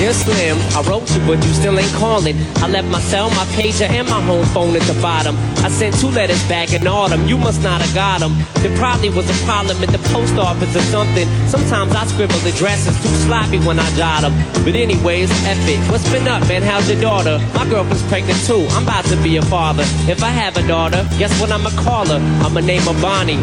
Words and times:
Dear 0.00 0.14
Slim, 0.14 0.56
I 0.72 0.80
wrote 0.88 1.14
you, 1.14 1.20
but 1.26 1.44
you 1.44 1.52
still 1.52 1.78
ain't 1.78 1.92
calling. 1.92 2.34
I 2.56 2.68
left 2.68 2.88
my 2.88 3.00
cell, 3.00 3.28
my 3.36 3.44
pager, 3.52 3.86
and 3.86 4.08
my 4.08 4.18
home 4.22 4.46
phone 4.46 4.74
at 4.74 4.80
the 4.88 4.98
bottom. 5.02 5.36
I 5.60 5.68
sent 5.68 5.94
two 6.00 6.08
letters 6.08 6.42
back 6.48 6.72
in 6.72 6.86
autumn. 6.86 7.28
You 7.28 7.36
must 7.36 7.62
not 7.62 7.82
have 7.82 7.94
got 7.94 8.20
them. 8.20 8.32
There 8.64 8.74
probably 8.78 9.10
was 9.10 9.28
a 9.28 9.44
problem 9.44 9.76
at 9.82 9.90
the 9.90 9.98
post 10.08 10.38
office 10.38 10.74
or 10.74 10.80
something. 10.88 11.28
Sometimes 11.48 11.94
I 11.94 12.06
scribble 12.06 12.40
addresses 12.48 12.96
too 13.02 13.14
sloppy 13.28 13.58
when 13.58 13.78
I 13.78 13.90
jot 13.94 14.22
them. 14.22 14.32
But 14.64 14.74
anyways, 14.74 15.30
F 15.44 15.68
it. 15.68 15.78
What's 15.92 16.10
been 16.10 16.26
up, 16.26 16.48
man? 16.48 16.62
How's 16.62 16.88
your 16.90 16.98
daughter? 17.02 17.36
My 17.52 17.68
girlfriend's 17.68 18.02
pregnant 18.08 18.40
too. 18.46 18.64
I'm 18.70 18.84
about 18.84 19.04
to 19.12 19.16
be 19.22 19.36
a 19.36 19.42
father. 19.42 19.84
If 20.08 20.22
I 20.22 20.30
have 20.30 20.56
a 20.56 20.66
daughter, 20.66 21.06
guess 21.18 21.38
what 21.38 21.52
I'ma 21.52 21.68
call 21.76 22.06
her? 22.06 22.20
I'ma 22.40 22.60
name 22.60 22.80
her 22.88 22.98
Bonnie. 23.02 23.36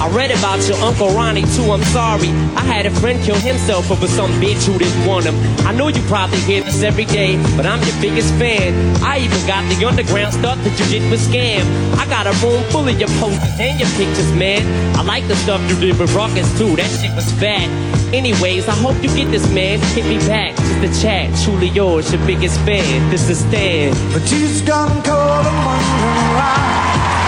I 0.00 0.10
read 0.10 0.30
about 0.30 0.66
your 0.68 0.76
Uncle 0.78 1.08
Ronnie 1.10 1.46
too, 1.56 1.70
I'm 1.70 1.82
sorry. 1.84 2.28
I 2.56 2.62
had 2.62 2.86
a 2.86 2.90
friend 2.90 3.22
kill 3.22 3.36
himself 3.36 3.90
over 3.90 4.06
some 4.06 4.30
bitch 4.40 4.66
who 4.66 4.78
didn't 4.78 5.06
want 5.06 5.24
him. 5.24 5.36
I 5.66 5.72
know 5.72 5.88
you 5.88 6.02
probably 6.02 6.38
hear 6.40 6.62
this 6.62 6.82
every 6.82 7.04
day, 7.06 7.36
but 7.56 7.66
I'm 7.66 7.82
your 7.82 8.00
biggest 8.00 8.32
fan. 8.34 8.74
I 9.02 9.18
even 9.18 9.46
got 9.46 9.62
the 9.72 9.84
underground 9.84 10.34
stuff 10.34 10.58
that 10.64 10.78
you 10.78 10.86
did 10.86 11.10
with 11.10 11.20
Scam. 11.20 11.64
I 11.96 12.06
got 12.06 12.26
a 12.26 12.32
room 12.44 12.62
full 12.70 12.86
of 12.88 12.98
your 12.98 13.08
posters 13.20 13.58
and 13.58 13.80
your 13.80 13.88
pictures, 13.90 14.30
man. 14.32 14.62
I 14.96 15.02
like 15.02 15.26
the 15.28 15.36
stuff 15.36 15.60
you 15.70 15.78
did 15.80 15.98
with 15.98 16.14
Ruckus 16.14 16.50
too, 16.58 16.76
that 16.76 16.90
shit 17.00 17.14
was 17.14 17.30
fat. 17.32 17.68
Anyways, 18.12 18.68
I 18.68 18.74
hope 18.74 19.02
you 19.02 19.08
get 19.14 19.30
this, 19.32 19.46
man. 19.52 19.80
Hit 19.94 20.06
me 20.06 20.18
back 20.28 20.54
to 20.54 20.74
the 20.86 20.90
chat. 21.02 21.34
Truly 21.42 21.68
yours, 21.68 22.12
your 22.12 22.24
biggest 22.26 22.60
fan. 22.60 23.10
This 23.10 23.28
is 23.28 23.40
Stan. 23.40 23.92
But 24.12 24.22
she's 24.28 24.62
gone 24.62 25.02
cold 25.02 25.46
and 25.50 25.58
wondering 25.66 26.30
why 26.38 26.54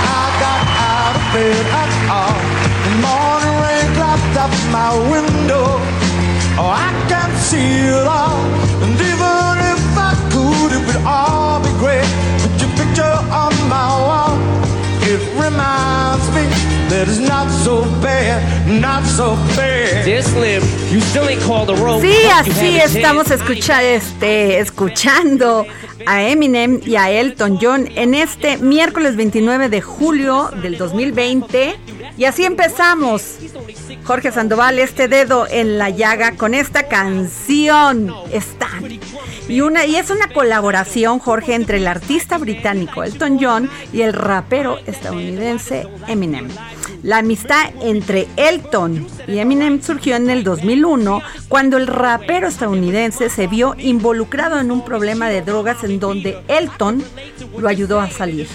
I 0.06 0.25
got 0.38 0.62
out 0.78 1.16
of 1.16 1.34
bed 1.34 1.66
at 1.75 1.85
my 4.71 4.91
window. 5.11 5.67
Oh, 6.59 6.71
I 6.73 6.91
can 7.09 7.31
see 7.37 7.89
it 7.93 8.07
all. 8.07 8.41
And 8.83 8.95
even 9.11 9.57
if 9.73 9.83
I 9.97 10.12
could, 10.33 10.71
it 10.77 10.83
would 10.87 11.03
all 11.05 11.61
be 11.61 11.73
great. 11.79 12.09
Put 12.43 12.55
your 12.61 12.71
picture 12.81 13.17
on 13.31 13.53
my 13.69 13.89
wall. 14.07 14.37
It 15.03 15.21
reminds 15.34 16.27
me 16.34 16.45
that 16.89 17.09
it's 17.09 17.19
not 17.19 17.51
so 17.51 17.83
bad, 18.01 18.41
not 18.81 19.05
so 19.05 19.37
bad. 19.57 20.07
You 20.07 21.01
still 21.01 21.28
ain't 21.28 21.43
called 21.43 21.69
road. 21.78 22.01
Sí, 22.01 22.15
así 22.33 22.78
estamos 22.78 23.31
escucha, 23.31 23.83
este, 23.83 24.61
escuchando 24.61 25.67
a 26.07 26.23
Eminem 26.23 26.81
y 26.84 26.97
a 26.97 27.11
Elton 27.11 27.59
John 27.61 27.89
en 27.97 28.15
este 28.15 28.57
miércoles 28.59 29.17
29 29.17 29.69
de 29.69 29.81
julio 29.81 30.51
del 30.63 30.78
2020. 30.78 31.77
Y 32.17 32.25
así 32.25 32.45
empezamos. 32.45 33.39
Jorge 34.06 34.31
Sandoval, 34.31 34.78
este 34.78 35.09
dedo 35.09 35.49
en 35.50 35.78
la 35.78 35.91
llaga 35.91 36.37
con 36.37 36.55
esta 36.55 36.84
canción. 36.84 38.15
Están. 38.31 39.00
Y, 39.49 39.61
una, 39.62 39.84
y 39.84 39.97
es 39.97 40.11
una 40.11 40.28
colaboración, 40.28 41.19
Jorge, 41.19 41.55
entre 41.55 41.78
el 41.78 41.89
artista 41.89 42.39
británico 42.39 43.03
Elton 43.03 43.39
John 43.41 43.69
y 43.93 44.03
el 44.03 44.12
rapero 44.12 44.78
estadounidense 44.87 45.89
Eminem. 46.06 46.49
La 47.03 47.19
amistad 47.19 47.71
entre 47.83 48.28
Elton 48.37 49.06
y 49.27 49.39
Eminem 49.39 49.83
surgió 49.83 50.15
en 50.15 50.31
el 50.31 50.45
2001 50.45 51.22
cuando 51.49 51.77
el 51.77 51.89
rapero 51.89 52.47
estadounidense 52.47 53.28
se 53.28 53.49
vio 53.49 53.75
involucrado 53.77 54.61
en 54.61 54.71
un 54.71 54.84
problema 54.84 55.28
de 55.28 55.43
drogas 55.43 55.83
en 55.83 55.99
donde 55.99 56.39
Elton 56.47 57.03
lo 57.59 57.69
ayudó 57.69 58.00
a 58.00 58.09
salir. 58.09 58.49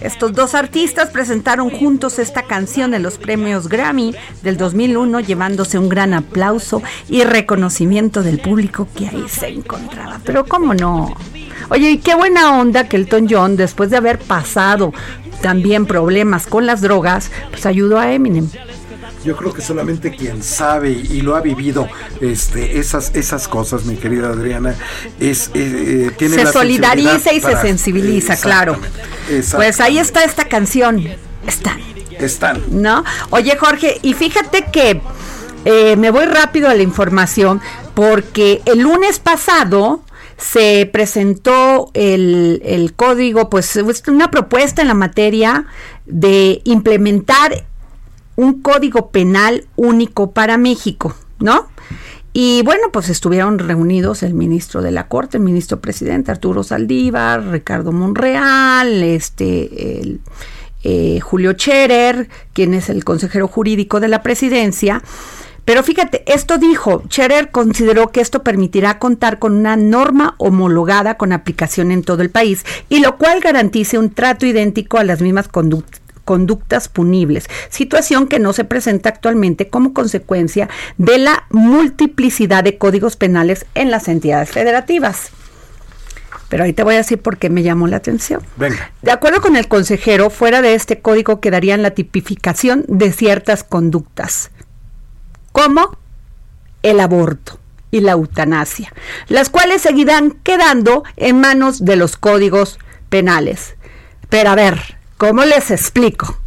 Estos 0.00 0.32
dos 0.32 0.54
artistas 0.54 1.10
presentaron 1.10 1.70
juntos 1.70 2.18
esta 2.18 2.42
canción 2.42 2.94
en 2.94 3.02
los 3.02 3.18
premios 3.18 3.68
Grammy 3.68 4.14
del 4.42 4.56
2001, 4.56 5.20
llevándose 5.20 5.78
un 5.78 5.88
gran 5.88 6.14
aplauso 6.14 6.82
y 7.08 7.24
reconocimiento 7.24 8.22
del 8.22 8.40
público 8.40 8.88
que 8.96 9.08
ahí 9.08 9.24
se 9.28 9.48
encontraba. 9.48 10.20
Pero 10.24 10.44
cómo 10.44 10.74
no. 10.74 11.14
Oye, 11.70 11.90
y 11.90 11.98
qué 11.98 12.14
buena 12.14 12.58
onda 12.58 12.88
que 12.88 12.96
Elton 12.96 13.26
John, 13.28 13.56
después 13.56 13.90
de 13.90 13.96
haber 13.96 14.18
pasado 14.18 14.92
también 15.42 15.86
problemas 15.86 16.46
con 16.46 16.66
las 16.66 16.80
drogas, 16.80 17.30
pues 17.50 17.66
ayudó 17.66 17.98
a 17.98 18.12
Eminem. 18.12 18.48
Yo 19.24 19.36
creo 19.36 19.52
que 19.52 19.62
solamente 19.62 20.14
quien 20.14 20.42
sabe 20.42 20.90
y 20.90 21.20
lo 21.22 21.36
ha 21.36 21.40
vivido 21.40 21.88
este, 22.20 22.78
esas, 22.78 23.14
esas 23.14 23.48
cosas, 23.48 23.84
mi 23.84 23.96
querida 23.96 24.28
Adriana, 24.28 24.74
es, 25.18 25.48
eh, 25.54 26.06
eh, 26.08 26.10
tiene 26.16 26.36
se 26.36 26.44
la 26.44 26.52
solidariza 26.52 27.32
y 27.32 27.40
se 27.40 27.56
sensibiliza, 27.60 28.36
claro. 28.36 28.78
Pues 29.54 29.80
ahí 29.80 29.98
está 29.98 30.24
esta 30.24 30.44
canción. 30.44 31.04
Están. 31.46 31.80
Están. 32.18 32.62
¿no? 32.70 33.04
Oye, 33.30 33.56
Jorge, 33.56 33.98
y 34.02 34.14
fíjate 34.14 34.66
que 34.72 35.00
eh, 35.64 35.96
me 35.96 36.10
voy 36.10 36.26
rápido 36.26 36.68
a 36.68 36.74
la 36.74 36.82
información 36.82 37.60
porque 37.94 38.62
el 38.64 38.80
lunes 38.80 39.18
pasado 39.18 40.02
se 40.36 40.88
presentó 40.92 41.90
el, 41.94 42.62
el 42.64 42.94
código, 42.94 43.50
pues 43.50 43.76
es 43.76 44.02
una 44.06 44.30
propuesta 44.30 44.82
en 44.82 44.88
la 44.88 44.94
materia 44.94 45.66
de 46.06 46.62
implementar 46.64 47.66
un 48.38 48.62
código 48.62 49.10
penal 49.10 49.66
único 49.74 50.30
para 50.30 50.58
México, 50.58 51.12
¿no? 51.40 51.66
Y 52.32 52.62
bueno, 52.62 52.84
pues 52.92 53.08
estuvieron 53.08 53.58
reunidos 53.58 54.22
el 54.22 54.32
ministro 54.32 54.80
de 54.80 54.92
la 54.92 55.08
Corte, 55.08 55.38
el 55.38 55.42
ministro 55.42 55.80
presidente 55.80 56.30
Arturo 56.30 56.62
Saldívar, 56.62 57.44
Ricardo 57.48 57.90
Monreal, 57.90 59.02
este, 59.02 60.00
el, 60.00 60.20
eh, 60.84 61.18
Julio 61.18 61.50
Scherer, 61.54 62.28
quien 62.52 62.74
es 62.74 62.90
el 62.90 63.02
consejero 63.02 63.48
jurídico 63.48 63.98
de 63.98 64.06
la 64.06 64.22
presidencia. 64.22 65.02
Pero 65.64 65.82
fíjate, 65.82 66.22
esto 66.32 66.58
dijo, 66.58 67.02
Scherer 67.08 67.50
consideró 67.50 68.12
que 68.12 68.20
esto 68.20 68.44
permitirá 68.44 69.00
contar 69.00 69.40
con 69.40 69.54
una 69.54 69.76
norma 69.76 70.36
homologada 70.38 71.16
con 71.16 71.32
aplicación 71.32 71.90
en 71.90 72.04
todo 72.04 72.22
el 72.22 72.30
país 72.30 72.64
y 72.88 73.00
lo 73.00 73.16
cual 73.18 73.40
garantice 73.40 73.98
un 73.98 74.10
trato 74.10 74.46
idéntico 74.46 74.98
a 74.98 75.04
las 75.04 75.20
mismas 75.20 75.48
conductas 75.48 76.00
conductas 76.28 76.90
punibles, 76.90 77.48
situación 77.70 78.28
que 78.28 78.38
no 78.38 78.52
se 78.52 78.64
presenta 78.64 79.08
actualmente 79.08 79.70
como 79.70 79.94
consecuencia 79.94 80.68
de 80.98 81.16
la 81.16 81.46
multiplicidad 81.48 82.62
de 82.62 82.76
códigos 82.76 83.16
penales 83.16 83.64
en 83.74 83.90
las 83.90 84.08
entidades 84.08 84.50
federativas. 84.50 85.30
Pero 86.50 86.64
ahí 86.64 86.74
te 86.74 86.84
voy 86.84 86.96
a 86.96 86.98
decir 86.98 87.16
por 87.16 87.38
qué 87.38 87.48
me 87.48 87.62
llamó 87.62 87.86
la 87.86 87.96
atención. 87.96 88.42
Venga. 88.58 88.92
De 89.00 89.10
acuerdo 89.10 89.40
con 89.40 89.56
el 89.56 89.68
consejero, 89.68 90.28
fuera 90.28 90.60
de 90.60 90.74
este 90.74 91.00
código 91.00 91.40
quedarían 91.40 91.80
la 91.80 91.92
tipificación 91.92 92.84
de 92.88 93.10
ciertas 93.10 93.64
conductas, 93.64 94.50
como 95.52 95.96
el 96.82 97.00
aborto 97.00 97.58
y 97.90 98.00
la 98.00 98.12
eutanasia, 98.12 98.92
las 99.28 99.48
cuales 99.48 99.80
seguirán 99.80 100.32
quedando 100.42 101.04
en 101.16 101.40
manos 101.40 101.86
de 101.86 101.96
los 101.96 102.18
códigos 102.18 102.78
penales. 103.08 103.76
Pero 104.28 104.50
a 104.50 104.54
ver, 104.56 104.97
¿cómo 105.18 105.44
les 105.44 105.70
explico? 105.70 106.38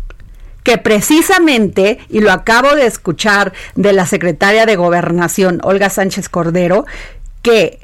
que 0.63 0.77
precisamente, 0.77 1.97
y 2.07 2.19
lo 2.19 2.31
acabo 2.31 2.75
de 2.75 2.85
escuchar 2.85 3.51
de 3.73 3.94
la 3.94 4.06
secretaria 4.06 4.68
de 4.68 4.75
Gobernación, 4.75 5.59
Olga 5.63 5.89
Sánchez 5.89 6.29
Cordero, 6.29 6.85
que 7.41 7.79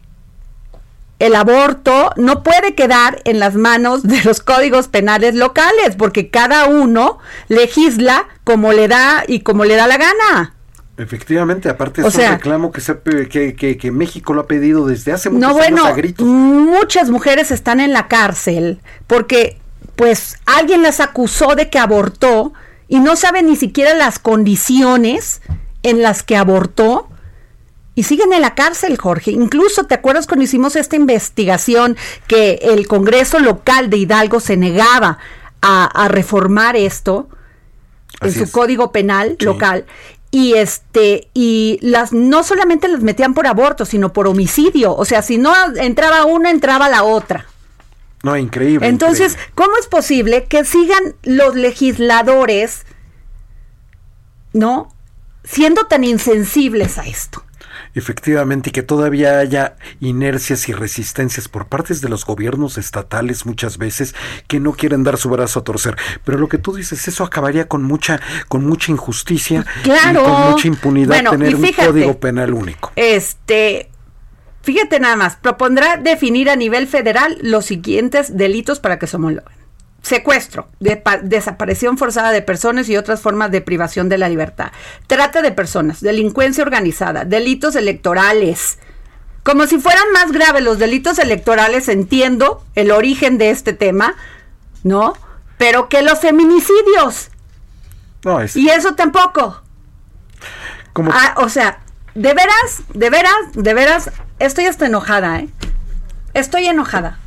el 1.17 1.33
aborto 1.35 2.11
no 2.17 2.43
puede 2.43 2.75
quedar 2.75 3.19
en 3.25 3.39
las 3.39 3.55
manos 3.55 4.03
de 4.03 4.21
los 4.23 4.41
códigos 4.41 4.87
penales 4.89 5.33
locales, 5.33 5.95
porque 5.97 6.29
cada 6.29 6.65
uno 6.65 7.17
legisla 7.47 8.27
como 8.43 8.71
le 8.73 8.87
da 8.87 9.23
y 9.27 9.39
como 9.39 9.65
le 9.65 9.75
da 9.75 9.87
la 9.87 9.97
gana. 9.97 10.53
Efectivamente, 10.97 11.69
aparte 11.69 12.01
es 12.01 12.07
O 12.07 12.11
sea- 12.11 12.29
un 12.33 12.35
reclamo 12.37 12.71
que, 12.71 12.81
se, 12.81 12.99
que, 13.29 13.55
que, 13.55 13.77
que 13.77 13.91
México 13.91 14.35
lo 14.35 14.41
ha 14.41 14.47
pedido 14.47 14.85
desde 14.85 15.13
hace 15.13 15.31
muchos 15.31 15.41
No, 15.41 15.57
años 15.57 15.69
bueno, 15.71 15.85
a 15.87 15.93
gritos. 15.93 16.27
muchas 16.27 17.09
mujeres 17.09 17.49
están 17.49 17.79
en 17.79 17.91
la 17.93 18.07
cárcel 18.07 18.79
porque 19.07 19.57
pues 19.97 20.37
alguien 20.45 20.81
las 20.83 21.01
acusó 21.01 21.55
de 21.55 21.69
que 21.69 21.79
abortó 21.79 22.53
y 22.87 22.99
no 23.01 23.17
sabe 23.17 23.43
ni 23.43 23.57
siquiera 23.57 23.93
las 23.95 24.19
condiciones 24.19 25.41
en 25.83 26.01
las 26.01 26.23
que 26.23 26.37
abortó 26.37 27.09
y 27.95 28.03
siguen 28.03 28.31
en 28.31 28.41
la 28.41 28.53
cárcel, 28.53 28.97
Jorge. 28.97 29.31
Incluso, 29.31 29.85
¿te 29.85 29.95
acuerdas 29.95 30.27
cuando 30.27 30.43
hicimos 30.43 30.75
esta 30.75 30.95
investigación 30.95 31.97
que 32.27 32.59
el 32.61 32.87
Congreso 32.87 33.39
local 33.39 33.89
de 33.89 33.97
Hidalgo 33.97 34.39
se 34.39 34.55
negaba 34.55 35.17
a, 35.61 35.85
a 35.85 36.07
reformar 36.07 36.75
esto 36.75 37.27
en 38.21 38.31
su 38.31 38.43
es. 38.43 38.51
código 38.51 38.91
penal 38.91 39.35
Sí. 39.39 39.45
local? 39.45 39.85
Y 40.29 40.53
este, 40.53 41.29
y 41.33 41.79
las 41.81 42.13
no 42.13 42.43
solamente 42.43 42.87
las 42.87 43.01
metían 43.01 43.33
por 43.33 43.47
aborto, 43.47 43.83
sino 43.83 44.13
por 44.13 44.27
homicidio. 44.27 44.95
O 44.95 45.03
sea, 45.05 45.23
si 45.23 45.39
no 45.39 45.51
entraba 45.77 46.25
una, 46.25 46.51
entraba 46.51 46.89
la 46.89 47.03
otra. 47.03 47.47
No, 48.23 48.35
increíble. 48.35 48.87
Entonces, 48.87 49.33
increíble. 49.33 49.53
¿cómo 49.55 49.71
es 49.79 49.87
posible 49.87 50.45
que 50.45 50.65
sigan 50.65 51.15
los 51.23 51.55
legisladores, 51.55 52.85
¿no? 54.53 54.93
Siendo 55.43 55.85
tan 55.85 56.03
insensibles 56.03 56.97
a 56.97 57.05
esto. 57.05 57.43
Efectivamente, 57.93 58.69
y 58.69 58.73
que 58.73 58.83
todavía 58.83 59.39
haya 59.39 59.75
inercias 59.99 60.67
y 60.69 60.73
resistencias 60.73 61.47
por 61.47 61.67
partes 61.67 61.99
de 62.01 62.09
los 62.09 62.25
gobiernos 62.25 62.77
estatales 62.77 63.45
muchas 63.45 63.77
veces 63.79 64.13
que 64.47 64.59
no 64.59 64.73
quieren 64.73 65.03
dar 65.03 65.17
su 65.17 65.29
brazo 65.29 65.59
a 65.59 65.63
torcer. 65.63 65.95
Pero 66.23 66.37
lo 66.37 66.47
que 66.47 66.57
tú 66.59 66.75
dices, 66.75 67.07
eso 67.07 67.23
acabaría 67.23 67.67
con 67.67 67.83
mucha, 67.83 68.19
con 68.49 68.65
mucha 68.65 68.91
injusticia 68.91 69.65
Claro. 69.83 70.21
y 70.21 70.23
con 70.23 70.51
mucha 70.51 70.67
impunidad 70.67 71.07
Bueno, 71.15 71.31
tener 71.31 71.51
y 71.51 71.55
un 71.55 71.73
código 71.73 72.19
penal 72.19 72.53
único. 72.53 72.91
Este, 72.95 73.89
fíjate 74.67 74.99
nada 74.99 75.15
más, 75.15 75.37
propondrá 75.37 75.95
definir 75.95 76.49
a 76.49 76.57
nivel 76.57 76.89
federal 76.89 77.37
los 77.41 77.65
siguientes 77.65 78.35
delitos 78.35 78.81
para 78.81 78.99
que 78.99 79.07
se 79.07 79.15
homologuen. 79.15 79.55
Secuestro, 80.01 80.67
desaparición 81.23 81.97
forzada 81.97 82.31
de 82.31 82.41
personas 82.41 82.89
y 82.89 82.97
otras 82.97 83.21
formas 83.21 83.49
de 83.49 83.61
privación 83.61 84.09
de 84.09 84.17
la 84.17 84.27
libertad. 84.27 84.73
Trata 85.07 85.41
de 85.41 85.53
personas, 85.53 86.01
delincuencia 86.01 86.65
organizada, 86.65 87.23
delitos 87.23 87.77
electorales. 87.77 88.77
Como 89.43 89.67
si 89.67 89.79
fueran 89.79 90.11
más 90.11 90.33
graves 90.33 90.61
los 90.61 90.79
delitos 90.79 91.17
electorales, 91.17 91.87
entiendo 91.87 92.65
el 92.75 92.91
origen 92.91 93.37
de 93.37 93.51
este 93.51 93.71
tema, 93.71 94.15
¿no? 94.83 95.13
Pero 95.57 95.87
que 95.87 96.01
los 96.01 96.19
feminicidios. 96.19 97.29
No, 98.25 98.41
es 98.41 98.57
Y 98.57 98.67
eso 98.69 98.95
tampoco. 98.95 99.61
como 100.91 101.09
Ah, 101.13 101.35
o 101.37 101.47
sea, 101.47 101.79
de 102.17 102.33
veras, 102.33 102.81
de 102.93 103.09
veras, 103.09 103.33
de 103.53 103.73
veras, 103.73 104.11
estoy 104.39 104.65
hasta 104.65 104.87
enojada, 104.87 105.39
¿eh? 105.39 105.49
Estoy 106.33 106.67
enojada. 106.67 107.17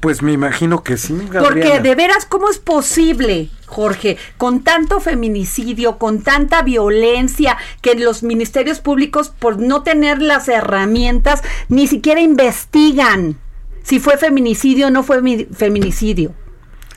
pues 0.00 0.22
me 0.22 0.32
imagino 0.32 0.82
que 0.82 0.96
sí, 0.96 1.12
Porque 1.14 1.38
Gabriela. 1.38 1.80
de 1.80 1.94
veras, 1.94 2.24
¿cómo 2.26 2.48
es 2.48 2.58
posible, 2.58 3.50
Jorge, 3.66 4.16
con 4.38 4.62
tanto 4.62 5.00
feminicidio, 5.00 5.98
con 5.98 6.22
tanta 6.22 6.62
violencia, 6.62 7.56
que 7.82 7.94
los 7.94 8.22
ministerios 8.22 8.80
públicos, 8.80 9.30
por 9.38 9.58
no 9.58 9.82
tener 9.82 10.22
las 10.22 10.48
herramientas, 10.48 11.42
ni 11.68 11.86
siquiera 11.86 12.20
investigan 12.20 13.38
si 13.82 13.98
fue 14.00 14.16
feminicidio 14.16 14.86
o 14.86 14.90
no 14.90 15.02
fue 15.02 15.20
mi- 15.20 15.44
feminicidio? 15.46 16.32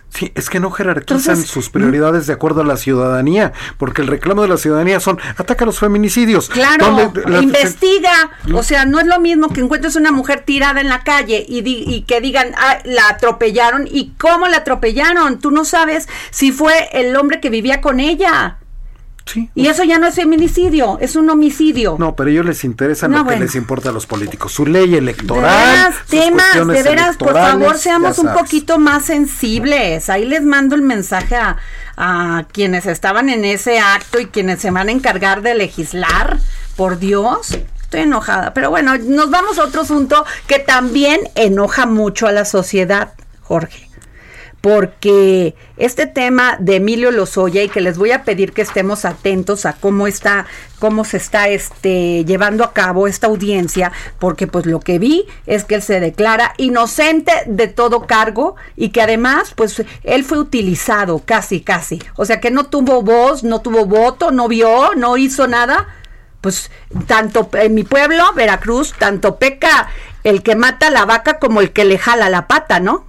Sí, 0.10 0.32
es 0.36 0.50
que 0.50 0.60
no 0.60 0.72
jerarquizan 0.72 1.18
Entonces, 1.18 1.50
sus 1.50 1.70
prioridades 1.70 2.26
de 2.28 2.34
acuerdo 2.34 2.62
a 2.62 2.64
la 2.64 2.78
ciudadanía, 2.78 3.52
porque 3.78 4.02
el 4.02 4.08
reclamo 4.08 4.42
de 4.42 4.48
la 4.48 4.58
ciudadanía 4.58 5.00
son 5.00 5.20
ataca 5.38 5.64
a 5.66 5.68
los 5.68 5.80
feminicidios. 5.80 6.50
Claro, 6.50 7.12
la- 7.28 7.42
investiga. 7.42 8.32
O 8.54 8.64
sea, 8.64 8.86
no 8.86 9.00
es 9.00 9.06
lo 9.06 9.20
mismo 9.20 9.50
que 9.50 9.62
encuentres 9.62 9.96
una 9.96 10.12
mujer 10.12 10.42
tirada 10.46 10.82
en 10.82 10.90
la 10.90 11.04
calle 11.04 11.46
y, 11.48 11.62
di- 11.62 11.84
y 11.86 12.02
que 12.04 12.22
digan, 12.22 12.54
ah, 12.58 12.80
la 12.86 13.10
atropellaron. 13.10 13.88
¿Y 13.92 14.14
cómo 14.18 14.48
la 14.48 14.58
atropellaron? 14.58 15.40
Tú 15.40 15.52
no 15.52 15.66
sabes 15.66 16.08
si 16.32 16.52
fue 16.52 16.90
el 16.94 17.16
hombre 17.16 17.40
que 17.40 17.50
vivía 17.50 17.82
con 17.82 18.00
ella. 18.00 18.58
Sí. 19.28 19.50
Y 19.56 19.68
eso 19.68 19.84
ya 19.84 20.00
no 20.00 20.08
es 20.08 20.16
feminicidio, 20.16 20.98
es 21.02 21.16
un 21.16 21.30
homicidio. 21.30 21.98
No, 22.00 22.16
pero 22.16 22.30
a 22.30 22.32
ellos 22.32 22.46
les 22.46 22.64
interesa 22.64 23.08
No, 23.08 23.20
lo 23.24 23.30
que 23.30 23.38
les 23.40 23.56
importa 23.56 23.90
a 23.90 23.92
los 23.92 24.06
políticos, 24.08 24.54
su 24.54 24.66
ley 24.66 24.90
de 24.90 24.98
electoral. 25.00 25.44
veras, 25.44 25.96
temas, 26.08 26.44
cuestiones 26.44 26.84
de 26.84 26.90
veras, 26.90 27.18
por 27.18 27.34
favor, 27.34 27.78
seamos 27.78 28.18
un 28.20 28.34
poquito 28.34 28.80
más 28.80 29.06
sensibles. 29.06 30.10
Ahí 30.10 30.26
les 30.26 30.44
mando 30.44 30.76
el 30.76 30.82
mensaje 30.82 31.36
a, 31.36 31.58
a 31.98 32.46
quienes 32.52 32.86
estaban 32.86 33.30
en 33.30 33.44
ese 33.46 33.80
acto 33.80 34.20
y 34.20 34.28
quienes 34.28 34.62
se 34.62 34.72
van 34.72 34.88
a 34.90 34.92
encargar 34.92 35.42
de 35.42 35.56
legislar. 35.56 36.40
Por 36.76 37.00
Dios, 37.00 37.58
estoy 37.82 38.02
enojada. 38.02 38.54
Pero 38.54 38.70
bueno, 38.70 38.98
nos 38.98 39.30
vamos 39.32 39.58
a 39.60 39.64
otro 39.64 39.82
asunto 39.82 40.26
que 40.48 40.60
también 40.60 41.20
enoja 41.36 41.86
mucho 41.86 42.28
a 42.28 42.32
la 42.32 42.46
sociedad, 42.46 43.14
Jorge 43.42 43.87
porque 44.68 45.56
este 45.78 46.08
tema 46.08 46.58
de 46.60 46.76
Emilio 46.76 47.12
Lozoya 47.12 47.64
y 47.64 47.70
que 47.70 47.80
les 47.80 47.98
voy 47.98 48.12
a 48.12 48.26
pedir 48.26 48.52
que 48.52 48.62
estemos 48.62 49.06
atentos 49.06 49.66
a 49.66 49.72
cómo 49.72 50.08
está 50.08 50.46
cómo 50.80 51.06
se 51.06 51.16
está 51.16 51.48
este 51.48 52.26
llevando 52.26 52.66
a 52.66 52.74
cabo 52.74 53.08
esta 53.08 53.28
audiencia, 53.28 53.94
porque 54.20 54.46
pues 54.46 54.66
lo 54.66 54.82
que 54.82 55.00
vi 55.00 55.26
es 55.46 55.64
que 55.64 55.76
él 55.76 55.82
se 55.82 56.02
declara 56.02 56.54
inocente 56.58 57.32
de 57.46 57.70
todo 57.70 58.08
cargo 58.08 58.58
y 58.76 58.90
que 58.90 59.02
además 59.02 59.54
pues 59.56 59.82
él 60.04 60.26
fue 60.26 60.38
utilizado 60.38 61.20
casi 61.24 61.62
casi, 61.62 62.04
o 62.18 62.26
sea 62.26 62.42
que 62.42 62.52
no 62.52 62.66
tuvo 62.66 63.02
voz, 63.04 63.46
no 63.46 63.62
tuvo 63.62 63.86
voto, 63.86 64.32
no 64.32 64.50
vio, 64.50 64.96
no 64.96 65.16
hizo 65.16 65.48
nada. 65.48 65.88
Pues 66.42 66.70
tanto 67.08 67.50
en 67.54 67.74
mi 67.74 67.84
pueblo, 67.84 68.34
Veracruz, 68.36 68.94
tanto 69.00 69.38
peca 69.38 69.88
el 70.24 70.44
que 70.44 70.56
mata 70.56 70.92
la 70.92 71.06
vaca 71.06 71.40
como 71.40 71.62
el 71.62 71.72
que 71.72 71.86
le 71.86 71.98
jala 71.98 72.30
la 72.30 72.48
pata, 72.48 72.80
¿no? 72.80 73.07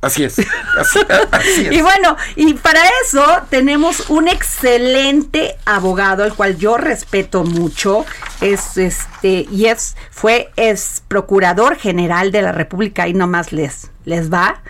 Así 0.00 0.24
es. 0.24 0.38
Así, 0.78 0.98
así 1.30 1.66
es. 1.66 1.72
Y 1.72 1.82
bueno, 1.82 2.16
y 2.36 2.54
para 2.54 2.80
eso 3.04 3.24
tenemos 3.50 4.08
un 4.08 4.28
excelente 4.28 5.56
abogado, 5.66 6.24
al 6.24 6.34
cual 6.34 6.56
yo 6.56 6.76
respeto 6.78 7.44
mucho, 7.44 8.06
es 8.40 8.76
este, 8.78 9.46
y 9.50 9.66
es, 9.66 9.96
fue, 10.10 10.50
es 10.56 11.02
procurador 11.06 11.76
general 11.76 12.32
de 12.32 12.42
la 12.42 12.52
República, 12.52 13.08
y 13.08 13.12
nomás 13.12 13.52
les, 13.52 13.90
les 14.04 14.32
va, 14.32 14.62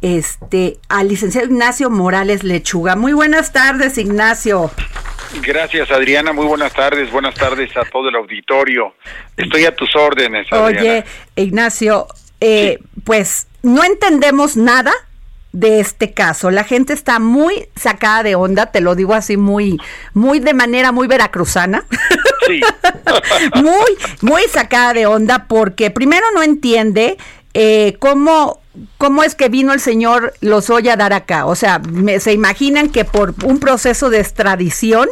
este, 0.00 0.78
al 0.88 1.08
licenciado 1.08 1.48
Ignacio 1.48 1.90
Morales 1.90 2.44
Lechuga. 2.44 2.94
Muy 2.94 3.12
buenas 3.12 3.52
tardes, 3.52 3.98
Ignacio. 3.98 4.70
Gracias, 5.42 5.90
Adriana. 5.90 6.32
Muy 6.32 6.46
buenas 6.46 6.72
tardes. 6.72 7.10
Buenas 7.10 7.34
tardes 7.34 7.76
a 7.76 7.84
todo 7.84 8.08
el 8.08 8.14
auditorio. 8.14 8.94
Estoy 9.36 9.64
a 9.64 9.74
tus 9.74 9.94
órdenes, 9.96 10.46
Adriana. 10.52 10.80
Oye, 10.80 11.04
Ignacio, 11.36 12.06
eh, 12.40 12.78
pues 13.04 13.47
no 13.62 13.84
entendemos 13.84 14.56
nada 14.56 14.92
de 15.52 15.80
este 15.80 16.12
caso. 16.12 16.50
La 16.50 16.64
gente 16.64 16.92
está 16.92 17.18
muy 17.18 17.68
sacada 17.74 18.22
de 18.22 18.34
onda, 18.34 18.66
te 18.66 18.80
lo 18.80 18.94
digo 18.94 19.14
así 19.14 19.36
muy, 19.36 19.78
muy 20.14 20.40
de 20.40 20.54
manera 20.54 20.92
muy 20.92 21.06
veracruzana. 21.08 21.84
Sí. 22.46 22.60
muy, 23.54 23.98
muy 24.20 24.42
sacada 24.52 24.92
de 24.92 25.06
onda 25.06 25.46
porque 25.48 25.90
primero 25.90 26.26
no 26.34 26.42
entiende 26.42 27.16
eh, 27.54 27.96
cómo, 27.98 28.60
cómo 28.98 29.22
es 29.22 29.34
que 29.34 29.48
vino 29.48 29.72
el 29.72 29.80
señor 29.80 30.34
Lozoya 30.40 30.92
a 30.92 30.96
dar 30.96 31.12
acá. 31.12 31.46
O 31.46 31.54
sea, 31.56 31.78
me- 31.78 32.20
se 32.20 32.32
imaginan 32.32 32.90
que 32.90 33.04
por 33.04 33.34
un 33.44 33.58
proceso 33.58 34.10
de 34.10 34.20
extradición 34.20 35.08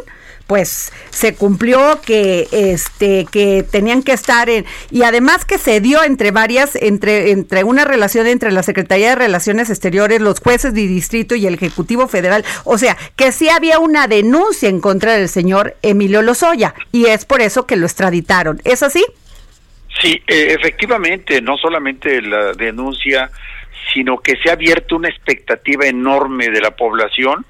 pues 0.47 0.91
se 1.09 1.35
cumplió 1.35 1.99
que 2.01 2.47
este 2.51 3.25
que 3.31 3.63
tenían 3.69 4.01
que 4.01 4.13
estar 4.13 4.49
en 4.49 4.65
y 4.89 5.03
además 5.03 5.45
que 5.45 5.57
se 5.57 5.81
dio 5.81 6.03
entre 6.03 6.31
varias 6.31 6.75
entre 6.75 7.31
entre 7.31 7.63
una 7.63 7.85
relación 7.85 8.27
entre 8.27 8.51
la 8.51 8.63
Secretaría 8.63 9.09
de 9.09 9.15
Relaciones 9.15 9.69
Exteriores, 9.69 10.21
los 10.21 10.39
jueces 10.39 10.73
de 10.73 10.87
distrito 10.87 11.35
y 11.35 11.45
el 11.45 11.55
Ejecutivo 11.55 12.07
Federal, 12.07 12.45
o 12.63 12.77
sea, 12.77 12.97
que 13.15 13.31
sí 13.31 13.49
había 13.49 13.79
una 13.79 14.07
denuncia 14.07 14.69
en 14.69 14.79
contra 14.79 15.13
del 15.13 15.29
señor 15.29 15.75
Emilio 15.81 16.21
Lozoya 16.21 16.73
y 16.91 17.05
es 17.05 17.25
por 17.25 17.41
eso 17.41 17.67
que 17.67 17.75
lo 17.75 17.85
extraditaron. 17.85 18.61
¿Es 18.63 18.83
así? 18.83 19.05
Sí, 20.01 20.21
eh, 20.27 20.55
efectivamente, 20.57 21.41
no 21.41 21.57
solamente 21.57 22.21
la 22.21 22.53
denuncia, 22.53 23.31
sino 23.93 24.19
que 24.19 24.35
se 24.37 24.49
ha 24.49 24.53
abierto 24.53 24.95
una 24.95 25.09
expectativa 25.09 25.87
enorme 25.87 26.49
de 26.49 26.61
la 26.61 26.71
población 26.71 27.45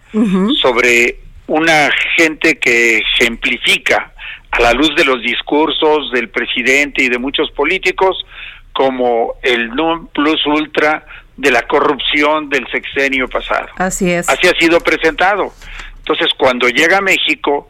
sobre 0.61 1.19
una 1.47 1.89
gente 2.15 2.59
que 2.59 2.97
ejemplifica 2.97 4.13
a 4.51 4.61
la 4.61 4.73
luz 4.73 4.95
de 4.95 5.05
los 5.05 5.21
discursos 5.21 6.11
del 6.11 6.29
presidente 6.29 7.03
y 7.03 7.09
de 7.09 7.17
muchos 7.17 7.51
políticos 7.51 8.25
como 8.73 9.35
el 9.41 9.69
non 9.69 10.07
plus 10.07 10.45
ultra 10.45 11.05
de 11.35 11.51
la 11.51 11.63
corrupción 11.63 12.49
del 12.49 12.67
sexenio 12.71 13.27
pasado. 13.27 13.67
Así 13.77 14.11
es. 14.11 14.29
Así 14.29 14.47
ha 14.47 14.59
sido 14.59 14.79
presentado. 14.79 15.53
Entonces, 15.99 16.27
cuando 16.37 16.67
llega 16.69 16.97
a 16.97 17.01
México, 17.01 17.69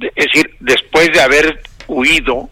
es 0.00 0.26
decir, 0.26 0.56
después 0.60 1.10
de 1.12 1.20
haber 1.20 1.62
huido 1.88 2.48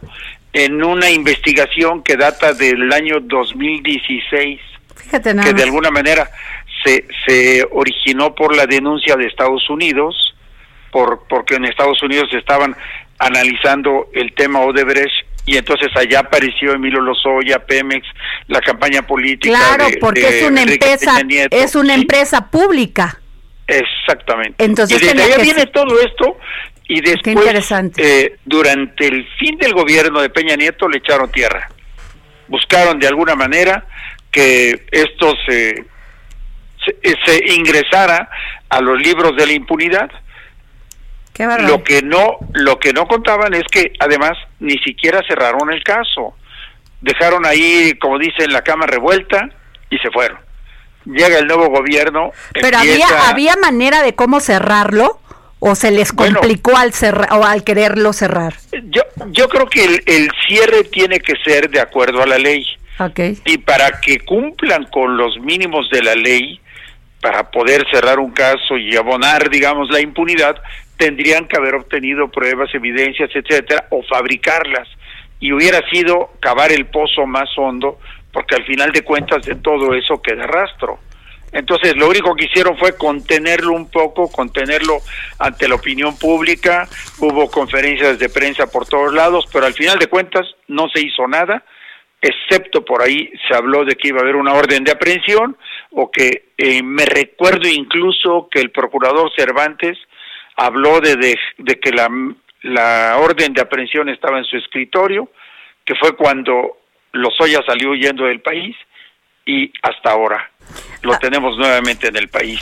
en 0.52 0.82
una 0.82 1.10
investigación 1.10 2.02
que 2.02 2.16
data 2.16 2.52
del 2.52 2.92
año 2.92 3.20
2016, 3.20 4.60
Fíjate 4.96 5.34
nada 5.34 5.48
que 5.48 5.54
de 5.54 5.62
alguna 5.62 5.90
manera 5.90 6.28
se, 6.84 7.06
se 7.26 7.66
originó 7.70 8.34
por 8.34 8.54
la 8.54 8.66
denuncia 8.66 9.16
de 9.16 9.26
Estados 9.26 9.68
Unidos, 9.70 10.34
por, 10.90 11.24
porque 11.28 11.54
en 11.56 11.64
Estados 11.64 12.02
Unidos 12.02 12.28
estaban 12.32 12.74
analizando 13.18 14.08
el 14.14 14.32
tema 14.34 14.60
Odebrecht 14.60 15.26
y 15.46 15.56
entonces 15.56 15.88
allá 15.96 16.20
apareció 16.20 16.72
Emilio 16.72 17.00
Lozoya, 17.00 17.58
Pemex, 17.64 18.06
la 18.48 18.60
campaña 18.60 19.02
política. 19.02 19.56
Claro, 19.58 19.88
de- 19.90 19.96
porque 19.98 20.20
de 20.20 20.40
es 20.40 20.46
una 20.50 20.62
Enrique 20.62 20.92
empresa, 20.92 21.22
Nieto. 21.22 21.56
es 21.56 21.74
una 21.74 21.94
Sí, 21.94 22.00
empresa 22.02 22.50
pública. 22.50 23.20
Exactamente. 23.66 24.64
Entonces 24.64 25.00
y 25.02 25.06
desde 25.06 25.22
allá 25.22 25.36
que 25.36 25.42
viene 25.42 25.66
todo 25.66 26.00
esto 26.00 26.36
y 26.88 27.00
después, 27.00 27.36
interesante. 27.36 28.02
eh, 28.24 28.36
durante 28.44 29.06
el 29.06 29.26
fin 29.38 29.56
del 29.58 29.72
gobierno 29.74 30.20
de 30.20 30.28
Peña 30.30 30.56
Nieto 30.56 30.88
le 30.88 30.98
echaron 30.98 31.30
tierra. 31.30 31.68
Buscaron 32.48 32.98
de 32.98 33.06
alguna 33.06 33.34
manera 33.36 33.86
que 34.32 34.86
esto 34.90 35.34
se, 35.46 35.84
se, 36.84 37.16
se 37.24 37.52
ingresara 37.54 38.28
a 38.68 38.80
los 38.80 39.00
libros 39.00 39.36
de 39.36 39.46
la 39.46 39.52
impunidad. 39.52 40.10
Qué. 41.32 41.46
Lo 41.60 41.82
que 41.82 42.02
no, 42.02 42.36
lo 42.52 42.78
que 42.78 42.92
no 42.92 43.06
contaban 43.06 43.54
es 43.54 43.64
que 43.70 43.92
además 43.98 44.32
ni 44.58 44.78
siquiera 44.78 45.22
cerraron 45.26 45.72
el 45.72 45.82
caso. 45.84 46.34
Dejaron 47.00 47.46
ahí, 47.46 47.94
como 48.00 48.18
dicen, 48.18 48.52
la 48.52 48.62
cama 48.62 48.86
revuelta 48.86 49.48
y 49.88 49.98
se 49.98 50.10
fueron. 50.10 50.38
Llega 51.06 51.38
el 51.38 51.46
nuevo 51.46 51.68
gobierno. 51.70 52.30
Pero 52.52 52.76
empieza- 52.78 53.06
había 53.06 53.30
había 53.30 53.56
manera 53.56 54.02
de 54.02 54.14
cómo 54.14 54.40
cerrarlo 54.40 55.18
o 55.60 55.74
se 55.74 55.90
les 55.90 56.12
Bueno. 56.12 56.40
complicó 56.40 56.76
al 56.76 56.92
cerrar 56.92 57.32
o 57.32 57.44
al 57.44 57.64
quererlo 57.64 58.12
cerrar. 58.12 58.54
Yo, 58.90 59.02
yo 59.28 59.48
creo 59.48 59.66
que 59.66 59.84
el, 59.84 60.02
el 60.06 60.30
cierre 60.46 60.84
tiene 60.84 61.20
que 61.20 61.34
ser 61.44 61.70
de 61.70 61.80
acuerdo 61.80 62.22
a 62.22 62.26
la 62.26 62.38
ley. 62.38 62.66
Y 63.46 63.56
para 63.58 63.98
que 64.02 64.20
cumplan 64.20 64.84
con 64.84 65.16
los 65.16 65.38
mínimos 65.40 65.88
de 65.90 66.02
la 66.02 66.14
ley, 66.14 66.60
para 67.22 67.50
poder 67.50 67.86
cerrar 67.90 68.18
un 68.18 68.30
caso 68.32 68.76
y 68.78 68.94
abonar, 68.94 69.48
digamos, 69.48 69.88
la 69.90 70.00
impunidad, 70.00 70.56
tendrían 71.00 71.48
que 71.48 71.56
haber 71.56 71.74
obtenido 71.76 72.28
pruebas, 72.28 72.68
evidencias, 72.74 73.30
etcétera, 73.34 73.86
o 73.90 74.02
fabricarlas. 74.02 74.86
Y 75.40 75.50
hubiera 75.50 75.80
sido 75.88 76.32
cavar 76.40 76.70
el 76.72 76.86
pozo 76.86 77.26
más 77.26 77.48
hondo, 77.56 77.98
porque 78.30 78.56
al 78.56 78.66
final 78.66 78.92
de 78.92 79.02
cuentas 79.02 79.46
de 79.46 79.54
todo 79.54 79.94
eso 79.94 80.20
queda 80.20 80.46
rastro. 80.46 80.98
Entonces, 81.52 81.96
lo 81.96 82.06
único 82.06 82.36
que 82.36 82.44
hicieron 82.44 82.76
fue 82.76 82.98
contenerlo 82.98 83.72
un 83.72 83.90
poco, 83.90 84.30
contenerlo 84.30 84.98
ante 85.38 85.66
la 85.68 85.76
opinión 85.76 86.18
pública. 86.18 86.86
Hubo 87.18 87.50
conferencias 87.50 88.18
de 88.18 88.28
prensa 88.28 88.66
por 88.66 88.86
todos 88.86 89.14
lados, 89.14 89.46
pero 89.50 89.64
al 89.64 89.72
final 89.72 89.98
de 89.98 90.06
cuentas 90.06 90.46
no 90.68 90.86
se 90.90 91.00
hizo 91.00 91.26
nada, 91.26 91.64
excepto 92.20 92.84
por 92.84 93.00
ahí 93.02 93.32
se 93.48 93.56
habló 93.56 93.86
de 93.86 93.96
que 93.96 94.08
iba 94.08 94.18
a 94.18 94.22
haber 94.22 94.36
una 94.36 94.52
orden 94.52 94.84
de 94.84 94.92
aprehensión, 94.92 95.56
o 95.92 96.10
que 96.10 96.50
eh, 96.58 96.82
me 96.82 97.06
recuerdo 97.06 97.66
incluso 97.68 98.48
que 98.50 98.60
el 98.60 98.70
procurador 98.70 99.32
Cervantes 99.34 99.96
habló 100.60 101.00
de, 101.00 101.16
de, 101.16 101.38
de 101.58 101.80
que 101.80 101.90
la, 101.90 102.08
la 102.62 103.16
orden 103.18 103.52
de 103.54 103.62
aprehensión 103.62 104.08
estaba 104.08 104.38
en 104.38 104.44
su 104.44 104.56
escritorio, 104.56 105.30
que 105.84 105.94
fue 105.94 106.14
cuando 106.16 106.76
Lozoya 107.12 107.60
salió 107.66 107.90
huyendo 107.90 108.24
del 108.24 108.40
país 108.40 108.76
y 109.46 109.72
hasta 109.82 110.10
ahora 110.10 110.50
lo 111.02 111.18
tenemos 111.18 111.56
nuevamente 111.56 112.08
en 112.08 112.16
el 112.16 112.28
país. 112.28 112.60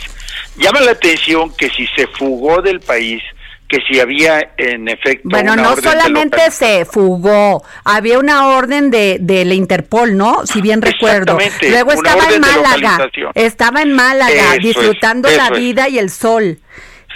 Llama 0.57 0.79
la 0.81 0.91
atención 0.91 1.55
que 1.55 1.69
si 1.69 1.85
se 1.87 2.07
fugó 2.07 2.61
del 2.61 2.79
país, 2.79 3.21
que 3.67 3.79
si 3.87 3.99
había 3.99 4.53
en 4.57 4.87
efecto 4.87 5.29
Bueno, 5.29 5.53
una 5.53 5.61
no 5.61 5.71
orden 5.73 5.91
solamente 5.91 6.49
se 6.51 6.85
fugó, 6.85 7.63
había 7.83 8.17
una 8.17 8.47
orden 8.47 8.89
de, 8.89 9.17
de 9.19 9.45
la 9.45 9.53
Interpol, 9.53 10.17
¿no? 10.17 10.45
Si 10.47 10.61
bien 10.61 10.81
recuerdo. 10.81 11.37
Luego 11.69 11.91
estaba 11.91 12.23
en 12.33 12.41
Málaga, 12.41 13.09
estaba 13.35 13.81
en 13.81 13.93
Málaga 13.93 14.31
Eso 14.33 14.53
es, 14.53 14.59
disfrutando 14.63 15.29
la 15.29 15.47
es. 15.47 15.59
vida 15.59 15.87
y 15.89 15.99
el 15.99 16.09
sol. 16.09 16.57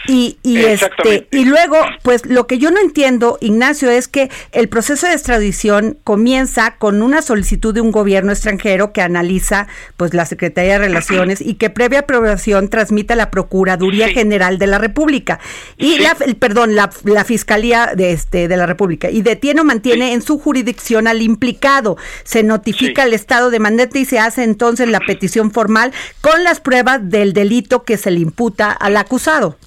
Y, 0.08 0.38
y 0.44 0.58
este 0.58 1.28
y 1.32 1.46
luego 1.46 1.78
pues 2.02 2.26
lo 2.26 2.46
que 2.46 2.58
yo 2.58 2.72
no 2.72 2.80
entiendo 2.82 3.38
Ignacio 3.40 3.90
es 3.90 4.08
que 4.08 4.30
el 4.52 4.68
proceso 4.68 5.08
de 5.08 5.14
extradición 5.14 5.98
comienza 6.04 6.76
con 6.78 7.02
una 7.02 7.22
solicitud 7.22 7.74
de 7.74 7.80
un 7.82 7.92
gobierno 7.92 8.32
extranjero 8.34 8.92
que 8.92 9.02
analiza 9.02 9.68
pues 9.96 10.14
la 10.14 10.26
Secretaría 10.26 10.74
de 10.74 10.80
Relaciones 10.88 11.40
y 11.40 11.54
que 11.56 11.70
previa 11.70 12.00
aprobación 12.00 12.68
transmite 12.70 13.14
a 13.14 13.16
la 13.16 13.32
Procuraduría 13.32 14.08
Sí. 14.10 14.14
General 14.14 14.58
de 14.58 14.68
la 14.68 14.78
República 14.78 15.40
y 15.78 15.94
Sí. 15.94 16.00
la 16.00 16.18
el- 16.26 16.36
perdón 16.36 16.76
la, 16.76 16.90
la 17.06 17.24
Fiscalía 17.24 17.92
de 17.96 18.12
este 18.12 18.48
de 18.48 18.58
la 18.58 18.66
República 18.66 19.10
y 19.10 19.22
detiene 19.22 19.62
o 19.62 19.64
mantiene 19.64 20.08
Sí. 20.08 20.14
en 20.14 20.22
su 20.22 20.38
jurisdicción 20.38 21.08
al 21.08 21.22
implicado 21.22 21.96
se 22.26 22.44
notifica 22.44 23.04
al 23.04 23.14
Estado 23.14 23.50
demandante 23.52 24.00
y 24.00 24.06
se 24.06 24.20
hace 24.20 24.44
entonces 24.44 24.90
la 24.90 25.00
petición 25.00 25.52
formal 25.52 25.94
con 26.22 26.44
las 26.44 26.60
pruebas 26.60 27.00
del 27.10 27.32
delito 27.34 27.84
que 27.84 27.98
se 27.98 28.12
le 28.12 28.20
imputa 28.20 28.72
al 28.72 28.98
acusado 28.98 29.58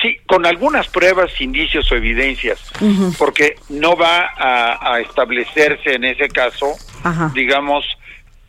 Sí, 0.00 0.16
con 0.26 0.46
algunas 0.46 0.86
pruebas, 0.88 1.40
indicios 1.40 1.90
o 1.90 1.96
evidencias, 1.96 2.72
porque 3.18 3.56
no 3.68 3.96
va 3.96 4.30
a, 4.36 4.94
a 4.94 5.00
establecerse 5.00 5.94
en 5.94 6.04
ese 6.04 6.28
caso, 6.28 6.66
Ajá. 7.02 7.32
digamos, 7.34 7.84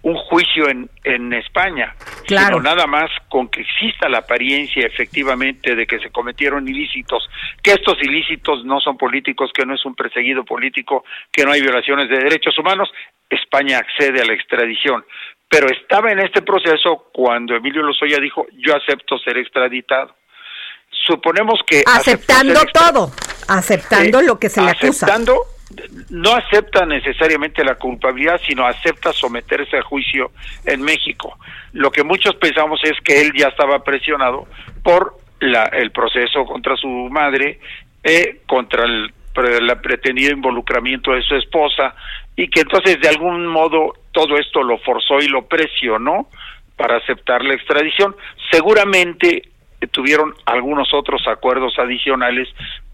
un 0.02 0.16
juicio 0.16 0.70
en, 0.70 0.90
en 1.04 1.34
España, 1.34 1.94
Claro. 2.28 2.58
sino 2.58 2.62
nada 2.62 2.86
más 2.88 3.10
con 3.28 3.50
que 3.50 3.62
exista 3.62 4.08
la 4.08 4.20
apariencia 4.20 4.86
efectivamente 4.86 5.76
de 5.76 5.88
que 5.88 6.00
se 6.00 6.12
cometieron 6.12 6.68
ilícitos, 6.68 7.28
que 7.64 7.72
estos 7.72 7.98
ilícitos 8.02 8.64
no 8.64 8.80
son 8.80 8.98
políticos, 8.98 9.52
que 9.54 9.66
no 9.66 9.74
es 9.74 9.84
un 9.86 9.96
perseguido 9.96 10.46
político, 10.46 11.04
que 11.32 11.44
no 11.46 11.52
hay 11.52 11.62
violaciones 11.62 12.10
de 12.10 12.18
derechos 12.18 12.58
humanos, 12.60 12.90
España 13.30 13.80
accede 13.80 14.22
a 14.22 14.26
la 14.26 14.34
extradición. 14.34 15.04
Pero 15.50 15.68
estaba 15.68 16.12
en 16.12 16.20
este 16.20 16.44
proceso 16.44 17.10
cuando 17.12 17.56
Emilio 17.56 17.82
Lozoya 17.82 18.20
dijo, 18.20 18.46
yo 18.54 18.76
acepto 18.76 19.18
ser 19.18 19.38
extraditado. 19.40 20.16
Suponemos 21.10 21.60
que... 21.66 21.84
aceptando 21.88 22.60
todo 22.72 23.12
aceptando 23.50 24.20
eh, 24.20 24.24
lo 24.24 24.40
que 24.40 24.50
se 24.50 24.62
le 24.62 24.70
acusa 24.70 25.06
aceptando, 25.08 25.42
no 26.10 26.36
acepta 26.36 26.86
necesariamente 26.86 27.64
la 27.64 27.76
culpabilidad, 27.76 28.40
sino 28.48 28.66
acepta 28.66 29.12
someterse 29.12 29.78
a 29.78 29.82
juicio 29.82 30.32
en 30.66 30.82
México. 30.82 31.38
Lo 31.74 31.92
que 31.92 32.04
muchos 32.04 32.36
pensamos 32.36 32.80
es 32.84 32.94
que 33.04 33.22
él 33.22 33.32
ya 33.36 33.48
estaba 33.48 33.84
presionado 33.84 34.48
por 34.84 35.18
la, 35.40 35.64
el 35.66 35.92
proceso 35.92 36.46
contra 36.46 36.76
su 36.76 36.88
madre, 36.88 37.60
eh, 38.04 38.42
contra 38.48 38.86
el, 38.86 39.12
el 39.36 39.78
pretendido 39.82 40.32
involucramiento 40.32 41.12
de 41.12 41.24
su 41.24 41.36
esposa, 41.36 41.96
y 42.36 42.50
que 42.50 42.62
entonces 42.62 43.00
de 43.02 43.10
algún 43.10 43.48
modo 43.48 43.94
todo 44.12 44.38
esto 44.38 44.64
lo 44.64 44.78
forzó 44.80 45.20
y 45.20 45.28
lo 45.28 45.48
presionó 45.48 46.30
para 46.76 46.98
aceptar 46.98 47.44
la 47.44 47.54
extradición. 47.54 48.16
Seguramente 48.52 49.50
tuvieron 49.88 50.34
algunos 50.46 50.94
otros 50.94 51.22
acuerdos 51.28 51.74
adicionales 51.80 52.48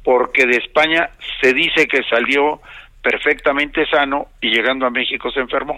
porque 0.04 0.46
de 0.46 0.58
España 0.58 1.10
se 1.42 1.54
dice 1.54 1.88
que 1.88 2.04
salió 2.04 2.62
perfectamente 3.02 3.86
sano 3.88 4.28
y 4.42 4.50
llegando 4.50 4.86
a 4.86 4.90
México 4.90 5.32
se 5.32 5.40
enfermó. 5.40 5.78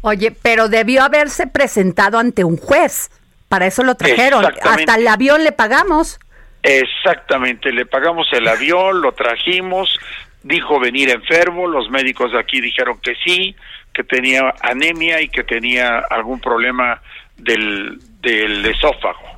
Oye, 0.00 0.32
pero 0.32 0.68
debió 0.68 1.04
haberse 1.04 1.46
presentado 1.46 2.18
ante 2.18 2.44
un 2.44 2.56
juez. 2.56 3.10
Para 3.48 3.66
eso 3.66 3.84
lo 3.84 3.94
trajeron. 3.94 4.44
Hasta 4.44 4.94
el 4.96 5.06
avión 5.06 5.44
le 5.44 5.52
pagamos. 5.52 6.18
Exactamente, 6.62 7.72
le 7.72 7.86
pagamos 7.86 8.26
el 8.32 8.46
avión, 8.48 9.02
lo 9.02 9.12
trajimos, 9.12 9.98
dijo 10.42 10.78
venir 10.78 11.10
enfermo, 11.10 11.66
los 11.66 11.90
médicos 11.90 12.32
de 12.32 12.38
aquí 12.38 12.60
dijeron 12.60 12.98
que 13.00 13.14
sí, 13.24 13.56
que 13.92 14.04
tenía 14.04 14.54
anemia 14.62 15.20
y 15.20 15.28
que 15.28 15.42
tenía 15.42 15.98
algún 15.98 16.40
problema 16.40 17.02
del, 17.36 17.98
del 18.20 18.64
esófago 18.64 19.31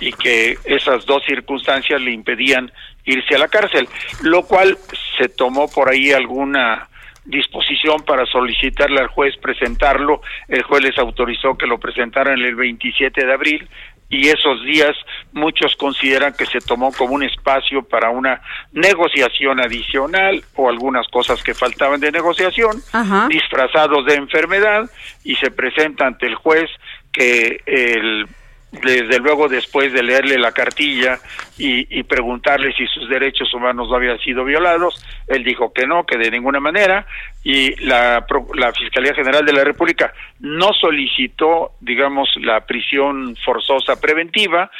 y 0.00 0.12
que 0.12 0.58
esas 0.64 1.06
dos 1.06 1.22
circunstancias 1.24 2.00
le 2.00 2.10
impedían 2.10 2.72
irse 3.04 3.34
a 3.34 3.38
la 3.38 3.48
cárcel, 3.48 3.88
lo 4.22 4.42
cual 4.42 4.78
se 5.18 5.28
tomó 5.28 5.70
por 5.70 5.90
ahí 5.90 6.12
alguna 6.12 6.88
disposición 7.24 8.02
para 8.04 8.26
solicitarle 8.26 9.00
al 9.00 9.08
juez 9.08 9.36
presentarlo, 9.36 10.22
el 10.48 10.62
juez 10.62 10.82
les 10.82 10.98
autorizó 10.98 11.56
que 11.56 11.66
lo 11.66 11.78
presentaran 11.78 12.38
el 12.38 12.54
27 12.56 13.24
de 13.24 13.32
abril 13.32 13.68
y 14.08 14.28
esos 14.28 14.64
días 14.64 14.96
muchos 15.32 15.76
consideran 15.76 16.34
que 16.34 16.44
se 16.44 16.60
tomó 16.60 16.92
como 16.92 17.14
un 17.14 17.22
espacio 17.22 17.82
para 17.82 18.10
una 18.10 18.42
negociación 18.72 19.60
adicional 19.60 20.42
o 20.56 20.68
algunas 20.68 21.06
cosas 21.08 21.42
que 21.44 21.54
faltaban 21.54 22.00
de 22.00 22.10
negociación, 22.10 22.82
Ajá. 22.92 23.28
disfrazados 23.28 24.04
de 24.06 24.16
enfermedad 24.16 24.90
y 25.22 25.36
se 25.36 25.52
presenta 25.52 26.06
ante 26.06 26.26
el 26.26 26.34
juez 26.34 26.68
que 27.12 27.60
el 27.66 28.26
desde 28.72 29.18
luego 29.18 29.48
después 29.48 29.92
de 29.92 30.02
leerle 30.02 30.38
la 30.38 30.52
cartilla 30.52 31.18
y, 31.58 32.02
preguntarle 32.04 32.72
si 32.72 32.86
sus 32.86 33.08
derechos 33.08 33.52
humanos 33.52 33.88
no 33.88 33.96
habían 33.96 34.18
sido 34.18 34.44
violados, 34.44 35.04
él 35.26 35.44
dijo 35.44 35.72
que 35.72 35.86
no, 35.86 36.04
que 36.04 36.16
de 36.16 36.30
ninguna 36.30 36.58
manera, 36.60 37.06
y 37.44 37.74
la, 37.84 38.24
la 38.54 38.72
Fiscalía 38.72 39.14
General 39.14 39.44
de 39.44 39.52
la 39.52 39.64
República 39.64 40.12
no 40.40 40.72
solicitó, 40.72 41.72
digamos, 41.80 42.30
la 42.40 42.64
prisión 42.64 43.36
forzosa 43.44 44.00
preventiva, 44.00 44.70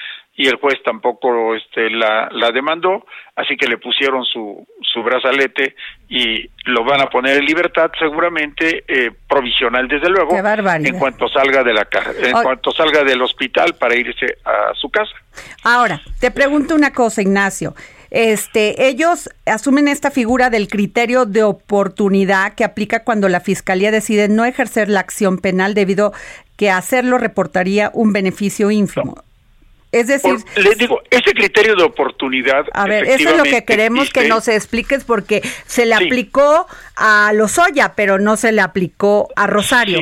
y 0.41 0.47
el 0.47 0.57
juez 0.57 0.83
tampoco 0.83 1.55
este, 1.55 1.91
la, 1.91 2.31
la 2.33 2.51
demandó, 2.51 3.05
así 3.37 3.59
que 3.59 3.69
le 3.69 3.77
pusieron 3.77 4.25
su, 4.25 4.67
su 4.81 5.03
brazalete 5.03 5.75
y 6.09 6.49
lo 6.65 6.83
van 6.83 7.03
a 7.03 7.11
poner 7.11 7.37
en 7.37 7.45
libertad 7.45 7.91
seguramente 7.99 8.83
eh, 8.89 9.11
provisional 9.29 9.87
desde 9.87 10.09
luego 10.09 10.35
en 10.35 10.99
cuanto 10.99 11.29
salga 11.29 11.63
de 11.63 11.75
la 11.75 11.87
en 12.23 12.33
cuanto 12.43 12.73
salga 12.73 13.05
del 13.05 13.21
hospital 13.21 13.75
para 13.79 13.95
irse 13.95 14.39
a 14.47 14.73
su 14.77 14.89
casa. 14.89 15.13
Ahora, 15.63 16.01
te 16.21 16.31
pregunto 16.31 16.75
una 16.75 16.95
cosa, 16.95 17.21
Ignacio. 17.21 17.75
Este, 18.11 18.89
ellos 18.89 19.29
asumen 19.45 19.89
esta 19.89 20.11
figura 20.11 20.49
del 20.49 20.69
criterio 20.69 21.27
de 21.27 21.43
oportunidad 21.43 22.55
que 22.55 22.65
aplica 22.65 23.05
cuando 23.05 23.29
la 23.29 23.41
fiscalía 23.41 23.91
decide 23.91 24.29
no 24.29 24.47
ejercer 24.47 24.89
la 24.89 25.01
acción 25.01 25.37
penal 25.37 25.75
debido 25.75 26.15
que 26.57 26.71
hacerlo 26.71 27.19
reportaría 27.19 27.91
un 27.93 28.15
beneficio 28.15 28.71
ínfimo. 28.71 29.23
Es 29.93 30.07
decir, 30.07 30.37
les 30.57 30.79
digo, 30.79 31.03
ese 31.11 31.33
criterio 31.33 31.75
de 31.75 31.83
oportunidad. 31.83 32.65
A 32.73 32.87
ver, 32.87 33.05
eso 33.07 33.31
es 33.31 33.37
lo 33.37 33.43
que 33.43 33.65
queremos 33.65 34.11
que 34.11 34.29
nos 34.29 34.47
expliques 34.47 35.05
porque 35.05 35.43
se 35.67 35.85
le 35.85 35.95
aplicó 35.95 36.67
a 36.95 37.33
Lozoya, 37.35 37.95
pero 37.97 38.19
no 38.19 38.37
se 38.37 38.53
le 38.53 38.61
aplicó 38.61 39.29
a 39.35 39.47
Rosario. 39.49 40.01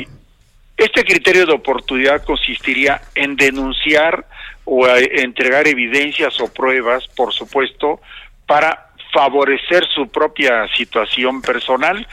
Este 0.77 1.05
criterio 1.05 1.47
de 1.47 1.55
oportunidad 1.55 2.23
consistiría 2.23 3.01
en 3.15 3.37
denunciar 3.37 4.27
o 4.65 4.87
entregar 4.87 5.67
evidencias 5.67 6.39
o 6.41 6.53
pruebas, 6.53 7.09
por 7.17 7.33
supuesto, 7.33 8.01
para 8.47 8.89
favorecer 9.13 9.87
su 9.95 10.09
propia 10.09 10.69
situación 10.77 11.41
personal 11.41 12.07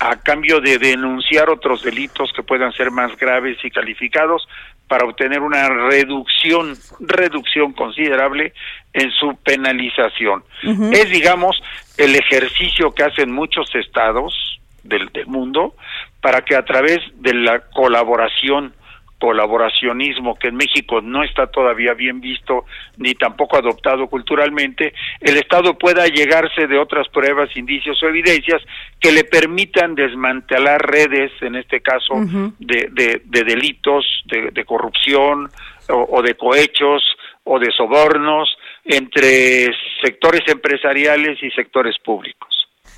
a 0.00 0.16
cambio 0.16 0.60
de 0.60 0.78
denunciar 0.78 1.48
otros 1.48 1.82
delitos 1.82 2.30
que 2.36 2.42
puedan 2.42 2.72
ser 2.72 2.90
más 2.90 3.16
graves 3.16 3.56
y 3.64 3.70
calificados 3.70 4.46
para 4.92 5.06
obtener 5.06 5.40
una 5.40 5.70
reducción, 5.70 6.74
reducción 7.00 7.72
considerable 7.72 8.52
en 8.92 9.10
su 9.12 9.34
penalización. 9.42 10.44
Es, 10.92 11.08
digamos, 11.08 11.62
el 11.96 12.14
ejercicio 12.14 12.92
que 12.92 13.02
hacen 13.02 13.32
muchos 13.32 13.74
estados 13.74 14.60
del, 14.82 15.08
del 15.08 15.26
mundo 15.28 15.74
para 16.20 16.42
que 16.42 16.54
a 16.54 16.66
través 16.66 16.98
de 17.14 17.32
la 17.32 17.60
colaboración 17.70 18.74
colaboracionismo 19.22 20.34
que 20.34 20.48
en 20.48 20.56
México 20.56 21.00
no 21.00 21.22
está 21.22 21.46
todavía 21.46 21.94
bien 21.94 22.20
visto 22.20 22.64
ni 22.96 23.14
tampoco 23.14 23.56
adoptado 23.56 24.08
culturalmente, 24.08 24.94
el 25.20 25.36
Estado 25.36 25.78
pueda 25.78 26.08
llegarse 26.08 26.66
de 26.66 26.76
otras 26.76 27.08
pruebas, 27.08 27.56
indicios 27.56 28.02
o 28.02 28.08
evidencias 28.08 28.60
que 28.98 29.12
le 29.12 29.22
permitan 29.22 29.94
desmantelar 29.94 30.84
redes, 30.84 31.30
en 31.40 31.54
este 31.54 31.80
caso, 31.80 32.14
de, 32.58 32.90
de, 33.24 33.44
delitos, 33.44 34.04
de, 34.26 34.64
corrupción 34.64 35.48
o, 35.88 36.20
de 36.20 36.34
cohechos 36.34 37.04
o 37.44 37.60
de 37.60 37.70
sobornos 37.70 38.48
entre 38.84 39.70
sectores 40.02 40.42
empresariales 40.48 41.40
y 41.44 41.50
sectores 41.52 41.96
públicos. 42.04 42.48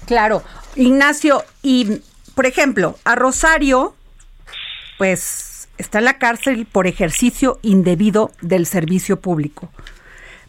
Claro, 0.06 0.40
Ignacio, 0.74 1.42
y 1.62 1.98
por 2.34 2.46
ejemplo, 2.46 2.94
a 3.04 3.14
Rosario, 3.14 3.94
pues 4.96 5.53
está 5.78 5.98
en 5.98 6.04
la 6.04 6.18
cárcel 6.18 6.66
por 6.70 6.86
ejercicio 6.86 7.58
indebido 7.62 8.30
del 8.40 8.66
servicio 8.66 9.20
público, 9.20 9.70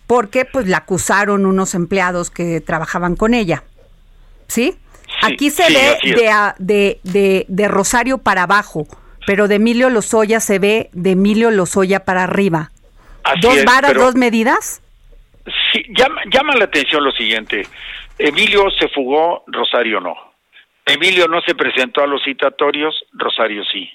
porque 0.08 0.46
pues 0.46 0.67
la 0.67 0.77
acusaron 0.77 1.46
unos 1.46 1.74
empleados 1.74 2.29
que 2.29 2.62
trabajaban 2.62 3.15
con 3.15 3.34
ella. 3.34 3.63
¿Sí? 4.48 4.75
Aquí 5.22 5.50
se 5.50 5.63
ve 5.70 5.98
de, 6.60 7.00
de, 7.03 7.46
de, 7.48 7.67
Rosario 7.67 8.20
para 8.20 8.44
abajo, 8.44 8.88
pero 9.25 9.48
de 9.48 9.55
Emilio 9.55 9.89
Lozoya 9.89 10.39
se 10.39 10.60
ve 10.60 10.89
de 10.94 11.12
Emilio 11.12 11.51
Lozoya 11.51 12.05
para 12.05 12.24
arriba. 12.24 12.72
¿Dos 13.41 13.63
varas, 13.65 13.94
dos 13.94 14.15
medidas? 14.15 14.82
Sí, 15.72 15.84
llama, 15.96 16.22
llama 16.32 16.55
la 16.55 16.65
atención 16.65 17.03
lo 17.03 17.12
siguiente. 17.12 17.67
Emilio 18.17 18.70
se 18.79 18.88
fugó, 18.89 19.44
Rosario 19.48 20.00
no. 20.00 20.15
Emilio 20.86 21.27
no 21.27 21.41
se 21.41 21.55
presentó 21.55 22.03
a 22.03 22.08
los 22.08 22.24
citatorios, 22.24 23.04
Rosario 23.13 23.63
sí. 23.71 23.89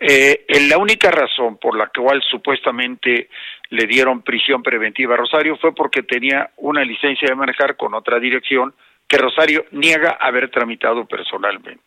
Eh, 0.00 0.46
la 0.68 0.78
única 0.78 1.10
razón 1.10 1.58
por 1.58 1.76
la 1.76 1.88
cual 1.88 2.22
supuestamente 2.30 3.28
le 3.70 3.86
dieron 3.86 4.22
prisión 4.22 4.62
preventiva 4.62 5.14
a 5.14 5.16
Rosario 5.18 5.56
fue 5.56 5.74
porque 5.74 6.02
tenía 6.02 6.50
una 6.56 6.84
licencia 6.84 7.28
de 7.28 7.34
manejar 7.34 7.76
con 7.76 7.94
otra 7.94 8.18
dirección 8.20 8.74
que 9.08 9.18
Rosario 9.18 9.64
niega 9.72 10.18
haber 10.20 10.50
tramitado 10.50 11.04
personalmente. 11.06 11.82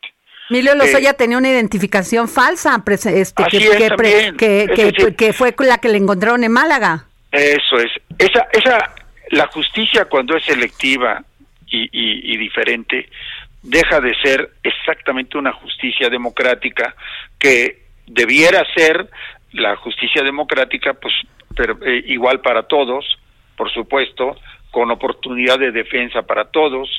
Emilio 0.49 0.75
Lozoya 0.75 1.11
eh, 1.11 1.15
tenía 1.17 1.37
una 1.37 1.49
identificación 1.49 2.27
falsa, 2.27 2.83
este, 2.85 3.43
que, 4.37 5.13
que, 5.17 5.33
fue 5.33 5.55
la 5.59 5.77
que 5.77 5.87
le 5.87 5.97
encontraron 5.97 6.43
en 6.43 6.51
Málaga. 6.51 7.05
Eso 7.31 7.77
es. 7.77 7.91
Esa, 8.17 8.47
esa, 8.51 8.93
la 9.29 9.47
justicia 9.47 10.05
cuando 10.05 10.35
es 10.35 10.43
selectiva 10.43 11.23
y, 11.67 11.83
y, 11.83 12.33
y 12.33 12.37
diferente 12.37 13.07
deja 13.61 14.01
de 14.01 14.13
ser 14.21 14.51
exactamente 14.63 15.37
una 15.37 15.53
justicia 15.53 16.09
democrática 16.09 16.95
que 17.39 17.81
debiera 18.13 18.65
ser 18.75 19.09
la 19.53 19.75
justicia 19.77 20.23
democrática, 20.23 20.93
pues 20.93 21.13
pero, 21.55 21.77
eh, 21.85 22.03
igual 22.07 22.41
para 22.41 22.63
todos, 22.63 23.05
por 23.57 23.71
supuesto, 23.71 24.35
con 24.71 24.89
oportunidad 24.91 25.59
de 25.59 25.71
defensa 25.71 26.21
para 26.21 26.45
todos, 26.45 26.89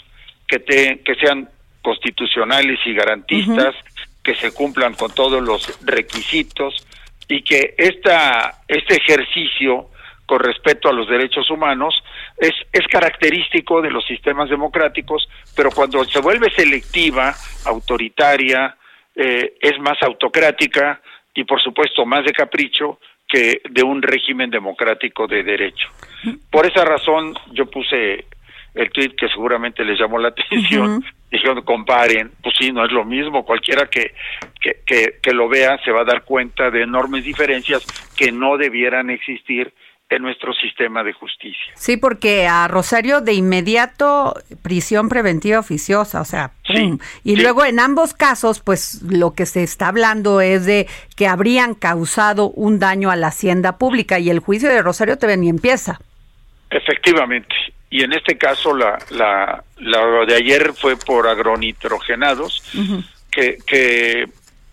que, 0.47 0.59
te, 0.59 1.01
que 1.01 1.15
sean 1.15 1.49
constitucionales 1.81 2.79
y 2.85 2.95
garantistas, 2.95 3.75
que 4.23 4.35
se 4.35 4.53
cumplan 4.53 4.95
con 4.95 5.13
todos 5.15 5.43
los 5.43 5.85
requisitos 5.85 6.87
y 7.29 7.43
que 7.43 7.75
esta, 7.79 8.61
este 8.69 8.97
ejercicio 8.97 9.89
con 10.27 10.41
respecto 10.41 10.89
a 10.89 10.93
los 10.93 11.09
derechos 11.09 11.51
humanos 11.51 11.95
es, 12.39 12.53
es 12.73 12.87
característico 12.89 13.83
de 13.83 13.91
los 13.91 14.05
sistemas 14.07 14.49
democráticos, 14.49 15.29
pero 15.57 15.71
cuando 15.71 16.05
se 16.05 16.21
vuelve 16.21 16.51
selectiva, 16.51 17.35
autoritaria, 17.65 18.77
eh, 19.15 19.55
es 19.61 19.79
más 19.81 20.03
autocrática 20.03 21.01
y 21.35 21.45
por 21.45 21.61
supuesto 21.63 22.05
más 22.07 22.25
de 22.25 22.33
capricho 22.33 22.99
que 23.29 23.63
de 23.71 23.83
un 23.83 24.03
régimen 24.03 24.51
democrático 24.51 25.27
de 25.27 25.43
derecho. 25.43 25.89
Por 26.51 26.67
esa 26.67 26.85
razón 26.85 27.35
yo 27.53 27.67
puse 27.67 28.27
el 28.75 28.91
tweet 28.91 29.15
que 29.17 29.29
seguramente 29.29 29.85
les 29.85 29.99
llamó 29.99 30.19
la 30.19 30.29
atención, 30.29 31.05
dijeron 31.31 31.63
comparen, 31.63 32.31
pues 32.43 32.55
sí, 32.59 32.73
no 32.73 32.85
es 32.85 32.93
lo 32.93 33.05
mismo, 33.05 33.45
cualquiera 33.45 33.87
que, 33.87 34.15
que, 34.61 34.81
que, 34.87 35.19
que 35.23 35.33
lo 35.33 35.49
vea 35.49 35.79
se 35.85 35.91
va 35.91 36.03
a 36.03 36.05
dar 36.05 36.25
cuenta 36.25 36.71
de 36.71 36.83
enormes 36.83 37.25
diferencias 37.25 37.85
que 38.17 38.33
no 38.33 38.57
debieran 38.57 39.11
existir 39.11 39.73
en 40.17 40.23
nuestro 40.23 40.53
sistema 40.55 41.03
de 41.03 41.13
justicia. 41.13 41.73
Sí, 41.75 41.97
porque 41.97 42.47
a 42.47 42.69
Rosario 42.69 43.21
de 43.21 43.33
inmediato 43.33 44.35
prisión 44.63 45.09
preventiva 45.09 45.59
oficiosa, 45.59 46.21
o 46.21 46.25
sea, 46.25 46.53
y 47.25 47.37
luego 47.37 47.65
en 47.65 47.81
ambos 47.81 48.15
casos, 48.15 48.61
pues 48.61 49.03
lo 49.03 49.35
que 49.35 49.47
se 49.47 49.63
está 49.63 49.89
hablando 49.89 50.41
es 50.41 50.67
de 50.67 50.87
que 51.17 51.27
habrían 51.27 51.75
causado 51.75 52.51
un 52.51 52.79
daño 52.79 53.11
a 53.11 53.17
la 53.17 53.29
hacienda 53.29 53.79
pública 53.79 54.19
y 54.19 54.31
el 54.31 54.39
juicio 54.39 54.69
de 54.69 54.83
Rosario 54.83 55.17
todavía 55.17 55.37
ni 55.37 55.49
empieza. 55.49 56.01
Efectivamente, 56.71 57.55
y 57.91 58.03
en 58.03 58.13
este 58.15 58.39
caso 58.39 58.75
la, 58.75 58.99
la, 59.11 59.63
la 59.77 60.25
de 60.27 60.35
ayer 60.35 60.73
fue 60.73 60.97
por 60.97 61.29
agronitrogenados, 61.29 62.63
que, 63.31 63.59
que 63.67 64.25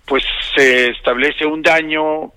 pues 0.05 0.23
se 0.55 0.89
establece 0.89 1.45
un 1.45 1.61
daño 1.61 2.31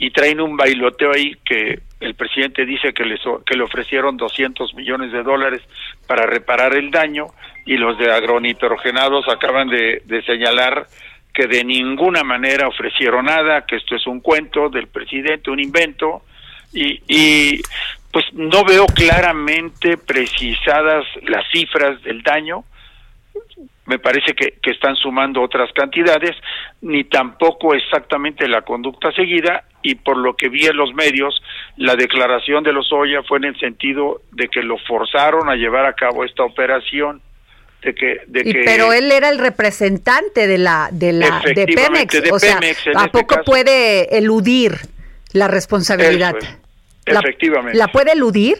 y 0.00 0.10
traen 0.10 0.40
un 0.40 0.56
bailoteo 0.56 1.12
ahí 1.14 1.36
que 1.44 1.78
el 2.00 2.14
presidente 2.14 2.64
dice 2.64 2.94
que, 2.94 3.04
les, 3.04 3.20
que 3.44 3.54
le 3.54 3.62
ofrecieron 3.62 4.16
200 4.16 4.74
millones 4.74 5.12
de 5.12 5.22
dólares 5.22 5.60
para 6.06 6.24
reparar 6.24 6.74
el 6.74 6.90
daño 6.90 7.26
y 7.66 7.76
los 7.76 7.98
de 7.98 8.10
agronitrogenados 8.10 9.28
acaban 9.28 9.68
de, 9.68 10.22
señalar 10.24 10.86
que 11.34 11.46
de 11.46 11.62
ninguna 11.64 12.24
manera 12.24 12.66
ofrecieron 12.66 13.26
nada, 13.26 13.66
que 13.66 13.76
esto 13.76 13.94
es 13.94 14.06
un 14.06 14.20
cuento 14.20 14.70
del 14.70 14.88
presidente, 14.88 15.50
un 15.50 15.60
invento, 15.60 16.22
y, 16.72 17.02
y 17.06 17.60
pues 18.10 18.24
no 18.32 18.64
veo 18.64 18.86
claramente 18.86 19.98
precisadas 19.98 21.04
las 21.28 21.44
cifras 21.52 22.02
del 22.02 22.22
daño, 22.22 22.64
me 23.84 23.98
parece 23.98 24.32
que, 24.32 24.54
que, 24.62 24.70
están 24.70 24.96
sumando 24.96 25.42
otras 25.42 25.70
cantidades, 25.74 26.36
ni 26.80 27.04
tampoco 27.04 27.74
exactamente 27.74 28.48
la 28.48 28.62
conducta 28.62 29.12
seguida, 29.12 29.64
y 29.82 29.94
por 29.94 30.16
lo 30.16 30.36
que 30.36 30.48
vi 30.48 30.66
en 30.66 30.76
los 30.76 30.94
medios, 30.94 31.42
la 31.76 31.96
declaración 31.96 32.62
de 32.62 32.72
los 32.72 32.92
Oya 32.92 33.22
fue 33.22 33.38
en 33.38 33.44
el 33.44 33.58
sentido 33.58 34.22
de 34.32 34.48
que 34.48 34.62
lo 34.62 34.76
forzaron 34.78 35.48
a 35.48 35.56
llevar 35.56 35.86
a 35.86 35.94
cabo 35.94 36.24
esta 36.24 36.44
operación. 36.44 37.20
De 37.82 37.94
que, 37.94 38.20
de 38.26 38.44
que, 38.44 38.62
pero 38.64 38.92
él 38.92 39.10
era 39.10 39.30
el 39.30 39.38
representante 39.38 40.46
de 40.46 40.58
la 40.58 40.90
de 40.92 41.14
la 41.14 41.40
de 41.54 41.66
Pemex, 41.66 42.30
o 42.30 42.38
sea, 42.38 42.58
¿a 42.58 42.66
este 42.66 43.08
poco 43.10 43.42
puede 43.42 44.18
eludir 44.18 44.72
la 45.32 45.48
responsabilidad? 45.48 46.34
efectivamente. 47.06 47.78
¿La 47.78 47.88
puede 47.88 48.12
eludir? 48.12 48.58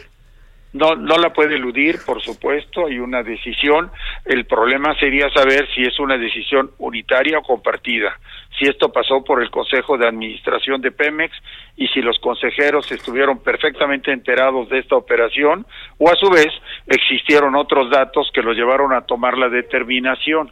No, 0.73 0.95
no 0.95 1.17
la 1.17 1.33
puede 1.33 1.55
eludir, 1.55 1.99
por 2.05 2.21
supuesto, 2.21 2.87
hay 2.87 2.99
una 2.99 3.23
decisión. 3.23 3.91
El 4.23 4.45
problema 4.45 4.97
sería 4.97 5.29
saber 5.29 5.67
si 5.75 5.81
es 5.81 5.99
una 5.99 6.17
decisión 6.17 6.71
unitaria 6.77 7.39
o 7.39 7.43
compartida, 7.43 8.17
si 8.57 8.65
esto 8.65 8.91
pasó 8.91 9.21
por 9.23 9.41
el 9.41 9.49
Consejo 9.49 9.97
de 9.97 10.07
Administración 10.07 10.81
de 10.81 10.91
Pemex 10.91 11.35
y 11.75 11.87
si 11.89 12.01
los 12.01 12.17
consejeros 12.19 12.89
estuvieron 12.89 13.39
perfectamente 13.39 14.13
enterados 14.13 14.69
de 14.69 14.79
esta 14.79 14.95
operación 14.95 15.65
o 15.97 16.09
a 16.09 16.15
su 16.15 16.29
vez 16.29 16.49
existieron 16.87 17.55
otros 17.55 17.89
datos 17.89 18.31
que 18.33 18.41
lo 18.41 18.53
llevaron 18.53 18.93
a 18.93 19.01
tomar 19.01 19.37
la 19.37 19.49
determinación. 19.49 20.51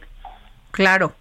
Claro. 0.70 1.12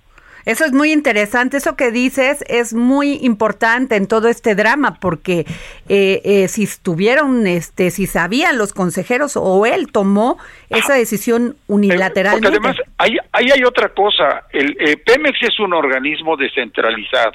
Eso 0.49 0.65
es 0.65 0.73
muy 0.73 0.91
interesante, 0.91 1.57
eso 1.57 1.75
que 1.75 1.91
dices 1.91 2.43
es 2.47 2.73
muy 2.73 3.19
importante 3.21 3.95
en 3.95 4.07
todo 4.07 4.29
este 4.29 4.55
drama, 4.55 4.97
porque 4.99 5.45
eh, 5.87 6.21
eh, 6.25 6.47
si 6.47 6.63
estuvieron, 6.63 7.45
este, 7.45 7.91
si 7.91 8.07
sabían 8.07 8.57
los 8.57 8.73
consejeros 8.73 9.37
o 9.37 9.67
él 9.67 9.91
tomó 9.91 10.39
esa 10.71 10.95
decisión 10.95 11.55
unilateralmente. 11.67 12.49
Porque 12.49 12.67
además, 12.67 13.17
ahí, 13.31 13.49
hay 13.53 13.63
otra 13.63 13.89
cosa, 13.89 14.45
el 14.51 14.75
eh, 14.79 14.97
Pemex 14.97 15.37
es 15.43 15.59
un 15.59 15.71
organismo 15.71 16.35
descentralizado 16.35 17.33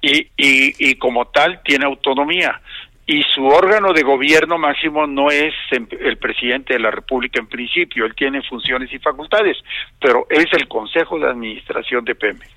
y, 0.00 0.22
y, 0.36 0.90
y 0.90 0.96
como 0.96 1.26
tal 1.26 1.60
tiene 1.62 1.84
autonomía 1.84 2.60
y 3.06 3.22
su 3.34 3.46
órgano 3.46 3.92
de 3.92 4.02
gobierno 4.02 4.56
máximo 4.56 5.06
no 5.06 5.30
es 5.30 5.52
el 5.70 6.16
presidente 6.16 6.74
de 6.74 6.80
la 6.80 6.90
República 6.90 7.38
en 7.38 7.46
principio, 7.46 8.06
él 8.06 8.14
tiene 8.14 8.42
funciones 8.42 8.92
y 8.92 8.98
facultades, 8.98 9.58
pero 10.00 10.26
es 10.30 10.46
el 10.52 10.66
Consejo 10.68 11.18
de 11.18 11.28
Administración 11.28 12.04
de 12.04 12.14
Pemex. 12.14 12.50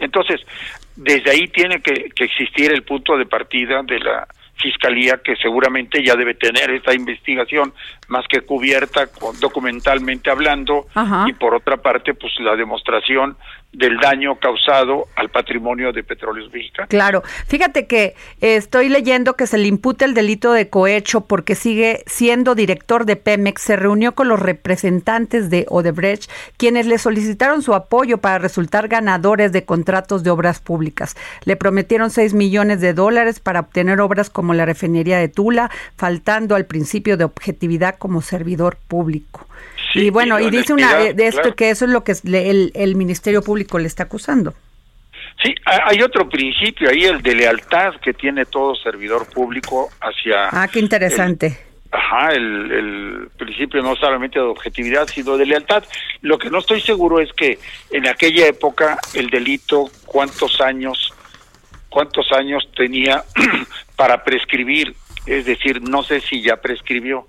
Entonces, 0.00 0.40
desde 0.96 1.30
ahí 1.30 1.46
tiene 1.48 1.80
que, 1.80 2.10
existir 2.24 2.72
el 2.72 2.82
punto 2.82 3.16
de 3.16 3.26
partida 3.26 3.82
de 3.82 4.00
la 4.00 4.26
Fiscalía 4.54 5.20
que 5.24 5.34
seguramente 5.36 6.04
ya 6.04 6.14
debe 6.14 6.34
tener 6.34 6.70
esta 6.70 6.94
investigación 6.94 7.72
más 8.08 8.24
que 8.28 8.42
cubierta 8.42 9.08
documentalmente 9.40 10.30
hablando 10.30 10.86
y 11.26 11.32
por 11.32 11.54
otra 11.54 11.78
parte 11.78 12.14
pues 12.14 12.32
la 12.38 12.54
demostración 12.54 13.36
del 13.72 13.98
daño 13.98 14.38
causado 14.38 15.08
al 15.16 15.30
patrimonio 15.30 15.92
de 15.92 16.04
petróleos 16.04 16.52
mexicanos. 16.52 16.90
Claro, 16.90 17.22
fíjate 17.46 17.86
que 17.86 18.14
eh, 18.40 18.56
estoy 18.56 18.88
leyendo 18.88 19.34
que 19.34 19.46
se 19.46 19.56
le 19.56 19.66
imputa 19.66 20.04
el 20.04 20.12
delito 20.12 20.52
de 20.52 20.68
cohecho 20.68 21.22
porque 21.22 21.54
sigue 21.54 22.02
siendo 22.06 22.54
director 22.54 23.06
de 23.06 23.16
Pemex, 23.16 23.62
se 23.62 23.76
reunió 23.76 24.14
con 24.14 24.28
los 24.28 24.40
representantes 24.40 25.48
de 25.48 25.64
Odebrecht, 25.68 26.30
quienes 26.58 26.86
le 26.86 26.98
solicitaron 26.98 27.62
su 27.62 27.74
apoyo 27.74 28.18
para 28.18 28.38
resultar 28.38 28.88
ganadores 28.88 29.52
de 29.52 29.64
contratos 29.64 30.22
de 30.22 30.30
obras 30.30 30.60
públicas. 30.60 31.16
Le 31.44 31.56
prometieron 31.56 32.10
6 32.10 32.34
millones 32.34 32.80
de 32.80 32.92
dólares 32.92 33.40
para 33.40 33.60
obtener 33.60 34.00
obras 34.00 34.28
como 34.28 34.52
la 34.52 34.66
refinería 34.66 35.18
de 35.18 35.28
Tula, 35.28 35.70
faltando 35.96 36.54
al 36.54 36.66
principio 36.66 37.16
de 37.16 37.24
objetividad 37.24 37.96
como 37.96 38.20
servidor 38.20 38.76
público 38.88 39.46
y 39.94 40.10
bueno, 40.10 40.40
y, 40.40 40.50
dice 40.50 40.72
una 40.72 40.96
de 40.96 41.26
esto 41.26 41.54
que 41.54 41.70
eso 41.70 41.84
es 41.84 41.90
lo 41.90 42.04
que 42.04 42.14
el, 42.24 42.72
el 42.74 42.96
Ministerio 42.96 43.42
Público 43.42 43.78
le 43.78 43.86
está 43.86 44.04
acusando. 44.04 44.54
Sí, 45.42 45.54
hay 45.64 46.02
otro 46.02 46.28
principio 46.28 46.90
ahí, 46.90 47.04
el 47.04 47.20
de 47.22 47.34
lealtad 47.34 47.94
que 48.00 48.12
tiene 48.12 48.44
todo 48.44 48.76
servidor 48.76 49.28
público 49.28 49.90
hacia... 50.00 50.48
Ah, 50.50 50.68
qué 50.68 50.78
interesante. 50.78 51.58
ajá, 51.90 52.32
el, 52.32 52.70
el, 52.70 53.28
principio 53.36 53.82
no 53.82 53.96
solamente 53.96 54.38
de 54.38 54.44
objetividad, 54.44 55.08
sino 55.08 55.36
de 55.36 55.46
lealtad. 55.46 55.82
Lo 56.20 56.38
que 56.38 56.48
no 56.48 56.58
estoy 56.58 56.80
seguro 56.80 57.20
es 57.20 57.32
que 57.32 57.58
en 57.90 58.06
aquella 58.06 58.46
época 58.46 58.98
el 59.14 59.30
delito, 59.30 59.90
cuántos 60.06 60.60
años, 60.60 61.12
cuántos 61.88 62.30
años 62.32 62.68
tenía 62.76 63.24
para 63.96 64.22
prescribir, 64.22 64.94
es 65.26 65.44
decir, 65.44 65.82
no 65.82 66.04
sé 66.04 66.20
si 66.20 66.40
ya 66.40 66.56
prescribió 66.56 67.26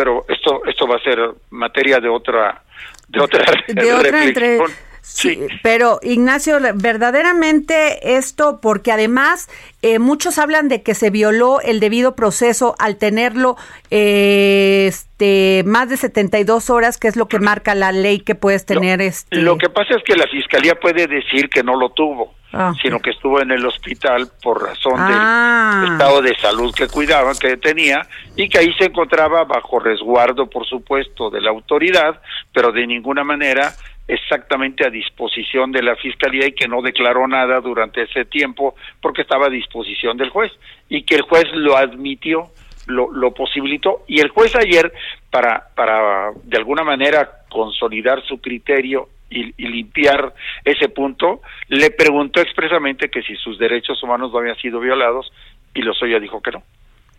pero 0.00 0.24
esto 0.28 0.62
esto 0.64 0.86
va 0.86 0.96
a 0.96 1.02
ser 1.02 1.18
materia 1.50 1.98
de 1.98 2.08
otra 2.08 2.62
de 3.06 3.20
otra, 3.20 3.44
de 3.68 3.92
otra. 3.92 4.64
Sí, 5.12 5.38
pero 5.62 5.98
Ignacio, 6.02 6.58
verdaderamente 6.74 8.16
esto, 8.16 8.60
porque 8.60 8.92
además 8.92 9.48
eh, 9.82 9.98
muchos 9.98 10.38
hablan 10.38 10.68
de 10.68 10.82
que 10.82 10.94
se 10.94 11.10
violó 11.10 11.60
el 11.60 11.80
debido 11.80 12.14
proceso 12.14 12.74
al 12.78 12.96
tenerlo 12.96 13.56
eh, 13.90 14.86
este, 14.88 15.62
más 15.66 15.88
de 15.88 15.96
72 15.96 16.70
horas, 16.70 16.98
que 16.98 17.08
es 17.08 17.16
lo 17.16 17.28
que 17.28 17.38
marca 17.38 17.74
la 17.74 17.92
ley 17.92 18.20
que 18.20 18.34
puedes 18.34 18.64
tener. 18.64 19.00
este... 19.00 19.36
Lo 19.36 19.58
que 19.58 19.68
pasa 19.68 19.94
es 19.96 20.02
que 20.04 20.16
la 20.16 20.26
fiscalía 20.28 20.74
puede 20.76 21.06
decir 21.06 21.48
que 21.50 21.62
no 21.62 21.76
lo 21.76 21.90
tuvo. 21.90 22.34
Ah, 22.52 22.72
sino 22.82 22.98
que 22.98 23.10
estuvo 23.10 23.40
en 23.40 23.52
el 23.52 23.64
hospital 23.64 24.28
por 24.42 24.60
razón 24.60 24.94
del 24.94 25.16
ah. 25.16 25.84
estado 25.92 26.20
de 26.20 26.34
salud 26.34 26.74
que 26.74 26.88
cuidaba, 26.88 27.32
que 27.40 27.56
tenía, 27.56 28.02
y 28.34 28.48
que 28.48 28.58
ahí 28.58 28.72
se 28.72 28.86
encontraba 28.86 29.44
bajo 29.44 29.78
resguardo, 29.78 30.50
por 30.50 30.66
supuesto, 30.66 31.30
de 31.30 31.40
la 31.40 31.50
autoridad, 31.50 32.20
pero 32.52 32.72
de 32.72 32.88
ninguna 32.88 33.22
manera 33.22 33.72
exactamente 34.12 34.86
a 34.86 34.90
disposición 34.90 35.72
de 35.72 35.82
la 35.82 35.96
fiscalía 35.96 36.46
y 36.46 36.52
que 36.52 36.68
no 36.68 36.82
declaró 36.82 37.26
nada 37.28 37.60
durante 37.60 38.02
ese 38.02 38.24
tiempo 38.24 38.74
porque 39.00 39.22
estaba 39.22 39.46
a 39.46 39.50
disposición 39.50 40.16
del 40.16 40.30
juez 40.30 40.52
y 40.88 41.02
que 41.02 41.16
el 41.16 41.22
juez 41.22 41.44
lo 41.52 41.76
admitió, 41.76 42.48
lo, 42.86 43.10
lo 43.12 43.32
posibilitó 43.32 44.02
y 44.08 44.20
el 44.20 44.30
juez 44.30 44.54
ayer 44.56 44.92
para 45.30 45.68
para 45.74 46.30
de 46.42 46.56
alguna 46.56 46.82
manera 46.82 47.30
consolidar 47.48 48.22
su 48.26 48.40
criterio 48.40 49.08
y, 49.30 49.52
limpiar 49.58 50.34
ese 50.64 50.88
punto, 50.88 51.40
le 51.68 51.90
preguntó 51.90 52.40
expresamente 52.40 53.08
que 53.08 53.22
si 53.22 53.36
sus 53.36 53.58
derechos 53.58 54.02
humanos 54.02 54.32
no 54.32 54.38
habían 54.38 54.56
sido 54.56 54.80
violados 54.80 55.32
y 55.72 55.82
Lozoya 55.82 56.18
dijo 56.18 56.42
que 56.42 56.50
no. 56.50 56.62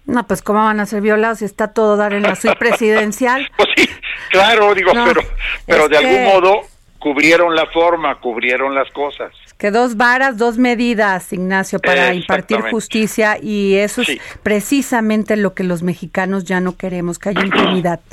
No, 0.06 0.28
pues 0.28 0.42
cómo 0.42 0.60
van 0.60 0.80
a 0.80 0.86
ser 0.86 1.02
violados 1.02 1.40
si 1.40 1.46
está 1.46 1.74
todo 1.74 1.96
dar 1.96 2.14
en 2.14 2.24
la 2.24 2.36
suite 2.36 2.58
presidencial. 2.58 3.48
pues 3.58 3.70
sí, 3.76 3.88
claro, 4.30 4.74
digo, 4.74 4.92
pero, 5.06 5.22
pero 5.66 5.88
de 5.88 5.98
algún 5.98 6.24
modo 6.26 6.62
cubrieron 7.02 7.56
la 7.56 7.66
forma, 7.66 8.16
cubrieron 8.20 8.76
las 8.76 8.90
cosas. 8.92 9.34
Que 9.58 9.72
dos 9.72 9.98
varas, 9.98 10.38
dos 10.38 10.58
medidas, 10.58 11.34
Ignacio, 11.34 11.80
para 11.80 12.14
impartir 12.14 12.62
justicia 12.62 13.38
y 13.42 13.76
eso 13.76 14.04
es 14.04 14.20
precisamente 14.44 15.36
lo 15.36 15.54
que 15.54 15.64
los 15.64 15.82
mexicanos 15.82 16.46
ya 16.46 16.62
no 16.62 16.78
queremos, 16.78 17.20
que 17.20 17.30
haya 17.30 17.42
impunidad. 17.42 18.00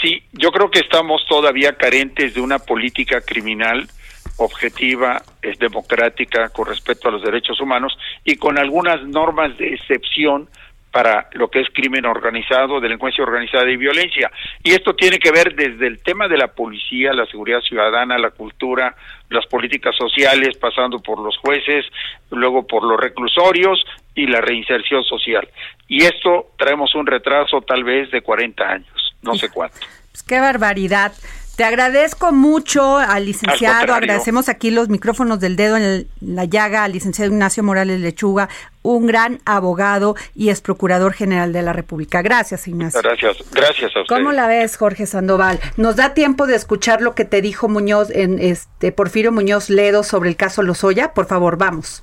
Sí, 0.00 0.20
yo 0.32 0.50
creo 0.50 0.68
que 0.68 0.80
estamos 0.80 1.24
todavía 1.28 1.76
carentes 1.76 2.34
de 2.34 2.40
una 2.40 2.58
política 2.58 3.20
criminal 3.20 3.88
objetiva, 4.36 5.22
es 5.40 5.58
democrática 5.58 6.48
con 6.48 6.66
respecto 6.66 7.08
a 7.08 7.12
los 7.12 7.22
derechos 7.22 7.60
humanos 7.60 7.96
y 8.24 8.34
con 8.36 8.58
algunas 8.58 9.00
normas 9.06 9.56
de 9.58 9.74
excepción 9.74 10.48
para 10.92 11.28
lo 11.32 11.48
que 11.48 11.60
es 11.60 11.68
crimen 11.72 12.04
organizado, 12.04 12.78
delincuencia 12.78 13.24
organizada 13.24 13.68
y 13.70 13.76
violencia. 13.76 14.30
Y 14.62 14.72
esto 14.72 14.94
tiene 14.94 15.18
que 15.18 15.32
ver 15.32 15.54
desde 15.54 15.86
el 15.86 16.02
tema 16.02 16.28
de 16.28 16.36
la 16.36 16.48
policía, 16.48 17.14
la 17.14 17.26
seguridad 17.26 17.60
ciudadana, 17.60 18.18
la 18.18 18.30
cultura, 18.30 18.94
las 19.30 19.46
políticas 19.46 19.96
sociales, 19.96 20.58
pasando 20.58 21.00
por 21.00 21.18
los 21.18 21.36
jueces, 21.38 21.86
luego 22.30 22.66
por 22.66 22.84
los 22.84 23.00
reclusorios 23.00 23.82
y 24.14 24.26
la 24.26 24.42
reinserción 24.42 25.02
social. 25.04 25.48
Y 25.88 26.04
esto 26.04 26.50
traemos 26.58 26.94
un 26.94 27.06
retraso 27.06 27.62
tal 27.62 27.84
vez 27.84 28.10
de 28.10 28.20
40 28.20 28.62
años, 28.62 29.14
no 29.22 29.34
sé 29.34 29.48
cuánto. 29.50 29.78
Pues 30.10 30.22
qué 30.22 30.40
barbaridad. 30.40 31.12
Te 31.56 31.64
agradezco 31.64 32.32
mucho 32.32 32.96
al 32.96 33.26
licenciado, 33.26 33.92
agradecemos 33.92 34.48
aquí 34.48 34.70
los 34.70 34.88
micrófonos 34.88 35.38
del 35.38 35.54
dedo 35.54 35.76
en 35.76 36.08
la 36.22 36.46
llaga 36.46 36.84
al 36.84 36.92
licenciado 36.92 37.30
Ignacio 37.30 37.62
Morales 37.62 38.00
Lechuga, 38.00 38.48
un 38.80 39.06
gran 39.06 39.38
abogado 39.44 40.16
y 40.34 40.48
es 40.48 40.62
procurador 40.62 41.12
general 41.12 41.52
de 41.52 41.60
la 41.60 41.74
República. 41.74 42.22
Gracias, 42.22 42.66
Ignacio. 42.68 43.02
Gracias, 43.02 43.36
gracias 43.52 43.94
a 43.94 44.00
usted. 44.00 44.14
¿Cómo 44.16 44.32
la 44.32 44.46
ves, 44.46 44.76
Jorge 44.78 45.06
Sandoval? 45.06 45.60
¿Nos 45.76 45.96
da 45.96 46.14
tiempo 46.14 46.46
de 46.46 46.56
escuchar 46.56 47.02
lo 47.02 47.14
que 47.14 47.26
te 47.26 47.42
dijo 47.42 47.68
Muñoz 47.68 48.08
en 48.10 48.38
este 48.38 48.90
Porfirio 48.90 49.30
Muñoz 49.30 49.68
Ledo 49.68 50.04
sobre 50.04 50.30
el 50.30 50.36
caso 50.36 50.62
Lozoya? 50.62 51.12
Por 51.12 51.26
favor, 51.26 51.58
vamos. 51.58 52.02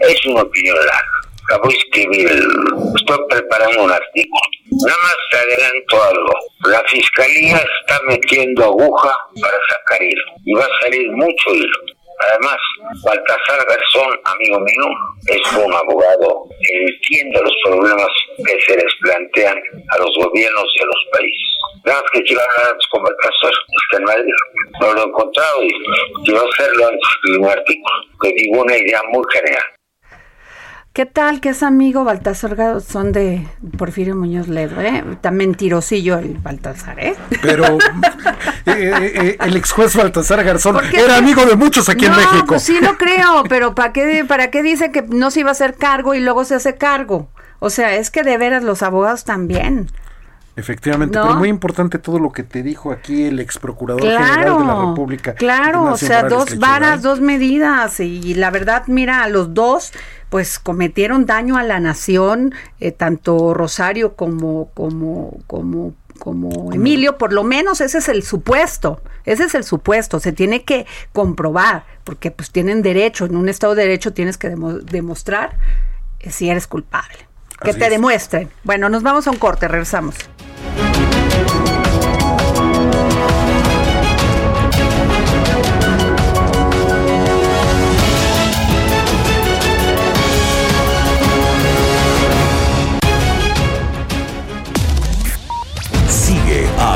Es 0.00 0.26
una 0.26 0.42
opinión 0.42 0.76
acabo 1.46 1.68
de 1.68 1.76
escribir, 1.76 2.28
estoy 2.96 3.18
preparando 3.28 3.84
un 3.84 3.92
artículo. 3.92 4.40
Nada 4.84 4.98
más 5.02 5.16
te 5.30 5.36
adelanto 5.38 6.02
algo. 6.02 6.32
La 6.66 6.82
fiscalía 6.88 7.56
está 7.56 8.00
metiendo 8.08 8.64
aguja 8.64 9.16
para 9.40 9.58
sacar 9.70 10.02
hilo 10.02 10.24
y 10.44 10.54
va 10.54 10.64
a 10.64 10.82
salir 10.82 11.10
mucho 11.12 11.54
hilo. 11.54 11.96
Además, 12.18 12.56
Baltasar 13.04 13.66
Garzón, 13.68 14.20
amigo 14.24 14.58
mío, 14.60 14.84
es 15.26 15.52
un 15.52 15.72
abogado 15.72 16.48
que 16.60 16.84
entiende 16.84 17.40
los 17.42 17.54
problemas 17.64 18.08
que 18.38 18.60
se 18.62 18.74
les 18.74 18.94
plantean 19.02 19.56
a 19.90 19.98
los 19.98 20.10
gobiernos 20.16 20.64
a 20.82 20.86
los 20.86 21.06
países. 21.12 21.58
Nada 21.84 22.00
más 22.00 22.10
que 22.12 22.22
quiero 22.22 22.40
hablar 22.40 22.76
con 22.90 23.02
Baltasar, 23.02 23.52
está 23.84 23.96
en 23.98 24.04
Madrid. 24.04 24.32
No 24.80 24.92
lo 24.94 25.00
he 25.02 25.04
encontrado 25.04 25.62
y 25.62 25.70
quiero 26.24 26.48
hacerlo 26.48 26.86
antes 26.86 27.08
de 27.24 27.38
un 27.38 27.48
artículo 27.48 27.94
que 28.22 28.32
digo 28.32 28.62
una 28.62 28.76
idea 28.76 29.02
muy 29.12 29.24
general. 29.32 29.75
¿Qué 30.96 31.04
tal 31.04 31.42
que 31.42 31.50
es 31.50 31.62
amigo 31.62 32.04
Baltasar 32.04 32.80
Son 32.80 33.12
de 33.12 33.46
Porfirio 33.76 34.16
Muñoz 34.16 34.48
Ledo, 34.48 34.80
eh? 34.80 35.04
Tan 35.20 35.36
mentirosillo 35.36 36.16
el 36.16 36.38
Baltasar, 36.38 36.98
¿eh? 36.98 37.14
Pero 37.42 37.66
eh, 37.66 37.78
eh, 38.64 39.12
eh, 39.14 39.36
el 39.38 39.56
ex 39.58 39.72
juez 39.72 39.94
Baltasar 39.94 40.42
Garzón 40.42 40.78
era 40.94 41.18
amigo 41.18 41.44
de 41.44 41.54
muchos 41.54 41.90
aquí 41.90 42.06
en 42.06 42.12
México. 42.12 42.46
Pues 42.46 42.62
sí 42.62 42.80
lo 42.80 42.96
creo, 42.96 43.44
pero 43.46 43.74
¿para 43.74 43.92
qué, 43.92 44.24
¿para 44.26 44.50
qué 44.50 44.62
dice 44.62 44.90
que 44.90 45.02
no 45.02 45.30
se 45.30 45.40
iba 45.40 45.50
a 45.50 45.52
hacer 45.52 45.74
cargo 45.74 46.14
y 46.14 46.20
luego 46.20 46.46
se 46.46 46.54
hace 46.54 46.76
cargo? 46.76 47.28
O 47.58 47.68
sea, 47.68 47.94
es 47.96 48.10
que 48.10 48.22
de 48.22 48.38
veras 48.38 48.64
los 48.64 48.82
abogados 48.82 49.24
también. 49.24 49.90
Efectivamente, 50.56 51.18
¿No? 51.18 51.24
pero 51.26 51.34
muy 51.36 51.48
importante 51.50 51.98
todo 51.98 52.18
lo 52.18 52.32
que 52.32 52.42
te 52.42 52.62
dijo 52.62 52.90
aquí 52.90 53.24
el 53.24 53.38
ex 53.40 53.58
procurador 53.58 54.02
general 54.02 54.58
de 54.58 54.64
la 54.64 54.86
República. 54.86 55.34
claro, 55.34 55.84
o 55.92 55.96
sea, 55.98 56.22
dos 56.22 56.58
varas, 56.58 57.00
¿eh? 57.00 57.02
dos 57.02 57.20
medidas 57.20 58.00
y 58.00 58.34
la 58.34 58.50
verdad, 58.50 58.84
mira, 58.86 59.28
los 59.28 59.52
dos 59.52 59.92
pues 60.30 60.58
cometieron 60.58 61.26
daño 61.26 61.56
a 61.58 61.62
la 61.62 61.78
nación, 61.78 62.54
eh, 62.80 62.90
tanto 62.90 63.52
Rosario 63.52 64.16
como 64.16 64.70
como 64.72 65.36
como 65.46 65.92
como 66.18 66.72
Emilio, 66.72 67.18
por 67.18 67.34
lo 67.34 67.44
menos 67.44 67.82
ese 67.82 67.98
es 67.98 68.08
el 68.08 68.22
supuesto, 68.22 69.02
ese 69.26 69.44
es 69.44 69.54
el 69.54 69.62
supuesto, 69.64 70.18
se 70.20 70.32
tiene 70.32 70.64
que 70.64 70.86
comprobar, 71.12 71.84
porque 72.02 72.30
pues 72.30 72.50
tienen 72.50 72.80
derecho, 72.80 73.26
en 73.26 73.36
un 73.36 73.50
Estado 73.50 73.74
de 73.74 73.82
Derecho 73.82 74.14
tienes 74.14 74.38
que 74.38 74.48
demo- 74.48 74.80
demostrar 74.80 75.58
eh, 76.20 76.30
si 76.30 76.48
eres 76.48 76.66
culpable, 76.66 77.18
que 77.62 77.70
Así 77.70 77.78
te 77.78 77.84
es. 77.84 77.90
demuestren. 77.90 78.48
Bueno, 78.64 78.88
nos 78.88 79.02
vamos 79.02 79.26
a 79.26 79.30
un 79.30 79.36
corte, 79.36 79.68
regresamos. 79.68 80.14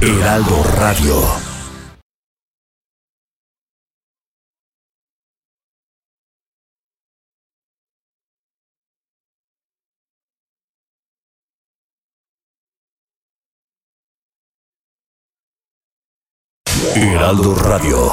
Heraldo 0.00 0.62
Radio. 0.76 1.16
Heraldo 16.94 17.56
Radio. 17.56 18.12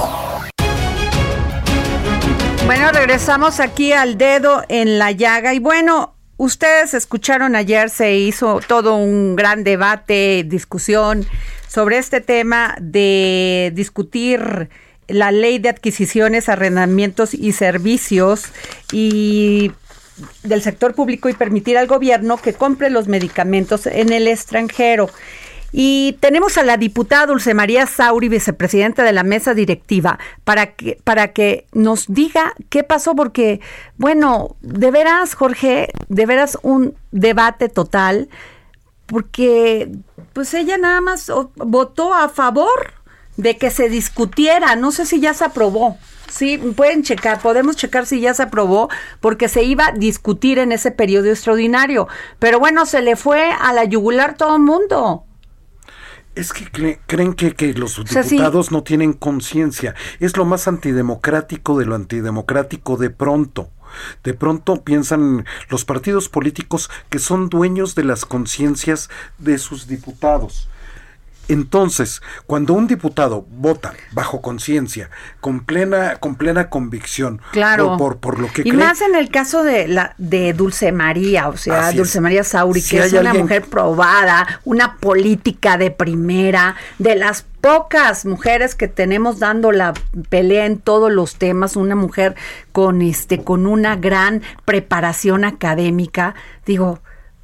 Bueno, 2.66 2.92
regresamos 2.94 3.60
aquí 3.60 3.94
al 3.94 4.18
dedo 4.18 4.64
en 4.70 4.98
la 4.98 5.12
llaga 5.12 5.54
y 5.54 5.60
bueno, 5.60 6.16
ustedes 6.38 6.96
escucharon 6.96 7.56
ayer 7.56 7.92
se 7.92 8.16
hizo 8.16 8.60
todo 8.68 8.96
un 8.96 9.36
gran 9.36 9.64
debate, 9.64 10.44
discusión 10.48 11.28
sobre 11.68 11.98
este 11.98 12.22
tema 12.22 12.76
de 12.80 13.72
discutir 13.76 14.70
la 15.08 15.32
ley 15.32 15.60
de 15.60 15.70
adquisiciones, 15.70 16.50
arrendamientos 16.50 17.34
y 17.34 17.52
servicios 17.52 18.46
y 18.92 19.72
del 20.44 20.62
sector 20.62 20.96
público 20.96 21.30
y 21.30 21.34
permitir 21.34 21.78
al 21.78 21.88
gobierno 21.88 22.38
que 22.38 22.54
compre 22.54 22.90
los 22.90 23.08
medicamentos 23.08 23.86
en 23.86 24.12
el 24.12 24.28
extranjero. 24.28 25.10
Y 25.78 26.16
tenemos 26.22 26.58
a 26.58 26.64
la 26.64 26.78
diputada 26.78 27.26
Dulce 27.26 27.54
María 27.54 27.86
Sauri, 27.86 28.30
vicepresidenta 28.30 29.04
de 29.04 29.12
la 29.12 29.24
mesa 29.24 29.54
directiva, 29.54 30.20
para 30.46 30.68
que, 30.68 30.98
para 31.04 31.34
que 31.34 31.66
nos 31.74 32.06
diga 32.08 32.54
qué 32.70 32.84
pasó, 32.84 33.14
porque, 33.14 33.60
bueno, 33.98 34.56
de 34.62 34.90
veras, 34.90 35.34
Jorge, 35.34 35.90
de 36.08 36.26
veras 36.26 36.58
un 36.62 36.96
debate 37.12 37.68
total, 37.68 38.30
porque 39.06 39.92
pues 40.34 40.54
ella 40.54 40.78
nada 40.78 41.02
más 41.02 41.32
votó 41.56 42.14
a 42.14 42.30
favor 42.30 42.94
de 43.38 43.58
que 43.58 43.70
se 43.70 43.90
discutiera, 43.90 44.76
no 44.76 44.92
sé 44.92 45.06
si 45.06 45.20
ya 45.20 45.34
se 45.34 45.46
aprobó. 45.46 45.98
Sí, 46.30 46.58
pueden 46.58 47.04
checar, 47.04 47.40
podemos 47.40 47.76
checar 47.78 48.06
si 48.06 48.20
ya 48.20 48.34
se 48.34 48.44
aprobó, 48.44 48.90
porque 49.22 49.48
se 49.48 49.64
iba 49.64 49.88
a 49.88 49.92
discutir 49.92 50.58
en 50.60 50.72
ese 50.72 50.92
periodo 50.92 51.30
extraordinario. 51.30 52.08
Pero 52.40 52.60
bueno, 52.60 52.86
se 52.86 53.02
le 53.02 53.16
fue 53.16 53.52
a 53.52 53.72
la 53.74 53.86
yugular 53.86 54.36
todo 54.36 54.56
el 54.56 54.62
mundo. 54.64 55.24
Es 56.34 56.52
que 56.52 56.66
cre- 56.66 57.00
creen 57.08 57.34
que, 57.34 57.54
que 57.54 57.74
los 57.74 57.94
sea, 58.08 58.24
sí. 58.24 58.32
diputados 58.32 58.72
no 58.72 58.84
tienen 58.84 59.14
conciencia. 59.14 59.96
Es 60.20 60.36
lo 60.36 60.44
más 60.44 60.68
antidemocrático 60.68 61.78
de 61.78 61.86
lo 61.86 61.96
antidemocrático 61.96 62.98
de 62.98 63.10
pronto. 63.12 63.70
De 64.24 64.34
pronto 64.34 64.84
piensan 64.84 65.46
los 65.70 65.86
partidos 65.86 66.30
políticos 66.30 66.90
que 67.10 67.20
son 67.20 67.50
dueños 67.50 67.96
de 67.96 68.04
las 68.04 68.26
conciencias 68.26 69.10
de 69.38 69.58
sus 69.58 69.88
diputados. 69.88 70.70
Entonces, 71.48 72.22
cuando 72.48 72.74
un 72.74 72.88
diputado 72.88 73.46
vota 73.50 73.94
bajo 74.12 74.42
conciencia, 74.42 75.10
con 75.42 75.62
plena, 75.66 76.16
con 76.18 76.36
plena 76.36 76.70
convicción, 76.70 77.42
Claro. 77.52 77.98
por, 77.98 77.98
por, 77.98 78.18
por 78.18 78.40
lo 78.40 78.48
que 78.52 78.62
y 78.62 78.72
cree, 78.72 78.74
más 78.74 79.02
en 79.02 79.16
el 79.16 79.30
caso 79.30 79.64
de 79.64 79.88
la 79.88 80.16
de 80.18 80.54
Dulce 80.54 80.92
María, 80.92 81.48
o 81.50 81.58
sea, 81.58 81.92
Dulce 81.92 82.18
es. 82.18 82.22
María 82.22 82.44
Sauri, 82.44 82.82
Si 82.82 82.96
que 82.98 83.04
es 83.04 83.12
una 83.14 83.30
alguien- 83.32 83.44
mujer 83.44 83.64
probada, 83.66 84.60
una 84.64 84.98
política 84.98 85.78
de 85.78 85.92
primera, 85.92 86.76
de 87.00 87.16
las 87.16 87.46
pocas 87.62 88.26
mujeres 88.26 88.76
que 88.76 88.88
tenemos 88.88 89.40
dando 89.40 89.72
la 89.72 89.94
pelea 90.30 90.66
en 90.68 90.78
todos 90.80 91.12
los 91.12 91.36
temas, 91.36 91.76
una 91.76 91.96
mujer 91.96 92.36
con 92.72 93.02
este 93.02 93.44
con 93.44 93.66
una 93.66 93.96
gran 93.96 94.42
preparación 94.66 95.46
académica, 95.46 96.36
digo, 96.66 97.00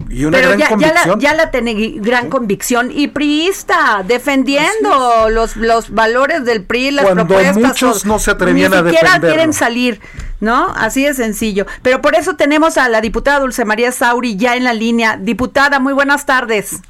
y 0.09 0.25
una 0.25 0.37
pero 0.37 0.49
gran 0.57 0.59
ya, 0.59 0.65
ya 0.65 0.69
la, 0.69 0.77
convicción. 1.03 1.19
ya 1.19 1.33
la 1.33 1.51
tiene 1.51 1.73
gran 1.97 2.29
convicción 2.29 2.91
y 2.93 3.07
priista, 3.09 4.03
defendiendo 4.07 5.29
los, 5.29 5.55
los 5.55 5.89
valores 5.91 6.45
del 6.45 6.63
PRI, 6.63 6.91
las 6.91 7.05
Cuando 7.05 7.27
propuestas. 7.27 7.57
muchos 7.57 8.05
no 8.05 8.19
se 8.19 8.31
atrevían 8.31 8.71
ni 8.71 8.77
a 8.77 8.79
siquiera 8.79 9.01
defenderlo. 9.07 9.35
quieren 9.35 9.53
salir, 9.53 9.99
¿no? 10.39 10.73
Así 10.75 11.03
de 11.03 11.13
sencillo. 11.13 11.65
Pero 11.81 12.01
por 12.01 12.15
eso 12.15 12.35
tenemos 12.35 12.77
a 12.77 12.89
la 12.89 13.01
diputada 13.01 13.39
Dulce 13.39 13.65
María 13.65 13.91
Sauri 13.91 14.35
ya 14.35 14.55
en 14.55 14.63
la 14.63 14.73
línea. 14.73 15.17
Diputada, 15.17 15.79
muy 15.79 15.93
buenas 15.93 16.25
tardes. 16.25 16.81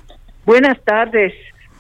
Buenas 0.45 0.77
tardes. 0.83 1.33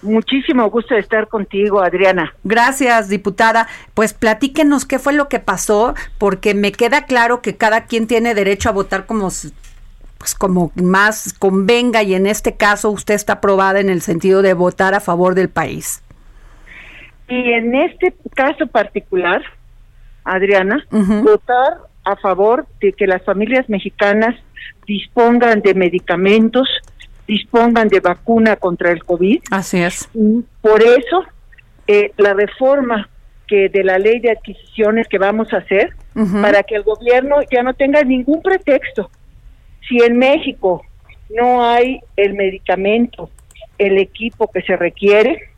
Muchísimo 0.03 0.67
gusto 0.71 0.95
de 0.95 0.99
estar 1.01 1.27
contigo, 1.27 1.81
Adriana. 1.81 2.33
Gracias, 2.43 3.07
diputada. 3.07 3.67
Pues 3.93 4.13
platíquenos 4.13 4.85
qué 4.85 4.97
fue 4.97 5.13
lo 5.13 5.29
que 5.29 5.39
pasó, 5.39 5.93
porque 6.17 6.55
me 6.55 6.71
queda 6.71 7.05
claro 7.05 7.41
que 7.41 7.55
cada 7.55 7.85
quien 7.85 8.07
tiene 8.07 8.33
derecho 8.33 8.69
a 8.69 8.71
votar 8.71 9.05
como 9.05 9.29
pues 10.21 10.35
como 10.35 10.71
más 10.75 11.33
convenga 11.33 12.03
y 12.03 12.13
en 12.13 12.27
este 12.27 12.55
caso 12.55 12.91
usted 12.91 13.15
está 13.15 13.33
aprobada 13.33 13.79
en 13.79 13.89
el 13.89 14.01
sentido 14.01 14.43
de 14.43 14.53
votar 14.53 14.93
a 14.93 14.99
favor 14.99 15.33
del 15.33 15.49
país. 15.49 16.03
Y 17.27 17.53
en 17.53 17.73
este 17.73 18.13
caso 18.35 18.67
particular, 18.67 19.41
Adriana, 20.23 20.85
votar 20.91 21.79
a 22.03 22.15
favor 22.17 22.67
de 22.79 22.93
que 22.93 23.07
las 23.07 23.23
familias 23.23 23.67
mexicanas 23.67 24.35
dispongan 24.85 25.61
de 25.61 25.73
medicamentos, 25.73 26.69
dispongan 27.27 27.87
de 27.87 27.99
vacuna 27.99 28.57
contra 28.57 28.91
el 28.91 29.03
COVID. 29.03 29.41
Así 29.49 29.81
es. 29.81 30.07
Y 30.13 30.43
Por 30.61 30.83
eso, 30.83 31.25
eh, 31.87 32.11
la 32.17 32.35
reforma 32.35 33.09
que 33.47 33.69
de 33.69 33.83
la 33.83 33.97
ley 33.97 34.19
de 34.19 34.29
adquisiciones 34.29 35.07
que 35.07 35.17
vamos 35.17 35.51
a 35.51 35.57
hacer, 35.57 35.95
para 36.43 36.61
que 36.61 36.75
el 36.75 36.83
gobierno 36.83 37.37
ya 37.51 37.63
no 37.63 37.73
tenga 37.73 38.03
ningún 38.03 38.43
pretexto. 38.43 39.09
Si 39.87 39.97
en 39.97 40.17
México 40.17 40.83
no 41.29 41.63
hay 41.63 41.99
el 42.15 42.33
medicamento, 42.33 43.29
el 43.77 43.97
equipo 43.97 44.51
que 44.51 44.61
se 44.61 44.75
requiere, 44.75 45.49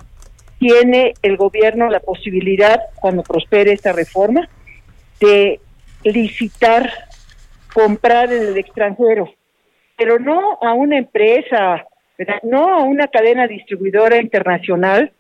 tiene 0.60 1.14
el 1.22 1.36
gobierno 1.36 1.90
la 1.90 2.00
posibilidad, 2.00 2.80
cuando 2.96 3.24
prospere 3.24 3.74
esta 3.74 3.92
reforma, 3.92 4.48
de 5.20 5.60
licitar, 6.04 6.90
comprar 7.74 8.32
en 8.32 8.48
el 8.48 8.58
extranjero, 8.58 9.34
pero 9.98 10.20
no 10.20 10.58
a 10.62 10.74
una 10.74 10.98
empresa, 10.98 11.86
no 12.44 12.74
a 12.74 12.84
una 12.84 13.08
cadena 13.08 13.48
distribuidora 13.48 14.18
internacional, 14.18 15.12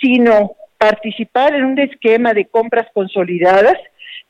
sino 0.00 0.52
participar 0.78 1.54
en 1.54 1.64
un 1.64 1.78
esquema 1.78 2.34
de 2.34 2.44
compras 2.44 2.86
consolidadas 2.92 3.76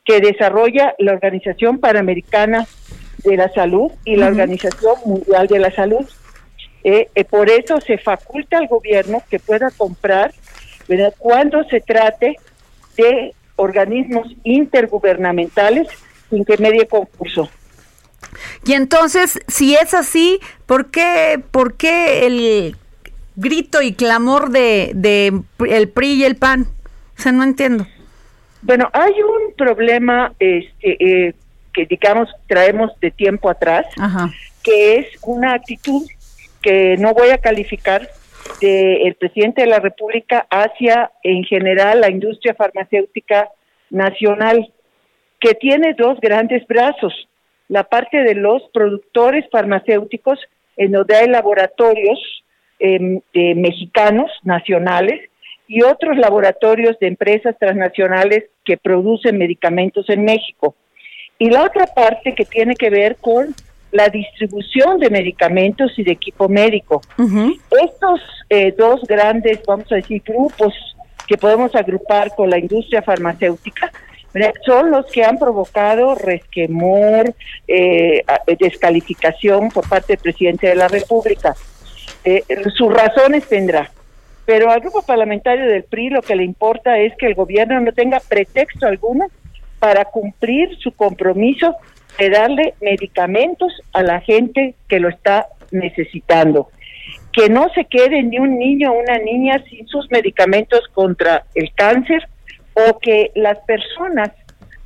que 0.05 0.19
desarrolla 0.19 0.95
la 0.99 1.13
Organización 1.13 1.79
Panamericana 1.79 2.65
de 3.25 3.37
la 3.37 3.49
Salud 3.49 3.91
y 4.03 4.15
la. 4.15 4.27
Organización 4.27 4.95
Mundial 5.05 5.47
de 5.47 5.59
la 5.59 5.71
Salud. 5.71 6.05
Eh, 6.83 7.09
eh, 7.15 7.23
por 7.23 7.49
eso 7.49 7.81
se 7.81 7.97
faculta 7.97 8.57
al 8.57 8.67
gobierno 8.67 9.23
que 9.29 9.39
pueda 9.39 9.71
comprar 9.71 10.33
¿verdad? 10.87 11.13
cuando 11.17 11.63
se 11.63 11.81
trate 11.81 12.35
de 12.95 13.33
organismos 13.55 14.27
intergubernamentales 14.43 15.87
sin 16.29 16.45
que 16.45 16.57
medie 16.57 16.87
concurso. 16.87 17.49
Y 18.65 18.73
entonces, 18.73 19.39
si 19.47 19.75
es 19.75 19.93
así, 19.93 20.39
¿por 20.65 20.91
qué, 20.91 21.41
por 21.51 21.75
qué 21.75 22.27
el, 22.27 22.75
grito 23.35 23.81
y 23.81 23.93
clamor 23.93 24.49
de, 24.49 24.91
de 24.95 25.41
el 25.67 25.89
PRI 25.89 26.13
y 26.13 26.23
el 26.23 26.35
PAN? 26.35 26.67
O 27.17 27.21
sea, 27.21 27.31
no 27.31 27.43
entiendo. 27.43 27.87
Bueno, 28.61 28.89
hay 28.93 29.13
un 29.21 29.53
problema 29.55 30.33
este, 30.39 31.27
eh, 31.27 31.33
que, 31.75 31.85
digamos, 31.85 32.29
traemos 32.47 32.97
de 33.01 33.11
tiempo 33.11 33.49
atrás, 33.49 33.85
que 34.63 34.95
es 34.95 35.07
una 35.23 35.53
actitud 35.53 36.03
que 36.61 36.95
no 36.97 37.13
voy 37.13 37.29
a 37.29 37.37
calificar 37.37 38.09
del 38.61 39.15
presidente 39.15 39.61
de 39.61 39.67
la 39.67 39.79
República 39.79 40.47
hacia, 40.49 41.11
en 41.21 41.43
general, 41.43 41.99
la 41.99 42.09
industria 42.09 42.53
farmacéutica 42.53 43.49
nacional, 43.89 44.71
que 45.39 45.53
tiene 45.53 45.93
dos 45.97 46.19
grandes 46.21 46.65
brazos. 46.65 47.13
La 47.67 47.83
parte 47.83 48.23
de 48.23 48.35
los 48.35 48.63
productores 48.73 49.45
farmacéuticos, 49.51 50.39
en 50.77 50.93
donde 50.93 51.15
hay 51.15 51.27
laboratorios 51.27 52.19
em, 52.79 53.19
mexicanos, 53.33 54.31
nacionales, 54.43 55.29
y 55.67 55.81
otros 55.81 56.17
laboratorios 56.17 56.97
de 56.99 57.07
empresas 57.07 57.55
transnacionales 57.59 58.45
que 58.63 58.77
producen 58.77 59.37
medicamentos 59.37 60.07
en 60.09 60.23
México. 60.23 60.75
Y 61.37 61.49
la 61.49 61.63
otra 61.63 61.85
parte 61.85 62.33
que 62.33 62.45
tiene 62.45 62.75
que 62.75 62.89
ver 62.89 63.17
con 63.17 63.53
la 63.91 64.09
distribución 64.09 64.99
de 64.99 65.09
medicamentos 65.09 65.97
y 65.97 66.03
de 66.03 66.11
equipo 66.11 66.49
médico. 66.49 67.01
Estos 67.17 68.21
eh, 68.49 68.73
dos 68.77 69.01
grandes, 69.03 69.61
vamos 69.65 69.91
a 69.91 69.95
decir, 69.95 70.21
grupos 70.25 70.73
que 71.27 71.37
podemos 71.37 71.73
agrupar 71.75 72.33
con 72.35 72.49
la 72.49 72.59
industria 72.59 73.01
farmacéutica, 73.01 73.91
son 74.65 74.91
los 74.91 75.05
que 75.07 75.23
han 75.23 75.37
provocado 75.37 76.15
resquemor, 76.15 77.33
eh, 77.67 78.23
descalificación 78.59 79.69
por 79.69 79.87
parte 79.87 80.13
del 80.13 80.21
presidente 80.21 80.67
de 80.67 80.75
la 80.75 80.89
República. 80.89 81.55
Eh, 82.25 82.43
sus 82.75 82.93
razones 82.93 83.47
tendrá, 83.47 83.91
pero 84.45 84.71
al 84.71 84.81
grupo 84.81 85.03
parlamentario 85.03 85.67
del 85.67 85.83
PRI 85.83 86.09
lo 86.09 86.21
que 86.21 86.35
le 86.35 86.43
importa 86.43 86.97
es 86.99 87.15
que 87.15 87.27
el 87.27 87.35
gobierno 87.35 87.79
no 87.79 87.93
tenga 87.93 88.19
pretexto 88.19 88.87
alguno 88.87 89.27
para 89.85 90.05
cumplir 90.05 90.75
su 90.79 90.93
compromiso 90.93 91.75
de 92.17 92.31
darle 92.31 92.73
medicamentos 92.81 93.71
a 93.93 94.01
la 94.01 94.19
gente 94.19 94.73
que 94.87 94.99
lo 94.99 95.09
está 95.09 95.45
necesitando. 95.69 96.69
Que 97.31 97.49
no 97.49 97.69
se 97.75 97.85
quede 97.85 98.23
ni 98.23 98.39
un 98.39 98.57
niño 98.57 98.91
o 98.91 98.99
una 98.99 99.19
niña 99.19 99.63
sin 99.69 99.85
sus 99.87 100.09
medicamentos 100.09 100.87
contra 100.91 101.43
el 101.53 101.71
cáncer 101.75 102.27
o 102.73 102.97
que 102.97 103.29
las 103.35 103.59
personas 103.59 104.31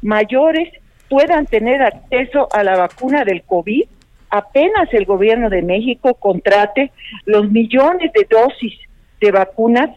mayores 0.02 0.68
puedan 1.08 1.46
tener 1.46 1.82
acceso 1.82 2.50
a 2.52 2.62
la 2.66 2.76
vacuna 2.76 3.24
del 3.24 3.44
COVID. 3.44 3.86
Apenas 4.32 4.90
el 4.92 5.06
gobierno 5.06 5.50
de 5.50 5.62
México 5.62 6.16
contrate 6.16 6.92
los 7.24 7.50
millones 7.50 8.12
de 8.12 8.28
dosis 8.30 8.78
de 9.22 9.32
vacunas 9.32 9.92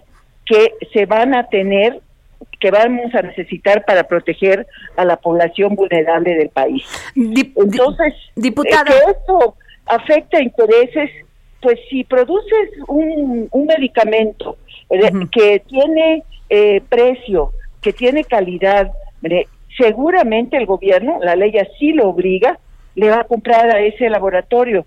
que 0.46 0.74
se 0.92 1.06
van 1.06 1.34
a 1.34 1.48
tener 1.48 2.00
que 2.60 2.70
vamos 2.70 3.14
a 3.14 3.22
necesitar 3.22 3.84
para 3.84 4.04
proteger 4.04 4.66
a 4.96 5.04
la 5.04 5.16
población 5.16 5.74
vulnerable 5.74 6.34
del 6.34 6.48
país. 6.48 6.84
Entonces, 7.14 8.14
diputada. 8.36 8.84
que 8.84 9.10
esto 9.10 9.56
afecta 9.86 10.40
intereses, 10.40 11.10
pues 11.60 11.78
si 11.90 12.04
produces 12.04 12.70
un, 12.88 13.48
medicamento 13.66 14.56
eh, 14.90 15.10
que 15.30 15.60
tiene 15.60 16.24
eh, 16.48 16.80
precio, 16.88 17.52
que 17.80 17.92
tiene 17.92 18.24
calidad, 18.24 18.92
seguramente 19.76 20.56
el 20.56 20.66
gobierno, 20.66 21.18
la 21.20 21.36
ley 21.36 21.56
así 21.58 21.92
lo 21.92 22.08
obliga, 22.08 22.58
le 22.94 23.10
va 23.10 23.20
a 23.20 23.24
comprar 23.24 23.70
a 23.70 23.80
ese 23.80 24.08
laboratorio. 24.10 24.86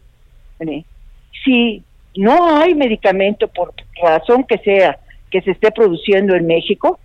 Si 1.43 1.83
no 2.15 2.57
hay 2.57 2.75
medicamento 2.75 3.47
por 3.47 3.73
razón 4.01 4.43
que 4.45 4.57
sea 4.59 4.99
que 5.31 5.41
se 5.41 5.51
esté 5.51 5.71
produciendo 5.71 6.35
en 6.35 6.47
México, 6.47 6.99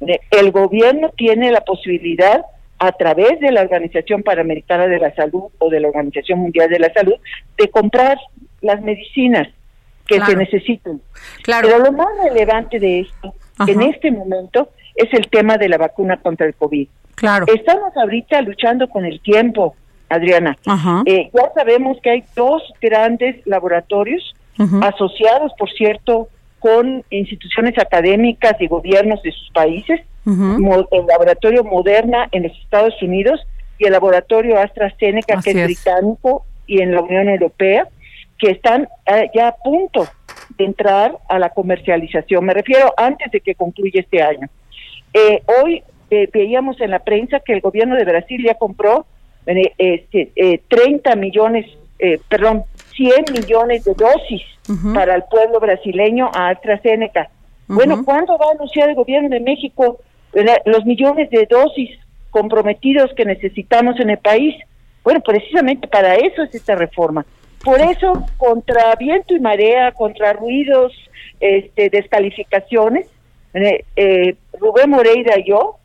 el 0.00 0.52
gobierno 0.52 1.10
tiene 1.16 1.50
la 1.50 1.62
posibilidad 1.62 2.44
a 2.78 2.92
través 2.92 3.40
de 3.40 3.50
la 3.50 3.62
Organización 3.62 4.22
Panamericana 4.22 4.86
de 4.86 4.98
la 4.98 5.14
Salud 5.14 5.44
o 5.58 5.70
de 5.70 5.80
la 5.80 5.88
Organización 5.88 6.40
Mundial 6.40 6.68
de 6.68 6.78
la 6.78 6.92
Salud 6.92 7.14
de 7.56 7.70
comprar 7.70 8.18
las 8.60 8.82
medicinas 8.82 9.48
que 10.06 10.20
se 10.20 10.36
necesiten. 10.36 11.00
Claro. 11.42 11.68
Pero 11.68 11.84
lo 11.84 11.92
más 11.92 12.08
relevante 12.22 12.78
de 12.78 13.00
esto 13.00 13.34
en 13.66 13.82
este 13.82 14.10
momento 14.10 14.70
es 14.94 15.12
el 15.12 15.28
tema 15.28 15.56
de 15.56 15.68
la 15.68 15.78
vacuna 15.78 16.18
contra 16.18 16.46
el 16.46 16.54
COVID. 16.54 16.88
Claro. 17.14 17.46
Estamos 17.52 17.96
ahorita 17.96 18.42
luchando 18.42 18.88
con 18.88 19.04
el 19.04 19.20
tiempo, 19.20 19.74
Adriana. 20.08 20.56
Eh, 21.06 21.30
ya 21.32 21.52
sabemos 21.54 21.98
que 22.02 22.10
hay 22.10 22.24
dos 22.34 22.62
grandes 22.80 23.44
laboratorios 23.46 24.34
asociados, 24.80 25.52
por 25.58 25.70
cierto, 25.70 26.28
con 26.66 27.04
instituciones 27.10 27.78
académicas 27.78 28.56
y 28.58 28.66
gobiernos 28.66 29.22
de 29.22 29.30
sus 29.30 29.50
países, 29.50 30.00
el 30.26 31.06
laboratorio 31.06 31.62
Moderna 31.62 32.28
en 32.32 32.42
los 32.42 32.52
Estados 32.58 33.00
Unidos 33.00 33.46
y 33.78 33.84
el 33.84 33.92
laboratorio 33.92 34.58
AstraZeneca, 34.58 35.40
que 35.40 35.50
es, 35.50 35.64
británico, 35.64 36.44
y 36.66 36.80
en 36.82 36.92
la 36.92 37.02
Unión 37.02 37.28
Europea, 37.28 37.86
que 38.36 38.50
están 38.50 38.88
eh, 39.06 39.30
ya 39.32 39.46
a 39.46 39.54
punto 39.54 40.08
de 40.58 40.64
entrar 40.64 41.16
a 41.28 41.38
la 41.38 41.50
comercialización. 41.50 42.44
Me 42.44 42.54
refiero 42.54 42.92
antes 42.96 43.30
de 43.30 43.40
que 43.40 43.54
concluya 43.54 44.00
este 44.00 44.20
año. 44.20 44.48
Eh, 45.14 45.42
hoy 45.62 45.84
eh, 46.10 46.28
veíamos 46.32 46.80
en 46.80 46.90
la 46.90 46.98
prensa 46.98 47.38
que 47.38 47.52
el 47.52 47.60
gobierno 47.60 47.94
de 47.94 48.04
Brasil 48.04 48.42
ya 48.44 48.54
compró 48.54 49.06
este, 49.46 50.60
30 50.66 51.14
millones, 51.14 51.66
perdón, 52.28 52.64
100 52.96 53.24
millones 53.32 53.84
de 53.84 53.94
dosis 53.94 54.42
para 54.94 55.14
el 55.14 55.22
pueblo 55.30 55.60
brasileño 55.60 56.30
a 56.34 56.48
AstraZeneca. 56.48 57.30
Bueno, 57.68 58.04
¿cuándo 58.04 58.38
va 58.38 58.46
a 58.46 58.54
anunciar 58.54 58.88
el 58.88 58.94
gobierno 58.94 59.28
de 59.28 59.40
México 59.40 59.98
los 60.64 60.84
millones 60.84 61.30
de 61.30 61.46
dosis 61.46 61.90
comprometidos 62.30 63.12
que 63.16 63.24
necesitamos 63.24 63.98
en 64.00 64.10
el 64.10 64.18
país? 64.18 64.54
Bueno, 65.02 65.20
precisamente 65.20 65.86
para 65.88 66.16
eso 66.16 66.42
es 66.42 66.54
esta 66.54 66.74
reforma. 66.74 67.24
Por 67.64 67.80
eso, 67.80 68.24
contra 68.36 68.94
viento 68.96 69.34
y 69.34 69.40
marea, 69.40 69.92
contra 69.92 70.32
ruidos, 70.32 70.92
este, 71.40 71.90
descalificaciones, 71.90 73.06
eh, 73.54 73.84
eh, 73.96 74.36
Rubén 74.60 74.90
Moreira 74.90 75.38
y 75.38 75.48
yo, 75.48 75.78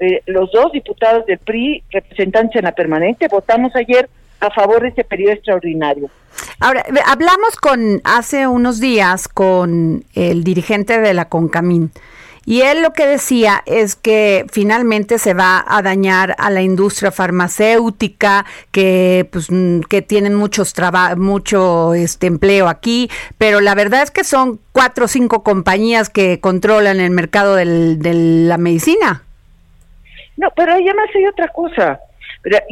eh, 0.00 0.22
los 0.26 0.50
dos 0.52 0.72
diputados 0.72 1.26
del 1.26 1.38
PRI, 1.38 1.82
representantes 1.90 2.56
en 2.56 2.64
la 2.64 2.72
permanente, 2.72 3.28
votamos 3.28 3.74
ayer 3.76 4.08
a 4.40 4.50
favor 4.50 4.82
de 4.82 4.88
este 4.88 5.04
periodo 5.04 5.32
extraordinario. 5.32 6.10
Ahora, 6.60 6.84
hablamos 7.06 7.56
con 7.60 8.00
hace 8.04 8.46
unos 8.46 8.80
días 8.80 9.28
con 9.28 10.04
el 10.14 10.44
dirigente 10.44 11.00
de 11.00 11.14
la 11.14 11.28
CONCAMIN 11.28 11.90
y 12.48 12.62
él 12.62 12.80
lo 12.80 12.94
que 12.94 13.06
decía 13.06 13.62
es 13.66 13.94
que 13.94 14.46
finalmente 14.50 15.18
se 15.18 15.34
va 15.34 15.62
a 15.68 15.82
dañar 15.82 16.34
a 16.38 16.48
la 16.48 16.62
industria 16.62 17.12
farmacéutica, 17.12 18.46
que 18.72 19.28
pues 19.30 19.50
mm, 19.50 19.80
que 19.80 20.00
tienen 20.00 20.34
muchos 20.34 20.72
mucho 21.18 21.92
este 21.92 22.26
empleo 22.26 22.68
aquí, 22.68 23.10
pero 23.36 23.60
la 23.60 23.74
verdad 23.74 24.00
es 24.00 24.10
que 24.10 24.24
son 24.24 24.60
cuatro 24.72 25.04
o 25.04 25.08
cinco 25.08 25.42
compañías 25.42 26.08
que 26.08 26.40
controlan 26.40 27.00
el 27.00 27.10
mercado 27.10 27.54
del, 27.54 27.98
de 27.98 28.14
la 28.14 28.56
medicina. 28.56 29.24
No, 30.38 30.48
pero 30.56 30.72
además 30.72 31.10
hay 31.14 31.26
otra 31.26 31.48
cosa. 31.48 32.00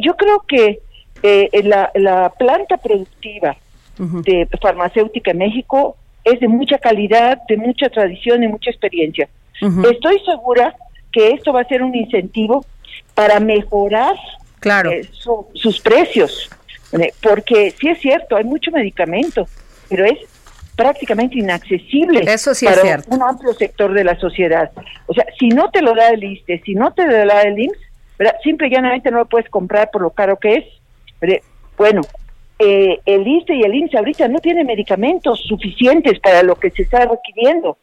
Yo 0.03 0.15
creo 0.15 0.43
que 0.47 0.79
eh, 1.23 1.49
la, 1.63 1.91
la, 1.95 2.29
planta 2.29 2.77
productiva 2.77 3.55
de 3.97 4.47
farmacéutica 4.61 5.31
en 5.31 5.39
México 5.39 5.97
es 6.23 6.39
de 6.39 6.47
mucha 6.47 6.77
calidad, 6.77 7.39
de 7.47 7.57
mucha 7.57 7.89
tradición 7.89 8.43
y 8.43 8.47
mucha 8.47 8.69
experiencia. 8.69 9.27
Estoy 9.59 10.19
segura 10.23 10.75
que 11.11 11.31
esto 11.31 11.51
va 11.51 11.61
a 11.61 11.65
ser 11.65 11.81
un 11.81 11.95
incentivo 11.95 12.65
para 13.15 13.39
mejorar 13.39 14.15
claro. 14.59 14.91
Eh, 14.91 15.09
sus 15.53 15.79
precios, 15.79 16.49
eh, 16.91 17.11
porque 17.21 17.73
sí 17.79 17.89
es 17.89 17.99
cierto, 17.99 18.35
hay 18.35 18.43
mucho 18.43 18.71
medicamento, 18.71 19.47
pero 19.89 20.05
es 20.05 20.19
prácticamente 20.75 21.39
inaccesible 21.39 22.21
Eso 22.31 22.53
sí 22.53 22.65
para 22.65 22.77
es 22.77 22.83
cierto. 22.83 23.15
un 23.15 23.23
amplio 23.23 23.53
sector 23.53 23.93
de 23.93 24.03
la 24.03 24.19
sociedad. 24.19 24.71
O 25.07 25.13
sea, 25.13 25.25
si 25.39 25.49
no 25.49 25.71
te 25.71 25.81
lo 25.81 25.95
da 25.95 26.09
el 26.09 26.23
ISTE, 26.23 26.61
si 26.63 26.75
no 26.75 26.93
te 26.93 27.05
lo 27.07 27.25
da 27.25 27.41
el 27.41 27.57
IMSS, 27.57 27.79
simple 28.43 28.67
y 28.67 28.71
llanamente 28.71 29.09
no 29.09 29.19
lo 29.19 29.25
puedes 29.25 29.49
comprar 29.49 29.89
por 29.91 30.01
lo 30.01 30.11
caro 30.11 30.37
que 30.37 30.55
es. 30.55 30.65
Bueno, 31.77 32.01
eh, 32.59 32.99
el 33.05 33.27
ISTE 33.27 33.55
y 33.55 33.63
el 33.63 33.75
IMSS 33.75 33.95
ahorita 33.95 34.27
no 34.27 34.39
tienen 34.39 34.65
medicamentos 34.65 35.39
suficientes 35.47 36.19
para 36.19 36.43
lo 36.43 36.55
que 36.55 36.71
se 36.71 36.83
está 36.83 37.05
requiriendo. 37.05 37.77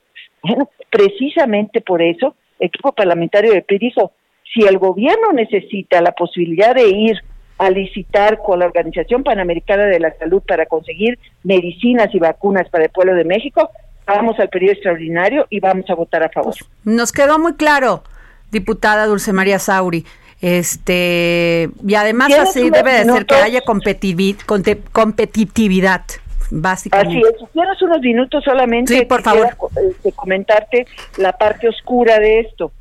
precisamente 0.91 1.81
por 1.81 2.03
eso, 2.03 2.35
el 2.59 2.69
equipo 2.69 2.93
parlamentario 2.93 3.53
de 3.53 3.63
PRI 3.63 3.79
dijo, 3.79 4.13
si 4.53 4.63
el 4.63 4.79
gobierno 4.79 5.33
necesita 5.33 6.01
la 6.01 6.13
posibilidad 6.13 6.75
de 6.75 6.89
ir 6.89 7.19
a 7.59 7.71
licitar 7.71 8.39
con 8.39 8.59
la 8.59 8.67
Organización 8.67 9.23
Panamericana 9.23 9.85
de 9.85 10.01
la 10.01 10.17
Salud 10.19 10.43
para 10.47 10.67
conseguir 10.67 11.19
medicinas 11.45 12.13
y 12.15 12.19
vacunas 12.19 12.69
para 12.69 12.85
el 12.85 12.91
pueblo 12.91 13.15
de 13.15 13.25
México, 13.25 13.71
vamos 14.07 14.39
al 14.39 14.49
periodo 14.49 14.73
extraordinario 14.73 15.47
y 15.51 15.61
vamos 15.61 15.89
a 15.89 15.95
votar 15.95 16.23
a 16.25 16.29
favor. 16.31 16.55
Nos 16.85 17.13
quedó 17.13 17.39
muy 17.39 17.55
claro, 17.55 18.03
diputada 18.51 19.07
Dulce 19.07 19.33
María 19.33 19.59
Sauri. 19.59 20.05
Este, 20.45 21.71
y 21.87 21.95
además 21.95 22.31
así 22.39 22.69
debe 22.69 22.93
de 22.93 23.05
ser 23.05 23.25
que 23.25 23.35
haya 23.35 23.63
competitividad 23.63 26.03
básicamente. 26.51 27.19
Así 27.19 27.35
es, 27.35 27.39
si 27.41 27.47
tienes 27.53 27.81
unos 27.83 28.01
minutos 28.01 28.45
solamente, 28.45 28.99
Sí, 28.99 29.05
por 29.07 29.23
favor. 29.23 29.49
este, 29.89 30.13
comentarte 30.13 30.87
la 31.17 31.33
parte 31.33 31.67
oscura 31.69 32.19
de 32.19 32.41
esto. 32.41 32.73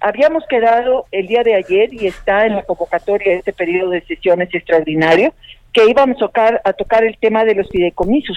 Habíamos 0.00 0.44
quedado 0.48 1.06
el 1.10 1.26
día 1.26 1.42
de 1.42 1.54
ayer 1.54 1.92
y 1.94 2.06
está 2.06 2.44
en 2.46 2.56
la 2.56 2.62
convocatoria 2.64 3.32
de 3.32 3.38
este 3.38 3.52
periodo 3.54 3.90
de 3.90 4.02
sesiones 4.02 4.50
extraordinario 4.52 5.32
que 5.72 5.88
íbamos 5.88 6.16
a 6.16 6.20
tocar, 6.20 6.60
a 6.64 6.72
tocar 6.74 7.02
el 7.04 7.16
tema 7.18 7.44
de 7.46 7.54
los 7.54 7.68
fideicomisos. 7.70 8.36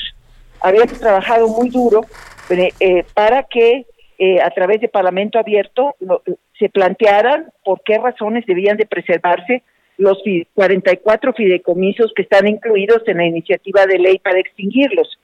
Habíamos 0.61 0.97
trabajado 0.99 1.47
muy 1.49 1.69
duro 1.69 2.01
eh, 2.49 2.71
eh, 2.79 3.03
para 3.13 3.43
que 3.43 3.85
eh, 4.17 4.41
a 4.41 4.49
través 4.51 4.79
de 4.81 4.87
Parlamento 4.87 5.37
Abierto 5.37 5.95
lo- 5.99 6.23
se 6.59 6.69
plantearan 6.69 7.45
por 7.63 7.81
qué 7.83 7.97
razones 7.97 8.45
debían 8.45 8.77
de 8.77 8.85
preservarse 8.85 9.63
los 9.97 10.21
fi- 10.23 10.45
44 10.53 11.33
fideicomisos 11.33 12.13
que 12.15 12.21
están 12.21 12.47
incluidos 12.47 13.01
en 13.07 13.17
la 13.17 13.25
iniciativa 13.25 13.85
de 13.85 13.97
ley 13.99 14.19
para 14.19 14.39
extinguirlos. 14.39 15.17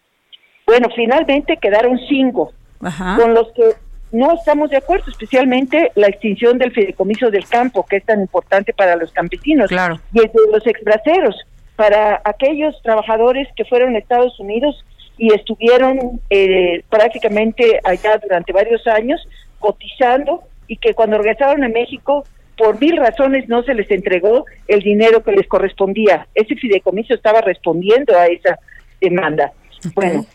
Bueno, 0.65 0.87
finalmente 0.95 1.57
quedaron 1.57 1.99
cinco, 2.09 2.51
Ajá. 2.81 3.17
con 3.21 3.33
los 3.33 3.51
que 3.53 3.63
no 4.11 4.33
estamos 4.33 4.69
de 4.69 4.77
acuerdo, 4.77 5.05
especialmente 5.11 5.91
la 5.95 6.07
extinción 6.07 6.57
del 6.57 6.71
fideicomiso 6.71 7.29
del 7.31 7.45
campo, 7.47 7.85
que 7.85 7.97
es 7.97 8.05
tan 8.05 8.21
importante 8.21 8.73
para 8.73 8.95
los 8.95 9.11
campesinos, 9.11 9.67
Claro. 9.69 9.99
y 10.13 10.19
el 10.19 10.25
de 10.25 10.39
los 10.51 10.65
exbraceros, 10.65 11.35
para 11.75 12.21
aquellos 12.23 12.81
trabajadores 12.81 13.47
que 13.55 13.65
fueron 13.65 13.95
a 13.95 13.99
Estados 13.99 14.39
Unidos 14.39 14.83
y 15.17 15.33
estuvieron 15.33 16.21
eh, 16.29 16.83
prácticamente 16.89 17.79
allá 17.83 18.17
durante 18.17 18.53
varios 18.53 18.85
años 18.87 19.25
cotizando 19.59 20.43
y 20.67 20.77
que 20.77 20.93
cuando 20.93 21.17
regresaron 21.17 21.63
a 21.63 21.69
México 21.69 22.25
por 22.57 22.79
mil 22.79 22.97
razones 22.97 23.47
no 23.49 23.63
se 23.63 23.73
les 23.73 23.89
entregó 23.91 24.45
el 24.67 24.79
dinero 24.81 25.23
que 25.23 25.31
les 25.31 25.47
correspondía. 25.47 26.27
Ese 26.33 26.55
fideicomiso 26.55 27.13
estaba 27.13 27.41
respondiendo 27.41 28.17
a 28.17 28.27
esa 28.27 28.59
demanda. 29.01 29.51
Bueno, 29.93 30.25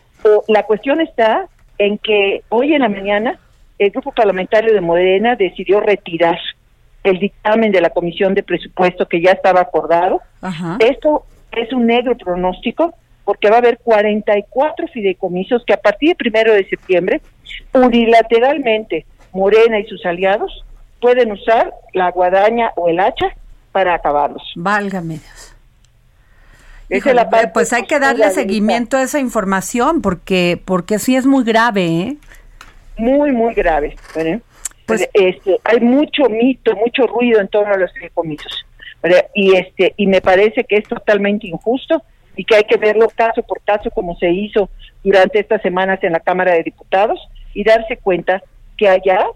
la 0.47 0.63
cuestión 0.63 1.01
está 1.01 1.47
en 1.77 1.97
que 1.97 2.43
hoy 2.49 2.73
en 2.73 2.81
la 2.81 2.89
mañana 2.89 3.39
el 3.79 3.89
grupo 3.89 4.11
parlamentario 4.11 4.73
de 4.73 4.81
Morena 4.81 5.35
decidió 5.35 5.79
retirar 5.79 6.37
el 7.03 7.17
dictamen 7.17 7.71
de 7.71 7.81
la 7.81 7.89
Comisión 7.89 8.35
de 8.35 8.43
Presupuesto 8.43 9.07
que 9.07 9.21
ya 9.21 9.31
estaba 9.31 9.61
acordado. 9.61 10.21
Ajá. 10.41 10.77
Esto 10.79 11.25
es 11.51 11.73
un 11.73 11.87
negro 11.87 12.15
pronóstico 12.15 12.93
porque 13.25 13.49
va 13.49 13.55
a 13.55 13.59
haber 13.59 13.79
44 13.79 14.87
fideicomisos 14.87 15.63
que 15.65 15.73
a 15.73 15.77
partir 15.77 16.09
del 16.09 16.17
primero 16.17 16.53
de 16.53 16.67
septiembre, 16.67 17.21
unilateralmente, 17.73 19.05
Morena 19.33 19.79
y 19.79 19.85
sus 19.85 20.05
aliados 20.05 20.63
pueden 20.99 21.31
usar 21.31 21.73
la 21.93 22.11
guadaña 22.11 22.71
o 22.75 22.89
el 22.89 22.99
hacha 22.99 23.27
para 23.71 23.95
acabarlos. 23.95 24.43
Válgame 24.55 25.15
Dios. 25.15 25.55
Esa 26.89 26.97
Híjole, 26.97 27.11
es 27.11 27.15
la 27.15 27.29
parte 27.29 27.47
pues 27.53 27.73
hay 27.73 27.85
que 27.85 27.99
darle 27.99 28.29
seguimiento 28.31 28.97
a 28.97 29.03
esa 29.03 29.19
información 29.19 30.01
porque 30.01 30.61
porque 30.63 30.99
sí 30.99 31.15
es 31.15 31.25
muy 31.25 31.43
grave, 31.45 31.85
¿eh? 31.85 32.17
muy, 32.97 33.31
muy 33.31 33.53
grave. 33.53 33.95
¿verdad? 34.15 34.39
Pues- 34.85 35.09
este, 35.13 35.59
hay 35.63 35.79
mucho 35.79 36.23
mito, 36.29 36.75
mucho 36.75 37.07
ruido 37.07 37.39
en 37.39 37.47
torno 37.47 37.73
a 37.73 37.77
los 37.77 37.91
fideicomisos. 37.93 38.65
Y, 39.33 39.55
este, 39.55 39.93
y 39.97 40.05
me 40.05 40.21
parece 40.21 40.63
que 40.63 40.75
es 40.75 40.87
totalmente 40.87 41.47
injusto 41.47 42.03
y 42.35 42.45
que 42.45 42.55
hay 42.55 42.63
que 42.65 42.77
verlo 42.77 43.07
caso 43.15 43.41
por 43.41 43.59
caso 43.61 43.89
como 43.89 44.15
se 44.17 44.29
hizo 44.29 44.69
durante 45.03 45.39
estas 45.39 45.61
semanas 45.63 46.03
en 46.03 46.11
la 46.11 46.19
Cámara 46.19 46.53
de 46.53 46.61
Diputados 46.61 47.19
y 47.55 47.63
darse 47.63 47.97
cuenta 47.97 48.43
que 48.81 48.89
allá 48.89 49.27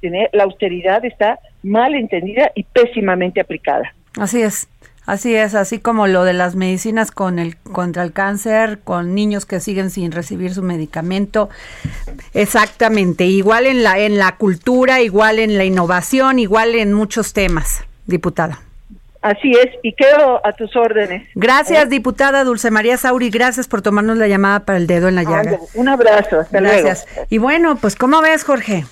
tener, 0.00 0.28
la 0.32 0.42
austeridad 0.42 1.04
está 1.04 1.38
mal 1.62 1.94
entendida 1.94 2.50
y 2.56 2.64
pésimamente 2.64 3.40
aplicada. 3.40 3.94
Así 4.18 4.42
es. 4.42 4.68
Así 5.06 5.34
es, 5.34 5.54
así 5.54 5.78
como 5.78 6.06
lo 6.06 6.24
de 6.24 6.34
las 6.34 6.54
medicinas 6.54 7.10
con 7.10 7.38
el 7.38 7.56
contra 7.56 8.02
el 8.02 8.12
cáncer, 8.12 8.80
con 8.84 9.14
niños 9.14 9.46
que 9.46 9.58
siguen 9.58 9.88
sin 9.88 10.12
recibir 10.12 10.52
su 10.52 10.62
medicamento. 10.62 11.48
Exactamente, 12.34 13.24
igual 13.24 13.64
en 13.64 13.82
la 13.84 13.98
en 13.98 14.18
la 14.18 14.36
cultura, 14.36 15.00
igual 15.00 15.38
en 15.38 15.56
la 15.56 15.64
innovación, 15.64 16.38
igual 16.38 16.74
en 16.74 16.92
muchos 16.92 17.32
temas, 17.32 17.84
diputada. 18.04 18.60
Así 19.20 19.50
es, 19.52 19.70
y 19.82 19.94
quedo 19.94 20.44
a 20.46 20.52
tus 20.52 20.76
órdenes. 20.76 21.28
Gracias, 21.34 21.88
diputada 21.90 22.44
Dulce 22.44 22.70
María 22.70 22.96
Sauri, 22.96 23.30
gracias 23.30 23.66
por 23.66 23.82
tomarnos 23.82 24.16
la 24.16 24.28
llamada 24.28 24.60
para 24.60 24.78
el 24.78 24.86
dedo 24.86 25.08
en 25.08 25.16
la 25.16 25.24
llaga. 25.24 25.58
Un 25.74 25.88
abrazo, 25.88 26.40
hasta 26.40 26.60
Gracias. 26.60 27.04
Y 27.28 27.38
bueno, 27.38 27.76
pues 27.76 27.96
¿cómo 27.96 28.20
ves, 28.22 28.44
Jorge? 28.44 28.86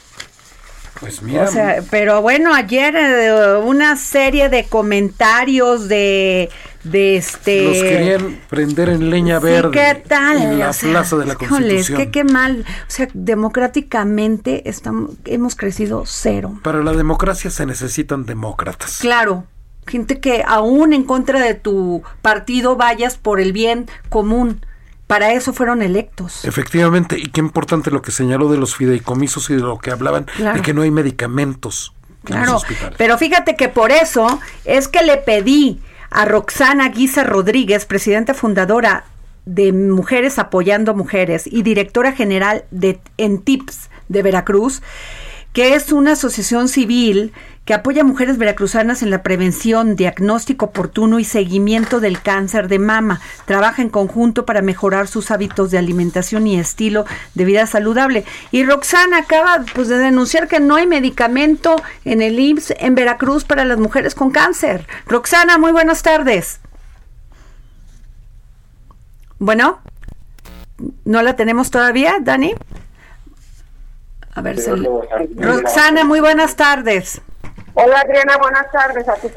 Pues 0.99 1.21
mira, 1.23 1.43
O 1.45 1.47
sea, 1.47 1.83
pero 1.91 2.23
bueno, 2.23 2.55
ayer 2.55 2.97
eh, 2.97 3.57
una 3.63 3.97
serie 3.97 4.49
de 4.49 4.65
comentarios 4.65 5.89
de 5.89 6.49
de 6.85 7.17
este 7.17 7.65
los 7.65 7.79
querían 7.83 8.41
prender 8.49 8.89
en 8.89 9.11
leña 9.11 9.39
Sí, 9.41 9.45
verde 9.45 9.71
¿qué 9.73 10.03
tal? 10.09 10.41
en 10.41 10.59
la 10.61 10.71
O 10.71 10.73
sea, 10.73 10.91
plaza 10.91 11.17
de 11.17 11.27
la 11.27 11.35
Constitución. 11.35 11.99
que 11.99 12.11
qué 12.11 12.25
mal. 12.25 12.65
O 12.67 12.91
sea, 12.91 13.09
democráticamente 13.13 14.69
estamos, 14.69 15.11
hemos 15.25 15.55
crecido 15.57 16.05
cero. 16.07 16.59
Para 16.63 16.83
la 16.83 16.93
democracia 16.93 17.51
se 17.51 17.67
necesitan 17.67 18.25
demócratas. 18.25 18.99
Claro, 19.01 19.45
gente 19.87 20.21
que 20.21 20.43
aún 20.47 20.93
en 20.93 21.05
contra 21.05 21.41
de 21.41 21.55
tu 21.55 22.03
partido 22.23 22.77
vayas 22.77 23.17
por 23.17 23.41
el 23.41 23.53
bien 23.53 23.89
común. 24.09 24.65
Para 25.07 25.33
eso 25.33 25.53
fueron 25.53 25.83
electos. 25.83 26.45
Efectivamente, 26.45 27.17
y 27.19 27.27
qué 27.31 27.41
importante 27.41 27.91
lo 27.93 28.03
que 28.03 28.11
señaló 28.11 28.51
de 28.51 28.59
los 28.59 28.75
fideicomisos 28.75 29.49
y 29.51 29.55
de 29.55 29.61
lo 29.61 29.79
que 29.79 29.93
hablaban 29.93 30.25
Claro. 30.37 30.57
de 30.57 30.63
que 30.63 30.75
no 30.75 30.83
hay 30.83 30.91
medicamentos 30.91 31.93
en 32.25 32.35
Claro, 32.35 32.53
los 32.55 32.63
hospitales. 32.65 32.95
pero 32.99 33.17
fíjate 33.17 33.55
que 33.55 33.69
por 33.69 33.93
eso 33.93 34.41
es 34.65 34.89
que 34.89 35.05
le 35.05 35.17
pedí 35.19 35.81
a 36.11 36.25
Roxana 36.25 36.89
Guisa 36.89 37.23
Rodríguez, 37.23 37.85
presidenta 37.87 38.35
fundadora 38.35 39.05
de 39.45 39.73
Mujeres 39.73 40.41
Apoyando 40.41 40.93
Mujeres 40.95 41.47
y 41.47 41.63
directora 41.63 42.11
general 42.11 42.65
de 42.73 42.99
en 43.17 43.43
TIPS 43.43 43.91
de 44.09 44.23
Veracruz, 44.25 44.83
que 45.57 45.75
es 45.75 45.91
una 45.91 46.13
asociación 46.13 46.69
civil 46.69 47.33
que 47.65 47.73
apoya 47.73 48.03
a 48.03 48.05
mujeres 48.05 48.37
veracruzanas 48.37 49.03
en 49.03 49.09
la 49.09 49.23
prevención, 49.23 49.97
diagnóstico 49.97 50.67
oportuno 50.67 51.19
y 51.19 51.25
seguimiento 51.25 51.99
del 51.99 52.21
cáncer 52.21 52.69
de 52.69 52.79
mama. 52.79 53.23
Trabaja 53.47 53.81
en 53.81 53.89
conjunto 53.89 54.45
para 54.45 54.61
mejorar 54.61 55.09
sus 55.09 55.31
hábitos 55.31 55.71
de 55.71 55.79
alimentación 55.79 56.47
y 56.47 56.61
estilo 56.61 57.07
de 57.35 57.47
vida 57.47 57.67
saludable. 57.67 58.27
Y 58.51 58.65
Roxana 58.65 59.17
acaba 59.17 59.65
pues, 59.75 59.89
de 59.89 59.97
denunciar 59.97 60.47
que 60.47 60.61
no 60.61 60.77
hay 60.77 60.87
medicamento 60.87 61.83
en 62.05 62.21
el 62.21 62.39
IMSS 62.39 62.75
en 62.79 62.95
Veracruz 62.95 63.45
para 63.45 63.65
las 63.65 63.79
mujeres 63.79 64.15
con 64.15 64.33
cáncer. 64.33 64.87
Roxana, 65.07 65.57
muy 65.57 65.73
buenas 65.73 66.03
tardes. 66.03 66.61
Bueno, 69.39 69.81
¿no 71.07 71.23
la 71.23 71.35
tenemos 71.35 71.71
todavía, 71.71 72.19
Dani? 72.21 72.55
A 74.37 74.43
ver, 74.43 74.59
Roxana, 75.39 76.05
muy 76.05 76.21
buenas 76.21 76.57
tardes. 76.57 77.23
Hola 77.73 78.01
Adriana, 78.01 78.37
buenas 78.37 78.71
tardes, 78.71 79.09
a 79.09 79.15
tu. 79.15 79.31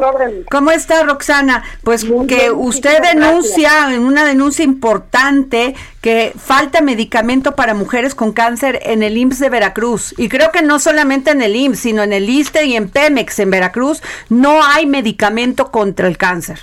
¿Cómo 0.52 0.72
está 0.72 1.04
Roxana? 1.04 1.64
Pues 1.86 2.04
Muy 2.04 2.28
que 2.28 2.50
bien, 2.50 2.54
usted 2.56 3.02
denuncia 3.02 3.94
en 3.94 4.02
una 4.02 4.26
denuncia 4.26 4.66
importante 4.66 5.74
que 6.02 6.34
falta 6.38 6.82
medicamento 6.82 7.56
para 7.56 7.74
mujeres 7.74 8.14
con 8.14 8.34
cáncer 8.34 8.80
en 8.84 9.02
el 9.02 9.18
IMSS 9.18 9.40
de 9.40 9.50
Veracruz. 9.50 10.14
Y 10.18 10.28
creo 10.28 10.52
que 10.52 10.64
no 10.64 10.80
solamente 10.80 11.32
en 11.32 11.42
el 11.42 11.56
IMSS, 11.56 11.80
sino 11.80 12.04
en 12.04 12.12
el 12.12 12.30
ISTE 12.30 12.66
y 12.66 12.76
en 12.76 12.90
Pemex 12.90 13.40
en 13.40 13.52
Veracruz 13.52 14.04
no 14.28 14.62
hay 14.66 14.86
medicamento 14.86 15.72
contra 15.72 16.10
el 16.10 16.18
cáncer. 16.18 16.60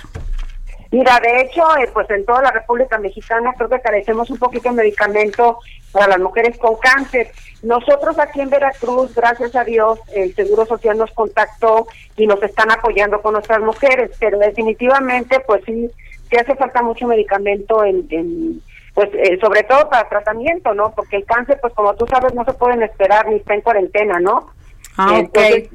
Mira, 0.91 1.19
de 1.19 1.41
hecho, 1.41 1.63
eh, 1.77 1.89
pues 1.93 2.09
en 2.09 2.25
toda 2.25 2.41
la 2.41 2.51
República 2.51 2.97
Mexicana 2.97 3.53
creo 3.57 3.69
que 3.69 3.81
carecemos 3.81 4.29
un 4.29 4.37
poquito 4.37 4.69
de 4.69 4.75
medicamento 4.75 5.59
para 5.91 6.07
las 6.07 6.19
mujeres 6.19 6.57
con 6.57 6.75
cáncer. 6.77 7.31
Nosotros 7.63 8.17
aquí 8.19 8.41
en 8.41 8.49
Veracruz, 8.49 9.13
gracias 9.13 9.55
a 9.55 9.63
Dios, 9.63 9.99
el 10.13 10.33
Seguro 10.35 10.65
Social 10.65 10.97
nos 10.97 11.11
contactó 11.11 11.87
y 12.15 12.27
nos 12.27 12.41
están 12.41 12.71
apoyando 12.71 13.21
con 13.21 13.33
nuestras 13.33 13.59
mujeres, 13.59 14.11
pero 14.19 14.37
definitivamente, 14.37 15.39
pues 15.41 15.63
sí, 15.65 15.89
sí 16.29 16.37
hace 16.37 16.55
falta 16.55 16.81
mucho 16.81 17.07
medicamento 17.07 17.83
en, 17.83 18.07
en 18.09 18.61
pues 18.93 19.09
eh, 19.13 19.37
sobre 19.39 19.61
todo 19.61 19.89
para 19.89 20.09
tratamiento, 20.09 20.73
¿no? 20.73 20.91
Porque 20.95 21.17
el 21.17 21.25
cáncer, 21.25 21.59
pues 21.61 21.71
como 21.75 21.93
tú 21.93 22.07
sabes, 22.07 22.33
no 22.33 22.43
se 22.45 22.53
pueden 22.53 22.81
esperar 22.81 23.27
ni 23.27 23.35
está 23.35 23.53
en 23.53 23.61
cuarentena, 23.61 24.19
¿no? 24.19 24.49
Ah. 24.97 25.19
Entonces, 25.19 25.69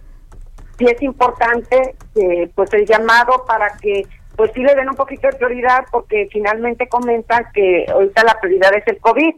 sí 0.76 0.86
es 0.86 1.00
importante 1.02 1.94
eh, 2.16 2.50
pues 2.54 2.72
el 2.74 2.84
llamado 2.84 3.44
para 3.46 3.76
que 3.80 4.06
pues 4.36 4.50
sí 4.54 4.62
le 4.62 4.74
den 4.74 4.88
un 4.88 4.96
poquito 4.96 5.28
de 5.28 5.36
prioridad 5.36 5.84
porque 5.90 6.28
finalmente 6.32 6.88
comentan 6.88 7.46
que 7.54 7.86
ahorita 7.90 8.24
la 8.24 8.38
prioridad 8.40 8.74
es 8.74 8.84
el 8.86 8.98
COVID. 8.98 9.34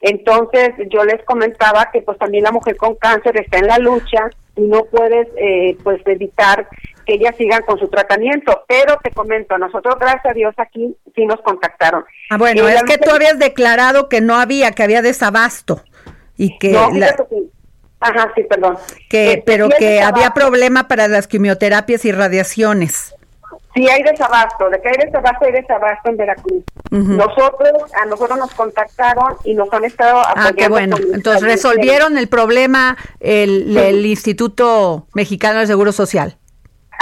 Entonces 0.00 0.70
yo 0.90 1.04
les 1.04 1.22
comentaba 1.24 1.90
que 1.92 2.02
pues 2.02 2.18
también 2.18 2.44
la 2.44 2.50
mujer 2.52 2.76
con 2.76 2.96
cáncer 2.96 3.36
está 3.40 3.58
en 3.58 3.68
la 3.68 3.78
lucha 3.78 4.30
y 4.56 4.62
no 4.62 4.84
puedes 4.84 5.28
eh, 5.36 5.76
pues 5.84 6.00
evitar 6.06 6.68
que 7.06 7.14
ellas 7.14 7.34
sigan 7.36 7.62
con 7.62 7.78
su 7.78 7.88
tratamiento. 7.88 8.64
Pero 8.66 8.98
te 9.02 9.10
comento, 9.12 9.56
nosotros 9.58 9.94
gracias 10.00 10.26
a 10.26 10.32
Dios 10.34 10.54
aquí 10.58 10.96
sí 11.14 11.24
nos 11.24 11.40
contactaron. 11.42 12.04
Ah, 12.30 12.36
bueno, 12.36 12.68
es 12.68 12.82
que 12.82 12.98
tú 12.98 13.10
habías 13.10 13.38
declarado 13.38 14.08
que 14.08 14.20
no 14.20 14.36
había, 14.36 14.72
que 14.72 14.82
había 14.82 15.02
desabasto 15.02 15.82
y 16.36 16.58
que, 16.58 16.70
No, 16.72 16.90
la- 16.90 17.06
fíjate 17.08 17.24
que- 17.30 17.42
Ajá, 18.04 18.32
sí, 18.34 18.42
perdón. 18.42 18.76
que 19.08 19.28
Este, 19.34 19.42
pero 19.46 19.68
que 19.68 20.00
había 20.02 20.30
problema 20.30 20.88
para 20.88 21.06
las 21.06 21.28
quimioterapias 21.28 22.04
y 22.04 22.10
radiaciones. 22.10 23.14
Sí 23.74 23.88
hay 23.88 24.02
desabasto, 24.02 24.68
de 24.68 24.80
que 24.80 24.88
hay 24.88 25.06
desabasto, 25.06 25.46
hay 25.46 25.52
desabasto 25.52 26.10
en 26.10 26.16
Veracruz. 26.18 26.62
Nosotros, 26.90 27.72
a 28.00 28.04
nosotros 28.04 28.38
nos 28.38 28.52
contactaron 28.52 29.36
y 29.44 29.54
nos 29.54 29.72
han 29.72 29.84
estado 29.84 30.20
apoyando. 30.20 30.48
Ah, 30.48 30.52
qué 30.54 30.68
bueno. 30.68 30.96
Entonces 31.14 31.42
resolvieron 31.42 32.18
el 32.18 32.28
problema 32.28 32.98
el, 33.20 33.76
el 33.76 34.04
Instituto 34.04 35.06
Mexicano 35.14 35.60
del 35.60 35.68
Seguro 35.68 35.92
Social. 35.92 36.36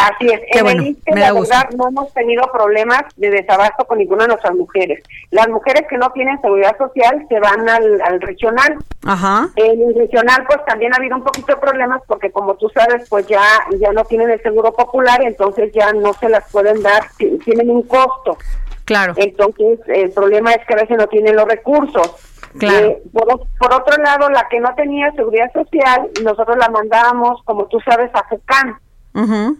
Así 0.00 0.26
es. 0.28 0.40
Qué 0.52 0.58
en 0.58 0.64
bueno, 0.64 0.82
el 0.84 1.14
da 1.14 1.20
la 1.32 1.32
verdad, 1.40 1.70
no 1.76 1.88
hemos 1.88 2.12
tenido 2.14 2.42
problemas 2.52 3.02
de 3.16 3.30
desabasto 3.30 3.84
con 3.84 3.98
ninguna 3.98 4.24
de 4.24 4.28
nuestras 4.28 4.54
mujeres. 4.54 5.02
Las 5.30 5.48
mujeres 5.48 5.84
que 5.88 5.98
no 5.98 6.10
tienen 6.12 6.40
seguridad 6.40 6.76
social 6.78 7.26
se 7.28 7.38
van 7.40 7.68
al, 7.68 8.00
al 8.00 8.20
regional. 8.20 8.78
Ajá. 9.04 9.48
En 9.56 9.82
el 9.82 9.94
regional, 9.94 10.44
pues 10.46 10.64
también 10.66 10.92
ha 10.92 10.96
habido 10.96 11.16
un 11.16 11.24
poquito 11.24 11.54
de 11.54 11.60
problemas 11.60 12.02
porque, 12.06 12.30
como 12.30 12.54
tú 12.54 12.68
sabes, 12.70 13.08
pues 13.08 13.26
ya 13.26 13.42
ya 13.78 13.92
no 13.92 14.04
tienen 14.04 14.30
el 14.30 14.42
seguro 14.42 14.72
popular, 14.72 15.20
entonces 15.22 15.72
ya 15.72 15.92
no 15.92 16.12
se 16.14 16.28
las 16.28 16.50
pueden 16.50 16.82
dar, 16.82 17.02
ti- 17.18 17.38
tienen 17.44 17.70
un 17.70 17.82
costo. 17.82 18.36
Claro. 18.84 19.12
Entonces, 19.16 19.78
el 19.86 20.10
problema 20.10 20.52
es 20.52 20.66
que 20.66 20.74
a 20.74 20.78
veces 20.78 20.96
no 20.98 21.06
tienen 21.06 21.36
los 21.36 21.46
recursos. 21.46 22.12
Claro. 22.58 22.86
Eh, 22.88 23.02
por, 23.12 23.72
otro 23.72 24.02
lado, 24.02 24.28
la 24.30 24.48
que 24.48 24.58
no 24.58 24.74
tenía 24.74 25.12
seguridad 25.12 25.52
social, 25.52 26.08
nosotros 26.24 26.56
la 26.56 26.68
mandábamos, 26.68 27.40
como 27.44 27.66
tú 27.66 27.78
sabes, 27.80 28.10
a 28.14 28.24
FUCAN. 28.24 28.78
Ujú. 29.14 29.58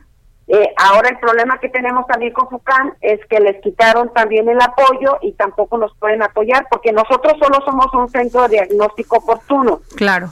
Eh, 0.52 0.74
ahora 0.78 1.10
el 1.10 1.18
problema 1.20 1.60
que 1.60 1.68
tenemos 1.68 2.04
también 2.08 2.32
con 2.32 2.48
FUCAN 2.48 2.94
es 3.00 3.24
que 3.26 3.38
les 3.38 3.60
quitaron 3.62 4.12
también 4.12 4.48
el 4.48 4.60
apoyo 4.60 5.18
y 5.22 5.30
tampoco 5.34 5.78
nos 5.78 5.94
pueden 5.96 6.24
apoyar 6.24 6.66
porque 6.68 6.90
nosotros 6.90 7.34
solo 7.38 7.64
somos 7.64 7.86
un 7.94 8.08
centro 8.10 8.42
de 8.42 8.56
diagnóstico 8.56 9.18
oportuno 9.18 9.80
Claro. 9.94 10.30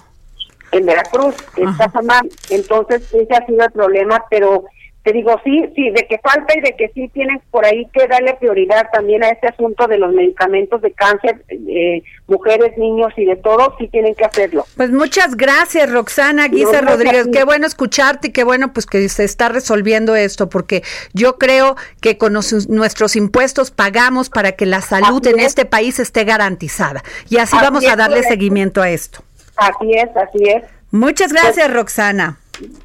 en 0.72 0.86
Veracruz, 0.86 1.36
en 1.56 1.72
Casamán. 1.76 2.28
Entonces 2.50 3.14
ese 3.14 3.32
ha 3.32 3.46
sido 3.46 3.64
el 3.64 3.70
problema, 3.70 4.24
pero 4.28 4.64
te 5.08 5.14
digo, 5.14 5.40
sí, 5.42 5.64
sí, 5.74 5.90
de 5.90 6.06
que 6.06 6.18
falta 6.18 6.52
y 6.54 6.60
de 6.60 6.74
que 6.76 6.90
sí 6.94 7.08
tienen 7.14 7.40
por 7.50 7.64
ahí 7.64 7.86
que 7.94 8.06
darle 8.06 8.34
prioridad 8.34 8.88
también 8.92 9.24
a 9.24 9.30
este 9.30 9.48
asunto 9.48 9.86
de 9.86 9.96
los 9.96 10.12
medicamentos 10.12 10.82
de 10.82 10.92
cáncer, 10.92 11.42
eh, 11.48 12.02
mujeres, 12.26 12.76
niños 12.76 13.10
y 13.16 13.24
de 13.24 13.36
todo, 13.36 13.74
sí 13.78 13.88
tienen 13.88 14.14
que 14.14 14.26
hacerlo. 14.26 14.66
Pues 14.76 14.90
muchas 14.90 15.34
gracias, 15.34 15.90
Roxana 15.90 16.48
Guisa 16.48 16.82
Rodríguez. 16.82 17.28
Qué 17.32 17.44
bueno 17.44 17.66
escucharte 17.66 18.28
y 18.28 18.32
qué 18.32 18.44
bueno 18.44 18.72
pues 18.74 18.84
que 18.84 19.08
se 19.08 19.24
está 19.24 19.48
resolviendo 19.48 20.14
esto, 20.14 20.50
porque 20.50 20.82
yo 21.14 21.38
creo 21.38 21.76
que 22.02 22.18
con 22.18 22.34
nos- 22.34 22.68
nuestros 22.68 23.16
impuestos 23.16 23.70
pagamos 23.70 24.28
para 24.28 24.52
que 24.52 24.66
la 24.66 24.82
salud 24.82 25.22
Así 25.26 25.30
en 25.34 25.40
es. 25.40 25.46
este 25.46 25.64
país 25.64 25.98
esté 26.00 26.24
garantizada. 26.24 27.02
Y 27.30 27.38
así 27.38 27.56
Así 27.56 27.64
vamos 27.64 27.86
a 27.86 27.96
darle 27.96 28.22
seguimiento 28.24 28.82
a 28.82 28.90
esto. 28.90 29.22
Así 29.56 29.90
es, 29.92 30.14
así 30.14 30.44
es. 30.50 30.64
Muchas 30.90 31.32
gracias, 31.32 31.72
Roxana. 31.72 32.36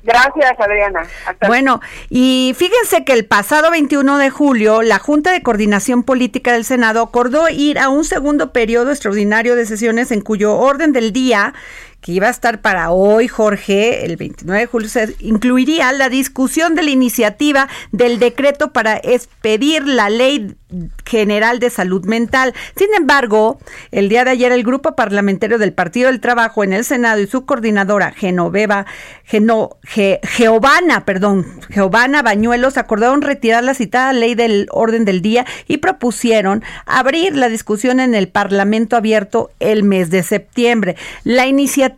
Gracias, 0.03 0.59
Adriana. 0.59 1.01
Hasta 1.25 1.47
Bueno, 1.47 1.81
y 2.09 2.53
fíjense 2.57 3.03
que 3.03 3.13
el 3.13 3.25
pasado 3.25 3.71
21 3.71 4.17
de 4.17 4.29
julio, 4.29 4.81
la 4.81 4.99
Junta 4.99 5.31
de 5.31 5.41
Coordinación 5.41 6.03
Política 6.03 6.53
del 6.53 6.65
Senado 6.65 7.01
acordó 7.01 7.49
ir 7.49 7.79
a 7.79 7.89
un 7.89 8.05
segundo 8.05 8.51
periodo 8.51 8.91
extraordinario 8.91 9.55
de 9.55 9.65
sesiones 9.65 10.11
en 10.11 10.21
cuyo 10.21 10.55
orden 10.55 10.93
del 10.93 11.13
día 11.13 11.53
que 12.03 12.11
iba 12.11 12.27
a 12.27 12.31
estar 12.31 12.59
para 12.59 12.91
hoy, 12.91 13.29
Jorge, 13.29 14.05
el 14.05 14.17
29 14.17 14.59
de 14.59 14.65
julio, 14.67 14.89
se 14.89 15.15
incluiría 15.21 15.89
la 15.93 16.09
discusión 16.09 16.75
de 16.75 16.83
la 16.83 16.89
iniciativa 16.89 17.69
del 17.93 18.19
decreto 18.19 18.73
para 18.73 18.97
expedir 18.97 19.87
la 19.87 20.09
ley 20.09 20.53
general 21.05 21.59
de 21.59 21.69
salud 21.69 22.03
mental. 22.05 22.53
Sin 22.75 22.89
embargo, 22.97 23.59
el 23.91 24.09
día 24.09 24.25
de 24.25 24.31
ayer 24.31 24.51
el 24.51 24.63
grupo 24.63 24.95
parlamentario 24.95 25.57
del 25.59 25.71
Partido 25.71 26.07
del 26.07 26.19
Trabajo 26.19 26.63
en 26.65 26.73
el 26.73 26.83
Senado 26.83 27.21
y 27.21 27.27
su 27.27 27.45
coordinadora 27.45 28.11
Genoveva, 28.11 28.85
Geno, 29.23 29.77
Ge- 29.83 30.19
Geovana, 30.23 31.05
perdón, 31.05 31.45
Geovana 31.69 32.21
Bañuelos 32.21 32.77
acordaron 32.77 33.21
retirar 33.21 33.63
la 33.63 33.75
citada 33.75 34.11
ley 34.11 34.35
del 34.35 34.67
orden 34.71 35.05
del 35.05 35.21
día 35.21 35.45
y 35.67 35.77
propusieron 35.77 36.63
abrir 36.85 37.37
la 37.37 37.47
discusión 37.47 37.99
en 38.01 38.13
el 38.13 38.27
Parlamento 38.27 38.97
abierto 38.97 39.51
el 39.61 39.83
mes 39.83 40.09
de 40.09 40.23
septiembre. 40.23 40.97
La 41.23 41.45
iniciativa 41.45 41.92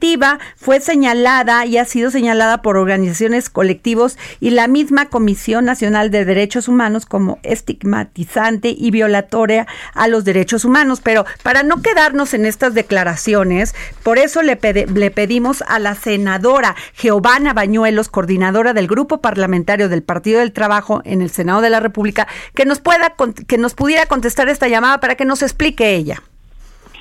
fue 0.55 0.79
señalada 0.79 1.65
y 1.65 1.77
ha 1.77 1.85
sido 1.85 2.11
señalada 2.11 2.61
por 2.61 2.77
organizaciones 2.77 3.49
colectivos 3.49 4.17
y 4.39 4.51
la 4.51 4.67
misma 4.67 5.07
Comisión 5.07 5.65
Nacional 5.65 6.11
de 6.11 6.25
Derechos 6.25 6.67
Humanos 6.67 7.05
como 7.05 7.39
estigmatizante 7.43 8.73
y 8.77 8.91
violatoria 8.91 9.67
a 9.93 10.07
los 10.07 10.23
derechos 10.23 10.65
humanos. 10.65 11.01
Pero 11.01 11.25
para 11.43 11.63
no 11.63 11.81
quedarnos 11.81 12.33
en 12.33 12.45
estas 12.45 12.73
declaraciones, 12.73 13.75
por 14.03 14.17
eso 14.17 14.41
le, 14.41 14.55
pedimos 14.55 15.63
a 15.67 15.79
la 15.79 15.95
senadora 15.95 16.75
Giovanna 16.97 17.53
Bañuelos, 17.53 18.09
coordinadora 18.09 18.73
del 18.73 18.87
grupo 18.87 19.21
parlamentario 19.21 19.89
del 19.89 20.03
Partido 20.03 20.39
del 20.39 20.53
Trabajo 20.53 21.01
en 21.05 21.21
el 21.21 21.29
Senado 21.29 21.61
de 21.61 21.69
la 21.69 21.79
República, 21.79 22.27
que 22.53 22.65
nos 22.65 22.79
pueda 22.79 23.11
con- 23.11 23.33
que 23.33 23.57
nos 23.57 23.73
pudiera 23.73 24.05
contestar 24.05 24.49
esta 24.49 24.67
llamada 24.67 24.99
para 24.99 25.15
que 25.15 25.25
nos 25.25 25.41
explique 25.41 25.95
ella. 25.95 26.21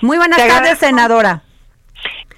Muy 0.02 0.18
buenas 0.18 0.38
tardes, 0.48 0.78
senadora. 0.78 1.43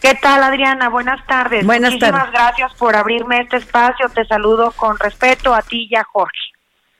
¿Qué 0.00 0.14
tal, 0.20 0.42
Adriana? 0.42 0.88
Buenas 0.88 1.24
tardes. 1.26 1.64
Buenas 1.64 1.92
Muchísimas 1.94 2.30
gracias 2.30 2.74
por 2.74 2.94
abrirme 2.96 3.40
este 3.40 3.56
espacio. 3.56 4.08
Te 4.08 4.24
saludo 4.26 4.72
con 4.72 4.98
respeto 4.98 5.54
a 5.54 5.62
ti 5.62 5.88
y 5.90 5.96
a 5.96 6.04
Jorge. 6.04 6.38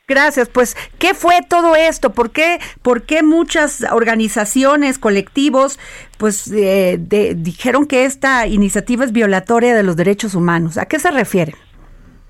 Gracias. 0.09 0.49
Pues, 0.49 0.77
¿qué 0.99 1.15
fue 1.15 1.41
todo 1.49 1.75
esto? 1.75 2.11
¿Por 2.11 2.31
qué, 2.31 2.61
por 2.83 3.03
qué 3.03 3.23
muchas 3.23 3.85
organizaciones, 3.91 4.99
colectivos, 4.99 5.79
pues 6.17 6.51
eh, 6.53 6.97
de- 6.99 7.35
dijeron 7.35 7.87
que 7.87 8.05
esta 8.05 8.47
iniciativa 8.47 9.05
es 9.05 9.13
violatoria 9.13 9.75
de 9.75 9.83
los 9.83 9.97
derechos 9.97 10.35
humanos? 10.35 10.79
¿A 10.79 10.87
qué 10.87 10.99
se 10.99 11.11
refiere? 11.11 11.55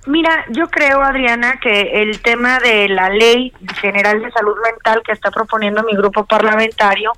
Mira, 0.06 0.44
yo 0.50 0.68
creo, 0.68 1.02
Adriana, 1.02 1.58
que 1.60 2.00
el 2.02 2.20
tema 2.22 2.60
de 2.60 2.88
la 2.88 3.10
ley 3.10 3.52
general 3.80 4.22
de 4.22 4.30
salud 4.30 4.54
mental 4.64 5.02
que 5.04 5.12
está 5.12 5.30
proponiendo 5.30 5.82
mi 5.82 5.94
grupo 5.96 6.24
parlamentario 6.24 7.12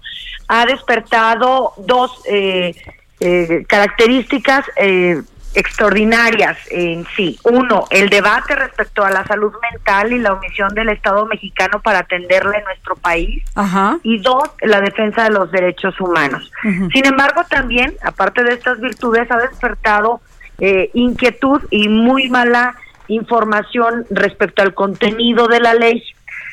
ha 0.48 0.64
despertado 0.64 1.74
dos 1.76 2.22
eh, 2.26 2.74
eh, 3.20 3.64
características 3.66 4.64
eh, 4.76 5.22
extraordinarias 5.54 6.56
en 6.70 7.04
sí. 7.16 7.38
Uno, 7.44 7.86
el 7.90 8.10
debate 8.10 8.54
respecto 8.54 9.04
a 9.04 9.10
la 9.10 9.26
salud 9.26 9.52
mental 9.72 10.12
y 10.12 10.18
la 10.18 10.34
omisión 10.34 10.74
del 10.74 10.90
Estado 10.90 11.26
mexicano 11.26 11.80
para 11.80 12.00
atenderla 12.00 12.58
en 12.58 12.64
nuestro 12.64 12.96
país. 12.96 13.42
Ajá. 13.54 13.98
y 14.02 14.18
dos, 14.18 14.50
la 14.60 14.80
defensa 14.80 15.24
de 15.24 15.30
los 15.30 15.50
derechos 15.50 16.00
humanos. 16.00 16.50
Sin 16.62 17.06
embargo, 17.06 17.42
también, 17.48 17.94
aparte 18.02 18.44
de 18.44 18.54
estas 18.54 18.80
virtudes, 18.80 19.30
ha 19.30 19.38
despertado 19.38 20.20
eh, 20.60 20.90
inquietud 20.94 21.62
y 21.70 21.88
muy 21.88 22.28
mala 22.28 22.74
información 23.08 24.06
respecto 24.10 24.62
al 24.62 24.74
contenido 24.74 25.48
de 25.48 25.60
la 25.60 25.74
ley. 25.74 26.02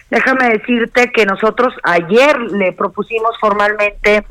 Déjame 0.10 0.50
decirte 0.50 1.12
que 1.12 1.26
nosotros 1.26 1.74
ayer 1.84 2.40
le 2.40 2.72
propusimos 2.72 3.38
formalmente 3.40 4.26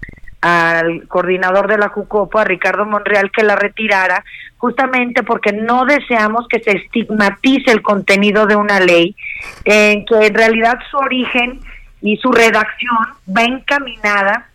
al 0.46 1.08
coordinador 1.08 1.68
de 1.68 1.78
la 1.78 1.88
Jucopo, 1.88 2.38
a 2.38 2.44
Ricardo 2.44 2.84
Monreal, 2.84 3.30
que 3.30 3.42
la 3.42 3.56
retirara, 3.56 4.22
justamente 4.58 5.22
porque 5.22 5.52
no 5.52 5.86
deseamos 5.86 6.46
que 6.48 6.60
se 6.60 6.72
estigmatice 6.72 7.70
el 7.70 7.80
contenido 7.80 8.44
de 8.44 8.54
una 8.54 8.78
ley, 8.78 9.16
en 9.64 10.04
que 10.04 10.26
en 10.26 10.34
realidad 10.34 10.78
su 10.90 10.98
origen 10.98 11.60
y 12.02 12.18
su 12.18 12.30
redacción 12.30 12.98
va 13.34 13.44
encaminada 13.44 14.48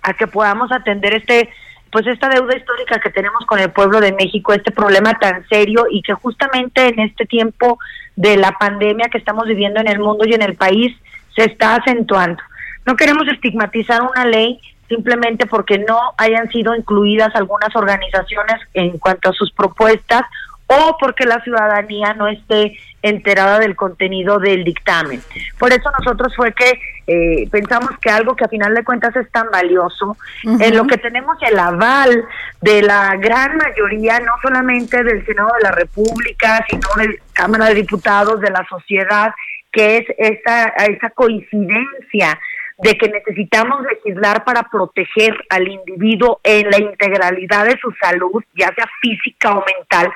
a 0.00 0.14
que 0.14 0.26
podamos 0.26 0.72
atender 0.72 1.14
este 1.14 1.50
pues 1.92 2.06
esta 2.06 2.28
deuda 2.28 2.56
histórica 2.56 3.00
que 3.00 3.10
tenemos 3.10 3.44
con 3.46 3.58
el 3.58 3.72
pueblo 3.72 4.00
de 4.00 4.12
México, 4.12 4.54
este 4.54 4.70
problema 4.70 5.12
tan 5.18 5.46
serio 5.48 5.84
y 5.90 6.00
que 6.00 6.14
justamente 6.14 6.86
en 6.86 7.00
este 7.00 7.26
tiempo 7.26 7.78
de 8.16 8.38
la 8.38 8.52
pandemia 8.52 9.08
que 9.10 9.18
estamos 9.18 9.46
viviendo 9.46 9.80
en 9.80 9.88
el 9.88 9.98
mundo 9.98 10.24
y 10.24 10.32
en 10.32 10.40
el 10.40 10.54
país 10.54 10.96
se 11.34 11.44
está 11.44 11.74
acentuando. 11.74 12.40
No 12.86 12.96
queremos 12.96 13.26
estigmatizar 13.28 14.00
una 14.02 14.24
ley 14.24 14.60
simplemente 14.90 15.46
porque 15.46 15.78
no 15.78 15.98
hayan 16.18 16.50
sido 16.50 16.74
incluidas 16.74 17.34
algunas 17.36 17.74
organizaciones 17.76 18.56
en 18.74 18.98
cuanto 18.98 19.30
a 19.30 19.32
sus 19.32 19.52
propuestas 19.52 20.22
o 20.66 20.96
porque 20.98 21.24
la 21.26 21.40
ciudadanía 21.42 22.12
no 22.14 22.26
esté 22.26 22.76
enterada 23.02 23.60
del 23.60 23.76
contenido 23.76 24.38
del 24.38 24.62
dictamen. 24.64 25.22
Por 25.58 25.72
eso 25.72 25.90
nosotros 25.98 26.34
fue 26.36 26.52
que 26.52 26.80
eh, 27.06 27.48
pensamos 27.50 27.90
que 28.00 28.10
algo 28.10 28.36
que 28.36 28.44
a 28.44 28.48
final 28.48 28.74
de 28.74 28.84
cuentas 28.84 29.14
es 29.16 29.30
tan 29.30 29.48
valioso, 29.50 30.16
en 30.44 30.76
lo 30.76 30.86
que 30.86 30.98
tenemos 30.98 31.36
el 31.42 31.58
aval 31.58 32.24
de 32.60 32.82
la 32.82 33.16
gran 33.16 33.56
mayoría, 33.56 34.20
no 34.20 34.32
solamente 34.42 35.02
del 35.02 35.24
Senado 35.24 35.50
de 35.56 35.62
la 35.62 35.72
República, 35.72 36.64
sino 36.68 36.88
de 36.96 37.08
la 37.08 37.14
Cámara 37.32 37.66
de 37.66 37.74
Diputados, 37.74 38.40
de 38.40 38.50
la 38.50 38.66
sociedad, 38.68 39.32
que 39.72 39.98
es 39.98 40.04
esa, 40.18 40.68
esa 40.68 41.10
coincidencia 41.10 42.38
de 42.82 42.96
que 42.96 43.08
necesitamos 43.08 43.82
legislar 43.82 44.44
para 44.44 44.62
proteger 44.62 45.34
al 45.50 45.68
individuo 45.68 46.40
en 46.42 46.70
la 46.70 46.78
integralidad 46.78 47.66
de 47.66 47.78
su 47.78 47.92
salud, 48.00 48.42
ya 48.54 48.72
sea 48.74 48.88
física 49.02 49.52
o 49.52 49.64
mental. 49.76 50.10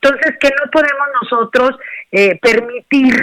Entonces, 0.00 0.36
que 0.40 0.48
no 0.48 0.70
podemos 0.70 1.06
nosotros 1.22 1.78
eh, 2.10 2.38
permitir 2.40 3.14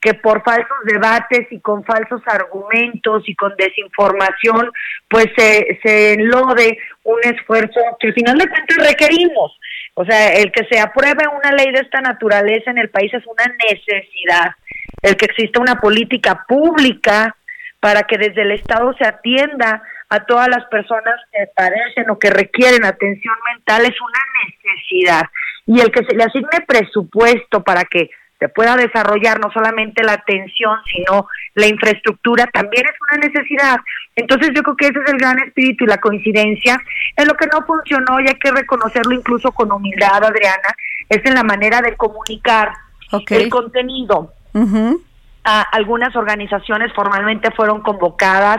que 0.00 0.14
por 0.14 0.42
falsos 0.44 0.76
debates 0.84 1.46
y 1.50 1.60
con 1.60 1.82
falsos 1.82 2.20
argumentos 2.26 3.22
y 3.26 3.34
con 3.34 3.56
desinformación, 3.56 4.70
pues 5.08 5.26
se, 5.36 5.78
se 5.82 6.12
enlode 6.12 6.78
un 7.04 7.18
esfuerzo 7.22 7.80
que 7.98 8.08
al 8.08 8.14
final 8.14 8.38
de 8.38 8.48
cuentas 8.48 8.76
requerimos. 8.86 9.58
O 9.94 10.04
sea, 10.04 10.34
el 10.34 10.52
que 10.52 10.66
se 10.70 10.78
apruebe 10.78 11.24
una 11.26 11.52
ley 11.52 11.72
de 11.72 11.80
esta 11.80 12.00
naturaleza 12.00 12.70
en 12.70 12.78
el 12.78 12.90
país 12.90 13.14
es 13.14 13.24
una 13.26 13.44
necesidad. 13.68 14.52
el 15.02 15.16
que 15.16 15.26
exista 15.26 15.60
una 15.60 15.76
política 15.76 16.44
pública 16.46 17.34
para 17.84 18.04
que 18.04 18.16
desde 18.16 18.40
el 18.40 18.52
Estado 18.52 18.94
se 18.94 19.06
atienda 19.06 19.82
a 20.08 20.24
todas 20.24 20.48
las 20.48 20.64
personas 20.70 21.20
que 21.30 21.46
padecen 21.54 22.08
o 22.08 22.18
que 22.18 22.30
requieren 22.30 22.82
atención 22.82 23.34
mental 23.52 23.82
es 23.84 23.94
una 24.00 24.20
necesidad. 24.46 25.24
Y 25.66 25.80
el 25.80 25.92
que 25.92 26.02
se 26.02 26.16
le 26.16 26.24
asigne 26.24 26.64
presupuesto 26.66 27.62
para 27.62 27.84
que 27.84 28.08
se 28.38 28.48
pueda 28.48 28.76
desarrollar 28.76 29.38
no 29.38 29.52
solamente 29.52 30.02
la 30.02 30.14
atención, 30.14 30.78
sino 30.90 31.28
la 31.52 31.66
infraestructura, 31.66 32.46
también 32.46 32.86
es 32.86 32.96
una 33.12 33.28
necesidad. 33.28 33.76
Entonces 34.16 34.52
yo 34.56 34.62
creo 34.62 34.76
que 34.78 34.86
ese 34.86 35.00
es 35.04 35.12
el 35.12 35.18
gran 35.18 35.38
espíritu 35.40 35.84
y 35.84 35.88
la 35.88 35.98
coincidencia. 35.98 36.78
En 37.18 37.28
lo 37.28 37.34
que 37.34 37.48
no 37.48 37.66
funcionó, 37.66 38.18
y 38.18 38.28
hay 38.28 38.38
que 38.38 38.50
reconocerlo 38.50 39.12
incluso 39.12 39.52
con 39.52 39.70
humildad, 39.70 40.24
Adriana, 40.24 40.74
es 41.10 41.22
en 41.26 41.34
la 41.34 41.42
manera 41.42 41.82
de 41.82 41.94
comunicar 41.98 42.72
el 43.28 43.50
contenido. 43.50 44.32
A 45.44 45.62
algunas 45.62 46.16
organizaciones 46.16 46.92
formalmente 46.92 47.50
fueron 47.50 47.82
convocadas 47.82 48.58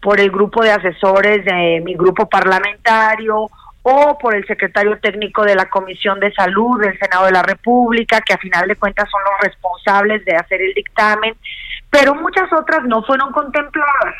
por 0.00 0.20
el 0.20 0.30
grupo 0.30 0.62
de 0.62 0.70
asesores 0.70 1.44
de 1.44 1.80
mi 1.84 1.94
grupo 1.94 2.28
parlamentario 2.28 3.48
o 3.82 4.18
por 4.18 4.34
el 4.34 4.46
secretario 4.46 4.98
técnico 4.98 5.44
de 5.44 5.54
la 5.54 5.66
Comisión 5.66 6.20
de 6.20 6.32
Salud 6.32 6.80
del 6.80 6.98
Senado 6.98 7.26
de 7.26 7.32
la 7.32 7.42
República, 7.42 8.20
que 8.20 8.34
a 8.34 8.38
final 8.38 8.66
de 8.68 8.76
cuentas 8.76 9.08
son 9.08 9.20
los 9.22 9.40
responsables 9.40 10.24
de 10.24 10.36
hacer 10.36 10.60
el 10.60 10.74
dictamen, 10.74 11.34
pero 11.88 12.14
muchas 12.14 12.52
otras 12.52 12.84
no 12.84 13.02
fueron 13.04 13.32
contempladas. 13.32 14.16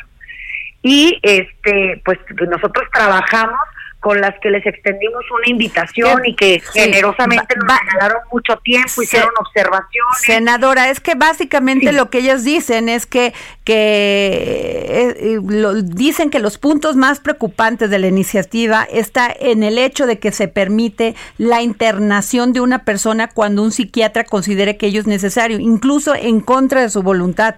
Y 0.81 1.19
este, 1.21 2.01
pues 2.05 2.17
nosotros 2.49 2.87
trabajamos 2.93 3.59
con 4.07 4.21
las 4.21 4.39
que 4.39 4.49
les 4.49 4.65
extendimos 4.65 5.21
una 5.37 5.49
invitación 5.49 6.25
y 6.25 6.33
que 6.33 6.61
generosamente 6.61 7.55
nos 7.57 7.77
regalaron 7.91 8.21
mucho 8.31 8.55
tiempo, 8.63 9.01
hicieron 9.01 9.31
observaciones. 9.37 10.17
Senadora, 10.21 10.89
es 10.89 11.01
que 11.01 11.15
básicamente 11.15 11.91
lo 11.91 12.09
que 12.09 12.19
ellos 12.19 12.45
dicen 12.45 12.87
es 12.87 13.05
que, 13.05 13.33
que 13.65 15.11
eh, 15.19 15.39
dicen 15.83 16.29
que 16.29 16.39
los 16.39 16.57
puntos 16.57 16.95
más 16.95 17.19
preocupantes 17.19 17.89
de 17.89 17.99
la 17.99 18.07
iniciativa 18.07 18.87
está 18.89 19.29
en 19.37 19.61
el 19.61 19.77
hecho 19.77 20.07
de 20.07 20.19
que 20.19 20.31
se 20.31 20.47
permite 20.47 21.13
la 21.37 21.61
internación 21.61 22.53
de 22.53 22.61
una 22.61 22.85
persona 22.85 23.27
cuando 23.27 23.61
un 23.61 23.73
psiquiatra 23.73 24.23
considere 24.23 24.77
que 24.77 24.85
ello 24.85 25.01
es 25.01 25.07
necesario, 25.07 25.59
incluso 25.59 26.15
en 26.15 26.39
contra 26.39 26.79
de 26.79 26.89
su 26.89 27.03
voluntad. 27.03 27.55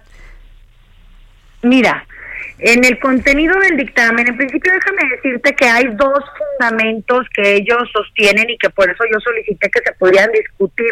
Mira, 1.62 2.08
en 2.58 2.84
el 2.84 2.98
contenido 2.98 3.58
del 3.60 3.76
dictamen, 3.76 4.28
en 4.28 4.36
principio 4.36 4.72
déjame 4.72 5.16
decirte 5.16 5.54
que 5.54 5.66
hay 5.66 5.84
dos 5.94 6.24
fundamentos 6.36 7.26
que 7.34 7.56
ellos 7.56 7.88
sostienen 7.92 8.50
y 8.50 8.58
que 8.58 8.70
por 8.70 8.90
eso 8.90 9.02
yo 9.10 9.18
solicité 9.20 9.70
que 9.70 9.80
se 9.84 9.92
pudieran 9.94 10.30
discutir 10.32 10.90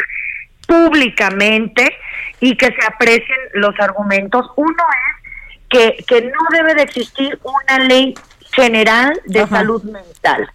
públicamente 0.66 1.96
y 2.40 2.56
que 2.56 2.66
se 2.66 2.86
aprecien 2.86 3.38
los 3.54 3.78
argumentos. 3.80 4.46
Uno 4.56 4.72
es 4.72 5.30
que, 5.68 6.04
que 6.06 6.22
no 6.22 6.40
debe 6.52 6.74
de 6.74 6.82
existir 6.82 7.38
una 7.42 7.84
ley 7.84 8.14
general 8.52 9.12
de 9.26 9.46
salud 9.46 9.82
mental, 9.84 10.48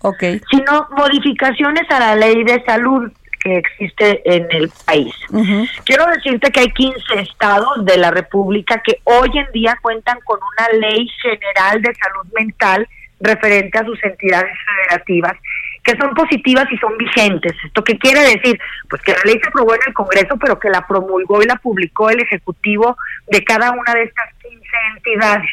sino 0.50 0.88
modificaciones 0.98 1.84
a 1.90 2.00
la 2.00 2.16
ley 2.16 2.44
de 2.44 2.64
salud 2.66 3.12
que 3.44 3.58
existe 3.58 4.22
en 4.26 4.48
el 4.52 4.72
país. 4.86 5.14
Quiero 5.86 6.06
decirte 6.08 6.52
que 6.52 6.62
hay 6.62 6.72
15 6.72 7.00
estados 7.20 7.86
de 7.86 7.98
la 7.98 8.12
República 8.12 8.82
que 8.84 9.00
hoy 9.04 9.30
en 9.38 9.52
día 9.52 9.78
cuentan 9.82 10.20
con 10.24 10.40
una 10.40 10.70
ley 10.80 11.08
general 11.22 11.82
de 11.82 11.94
salud 11.96 12.34
mental 12.34 12.88
referente 13.20 13.78
a 13.78 13.86
sus 13.86 14.04
entidades 14.04 14.54
federativas 14.66 15.34
que 15.84 15.98
son 15.98 16.14
positivas 16.14 16.66
y 16.72 16.78
son 16.78 16.98
vigentes. 16.98 17.54
¿Esto 17.66 17.84
qué 17.84 17.98
quiere 17.98 18.22
decir? 18.22 18.60
Pues 18.90 19.02
que 19.02 19.12
la 19.12 19.22
ley 19.26 19.40
se 19.42 19.50
aprobó 19.50 19.76
en 19.76 19.82
el 19.86 19.94
Congreso, 19.94 20.38
pero 20.40 20.58
que 20.58 20.70
la 20.70 20.88
promulgó 20.88 21.42
y 21.42 21.46
la 21.46 21.58
publicó 21.58 22.10
el 22.10 22.22
Ejecutivo 22.22 22.98
de 23.28 23.44
cada 23.44 23.72
una 23.72 23.94
de 23.94 24.04
estas 24.04 24.30
15 24.42 24.60
entidades. 24.96 25.50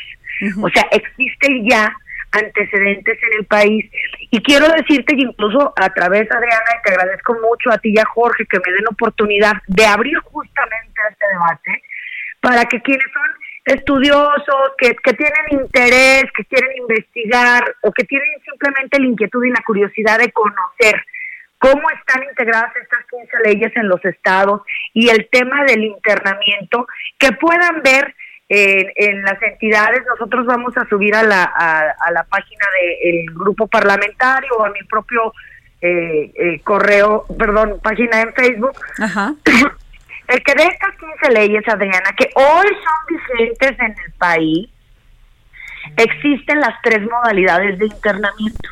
O 0.62 0.68
sea, 0.70 0.86
existe 0.92 1.62
ya 1.68 1.92
antecedentes 2.32 3.18
en 3.22 3.38
el 3.40 3.44
país. 3.46 3.90
Y 4.30 4.40
quiero 4.42 4.68
decirte 4.68 5.16
que 5.16 5.22
incluso 5.22 5.72
a 5.76 5.88
través, 5.90 6.30
Adriana, 6.30 6.70
y 6.78 6.82
te 6.82 6.92
agradezco 6.92 7.34
mucho 7.34 7.70
a 7.70 7.78
ti 7.78 7.92
y 7.94 7.98
a 7.98 8.04
Jorge 8.04 8.46
que 8.46 8.58
me 8.58 8.72
den 8.72 8.86
oportunidad 8.88 9.54
de 9.66 9.84
abrir 9.86 10.16
justamente 10.18 11.00
este 11.10 11.26
debate 11.32 11.82
para 12.40 12.64
que 12.64 12.80
quienes 12.80 13.06
son 13.12 13.30
estudiosos, 13.64 14.72
que, 14.78 14.94
que 14.94 15.12
tienen 15.14 15.62
interés, 15.62 16.24
que 16.34 16.44
quieren 16.44 16.76
investigar 16.76 17.74
o 17.82 17.92
que 17.92 18.04
tienen 18.04 18.40
simplemente 18.44 19.00
la 19.00 19.06
inquietud 19.06 19.44
y 19.44 19.50
la 19.50 19.62
curiosidad 19.66 20.18
de 20.18 20.32
conocer 20.32 21.04
cómo 21.58 21.90
están 21.90 22.22
integradas 22.24 22.74
estas 22.76 23.04
15 23.10 23.36
leyes 23.44 23.76
en 23.76 23.88
los 23.88 24.02
estados 24.04 24.62
y 24.94 25.10
el 25.10 25.28
tema 25.30 25.64
del 25.64 25.84
internamiento, 25.84 26.86
que 27.18 27.32
puedan 27.32 27.82
ver 27.82 28.14
en, 28.50 29.22
las 29.22 29.40
entidades. 29.42 30.02
Nosotros 30.06 30.44
vamos 30.46 30.76
a 30.76 30.84
subir 30.88 31.14
a 31.14 31.22
la, 31.22 31.44
a, 31.44 32.10
la 32.12 32.24
página 32.24 32.66
del 33.02 33.26
grupo 33.34 33.66
parlamentario 33.68 34.50
o 34.58 34.64
a 34.64 34.70
mi 34.70 34.82
propio 34.84 35.32
eh, 35.80 36.32
eh, 36.34 36.60
correo, 36.62 37.24
perdón, 37.38 37.78
página 37.82 38.20
en 38.20 38.34
Facebook. 38.34 38.76
El 40.28 40.42
que 40.44 40.54
de 40.54 40.62
estas 40.62 40.96
15 41.22 41.32
leyes, 41.32 41.68
Adriana, 41.68 42.12
que 42.16 42.30
hoy 42.34 42.66
son 42.66 43.18
vigentes 43.36 43.78
en 43.80 43.94
el 44.04 44.12
país, 44.16 44.68
existen 45.96 46.60
las 46.60 46.80
tres 46.82 47.00
modalidades 47.02 47.78
de 47.78 47.86
internamiento. 47.86 48.70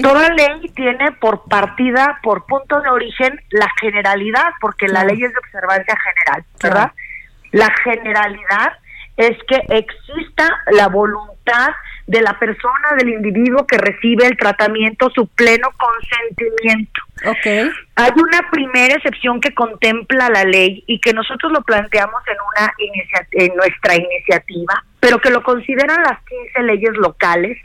Toda 0.00 0.30
ley 0.30 0.70
tiene 0.74 1.12
por 1.12 1.44
partida, 1.48 2.18
por 2.22 2.46
punto 2.46 2.80
de 2.80 2.88
origen, 2.88 3.40
la 3.50 3.68
generalidad, 3.80 4.52
porque 4.60 4.88
la 4.88 5.04
ley 5.04 5.22
es 5.22 5.32
de 5.32 5.38
observancia 5.38 5.98
general, 5.98 6.44
¿verdad? 6.62 6.92
La 7.52 7.70
generalidad 7.82 8.72
es 9.16 9.36
que 9.48 9.56
exista 9.68 10.62
la 10.72 10.88
voluntad 10.88 11.70
de 12.06 12.20
la 12.20 12.38
persona, 12.38 12.92
del 12.98 13.08
individuo 13.08 13.66
que 13.66 13.78
recibe 13.78 14.26
el 14.26 14.36
tratamiento, 14.36 15.10
su 15.10 15.26
pleno 15.28 15.68
consentimiento. 15.76 17.02
Okay. 17.24 17.68
Hay 17.96 18.12
una 18.14 18.48
primera 18.50 18.94
excepción 18.94 19.40
que 19.40 19.54
contempla 19.54 20.28
la 20.28 20.44
ley 20.44 20.84
y 20.86 21.00
que 21.00 21.12
nosotros 21.12 21.50
lo 21.50 21.62
planteamos 21.62 22.22
en 22.28 22.36
una 22.36 22.74
en 23.32 23.56
nuestra 23.56 23.96
iniciativa, 23.96 24.84
pero 25.00 25.18
que 25.18 25.30
lo 25.30 25.42
consideran 25.42 26.02
las 26.02 26.18
15 26.24 26.62
leyes 26.62 26.96
locales, 26.96 27.58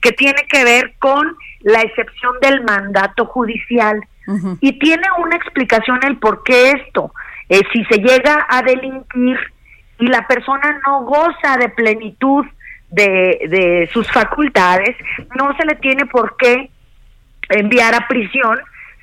que 0.00 0.12
tiene 0.12 0.46
que 0.48 0.64
ver 0.64 0.94
con 0.98 1.36
la 1.60 1.80
excepción 1.80 2.34
del 2.40 2.62
mandato 2.64 3.26
judicial. 3.26 4.00
Y 4.60 4.78
tiene 4.78 5.06
una 5.24 5.36
explicación 5.36 6.00
el 6.06 6.18
por 6.18 6.42
qué 6.42 6.72
esto. 6.72 7.14
Eh, 7.48 7.62
si 7.72 7.82
se 7.86 7.96
llega 7.96 8.46
a 8.50 8.60
delinquir 8.60 9.38
y 9.98 10.06
la 10.06 10.26
persona 10.26 10.80
no 10.86 11.02
goza 11.02 11.56
de 11.58 11.68
plenitud 11.68 12.46
de, 12.90 13.46
de 13.48 13.90
sus 13.92 14.10
facultades, 14.10 14.96
no 15.36 15.54
se 15.56 15.66
le 15.66 15.74
tiene 15.76 16.06
por 16.06 16.36
qué 16.36 16.70
enviar 17.48 17.94
a 17.94 18.06
prisión, 18.08 18.58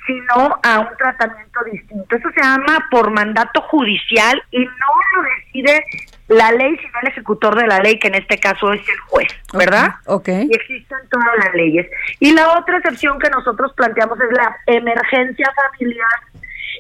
sino 0.06 0.60
a 0.64 0.80
un 0.80 0.98
tratamiento 0.98 1.60
distinto. 1.72 2.16
Eso 2.16 2.30
se 2.32 2.42
llama 2.42 2.88
por 2.92 3.12
mandato 3.12 3.62
judicial 3.62 4.42
y 4.52 4.60
no 4.60 4.94
lo 5.16 5.24
decide 5.38 5.84
la 6.28 6.52
ley, 6.52 6.76
sino 6.78 7.00
el 7.02 7.08
ejecutor 7.10 7.56
de 7.56 7.68
la 7.68 7.80
ley, 7.80 8.00
que 8.00 8.08
en 8.08 8.16
este 8.16 8.40
caso 8.40 8.74
es 8.74 8.82
el 8.88 9.00
juez, 9.08 9.28
¿verdad? 9.54 9.96
Ok. 10.06 10.28
Y 10.28 10.56
existen 10.56 10.98
todas 11.10 11.38
las 11.38 11.54
leyes. 11.54 11.88
Y 12.20 12.34
la 12.34 12.58
otra 12.58 12.78
excepción 12.78 13.20
que 13.20 13.30
nosotros 13.30 13.74
planteamos 13.74 14.20
es 14.20 14.32
la 14.32 14.56
emergencia 14.68 15.52
familiar 15.56 16.20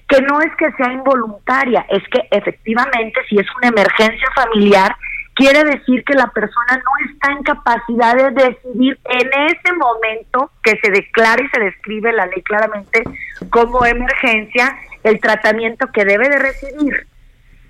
que 0.07 0.21
no 0.21 0.41
es 0.41 0.53
que 0.57 0.71
sea 0.73 0.91
involuntaria, 0.91 1.85
es 1.89 2.03
que 2.09 2.27
efectivamente 2.31 3.21
si 3.29 3.37
es 3.37 3.47
una 3.57 3.69
emergencia 3.69 4.27
familiar, 4.35 4.95
quiere 5.35 5.63
decir 5.63 6.03
que 6.05 6.13
la 6.13 6.27
persona 6.27 6.77
no 6.77 7.11
está 7.11 7.31
en 7.31 7.43
capacidad 7.43 8.15
de 8.15 8.31
decidir 8.31 8.97
en 9.05 9.29
ese 9.47 9.73
momento 9.73 10.51
que 10.63 10.79
se 10.81 10.91
declara 10.91 11.43
y 11.43 11.49
se 11.49 11.59
describe 11.59 12.13
la 12.13 12.25
ley 12.25 12.41
claramente 12.41 13.03
como 13.49 13.85
emergencia 13.85 14.75
el 15.03 15.19
tratamiento 15.19 15.87
que 15.93 16.05
debe 16.05 16.29
de 16.29 16.39
recibir. 16.39 17.07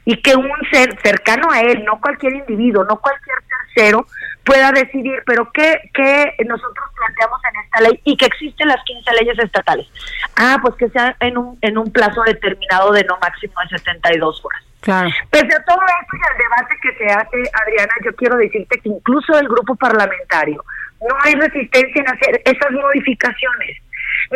Y 0.07 0.21
que 0.21 0.35
un 0.35 0.51
ser 0.71 0.95
cercano 1.01 1.49
a 1.51 1.61
él, 1.61 1.83
no 1.83 1.99
cualquier 1.99 2.35
individuo, 2.35 2.83
no 2.83 2.97
cualquier 2.97 3.37
tercero, 3.75 4.07
pueda 4.43 4.71
decidir, 4.71 5.21
pero 5.25 5.51
¿qué, 5.51 5.89
qué 5.93 6.35
nosotros 6.45 6.85
planteamos 6.95 7.39
en 7.51 7.61
esta 7.61 7.81
ley 7.81 7.99
y 8.03 8.17
que 8.17 8.25
existen 8.25 8.67
las 8.67 8.83
15 8.85 9.11
leyes 9.19 9.39
estatales? 9.39 9.87
Ah, 10.37 10.57
pues 10.61 10.75
que 10.75 10.89
sea 10.89 11.15
en 11.19 11.37
un, 11.37 11.57
en 11.61 11.77
un 11.77 11.91
plazo 11.91 12.21
determinado 12.23 12.91
de 12.91 13.03
no 13.03 13.17
máximo 13.21 13.53
de 13.61 13.77
72 13.77 14.41
horas. 14.43 14.63
Claro. 14.81 15.09
Pese 15.31 15.55
a 15.55 15.63
todo 15.63 15.79
esto 15.81 16.15
y 16.15 16.31
al 16.31 16.37
debate 16.37 16.75
que 16.81 16.95
se 16.95 17.05
hace, 17.11 17.51
Adriana, 17.63 17.93
yo 18.03 18.15
quiero 18.15 18.37
decirte 18.37 18.79
que 18.79 18.89
incluso 18.89 19.37
el 19.39 19.47
grupo 19.47 19.75
parlamentario 19.75 20.63
no 21.01 21.15
hay 21.23 21.33
resistencia 21.33 22.01
en 22.01 22.07
hacer 22.07 22.41
esas 22.45 22.71
modificaciones. 22.71 23.81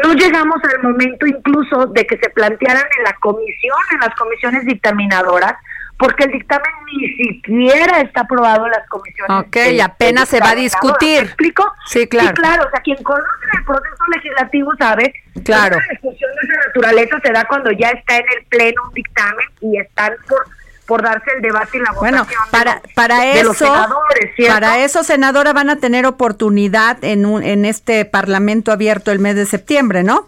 No 0.03 0.13
llegamos 0.13 0.57
al 0.63 0.83
momento 0.83 1.25
incluso 1.25 1.87
de 1.87 2.05
que 2.05 2.17
se 2.17 2.29
plantearan 2.31 2.83
en 2.97 3.03
la 3.03 3.13
comisión, 3.19 3.77
en 3.91 3.99
las 3.99 4.15
comisiones 4.15 4.65
dictaminadoras, 4.65 5.53
porque 5.99 6.23
el 6.23 6.31
dictamen 6.31 6.71
ni 6.93 7.07
siquiera 7.09 7.99
está 7.99 8.21
aprobado 8.21 8.65
en 8.65 8.71
las 8.71 8.87
comisiones. 8.87 9.45
Ok, 9.45 9.57
y 9.73 9.81
apenas 9.81 10.29
se 10.29 10.39
va 10.39 10.51
a 10.51 10.55
discutir. 10.55 11.19
¿Me 11.21 11.27
explico? 11.27 11.71
Sí, 11.87 12.07
claro. 12.07 12.29
Sí, 12.29 12.33
claro, 12.35 12.63
o 12.65 12.69
sea, 12.71 12.79
quien 12.79 13.03
conoce 13.03 13.27
el 13.57 13.65
proceso 13.65 14.03
legislativo 14.15 14.71
sabe 14.79 15.13
claro. 15.43 15.77
que 15.77 15.81
la 15.85 15.91
discusión 15.91 16.31
de 16.41 16.47
esa 16.47 16.67
naturaleza 16.67 17.19
se 17.21 17.31
da 17.33 17.45
cuando 17.45 17.71
ya 17.73 17.89
está 17.89 18.15
en 18.17 18.25
el 18.37 18.45
pleno 18.45 18.81
un 18.87 18.93
dictamen 18.93 19.45
y 19.61 19.77
están 19.77 20.13
por 20.27 20.45
por 20.87 21.03
darse 21.03 21.29
el 21.35 21.43
debate 21.43 21.77
y 21.77 21.81
la 21.81 21.91
Bueno, 21.91 22.17
votación 22.23 22.43
de 22.45 22.49
para, 22.51 22.73
los- 22.83 22.93
para 22.95 23.19
de 23.19 23.31
eso, 23.33 23.43
los 23.49 23.57
senadores, 23.57 24.35
¿cierto? 24.35 24.53
para 24.55 24.79
eso, 24.79 25.03
senadora, 25.03 25.53
van 25.53 25.69
a 25.69 25.75
tener 25.75 26.07
oportunidad 26.07 26.97
en, 27.03 27.27
un, 27.27 27.43
en 27.43 27.65
este 27.65 28.05
parlamento 28.05 28.71
abierto 28.71 29.11
el 29.11 29.19
mes 29.19 29.35
de 29.35 29.45
septiembre, 29.45 30.01
¿no? 30.01 30.27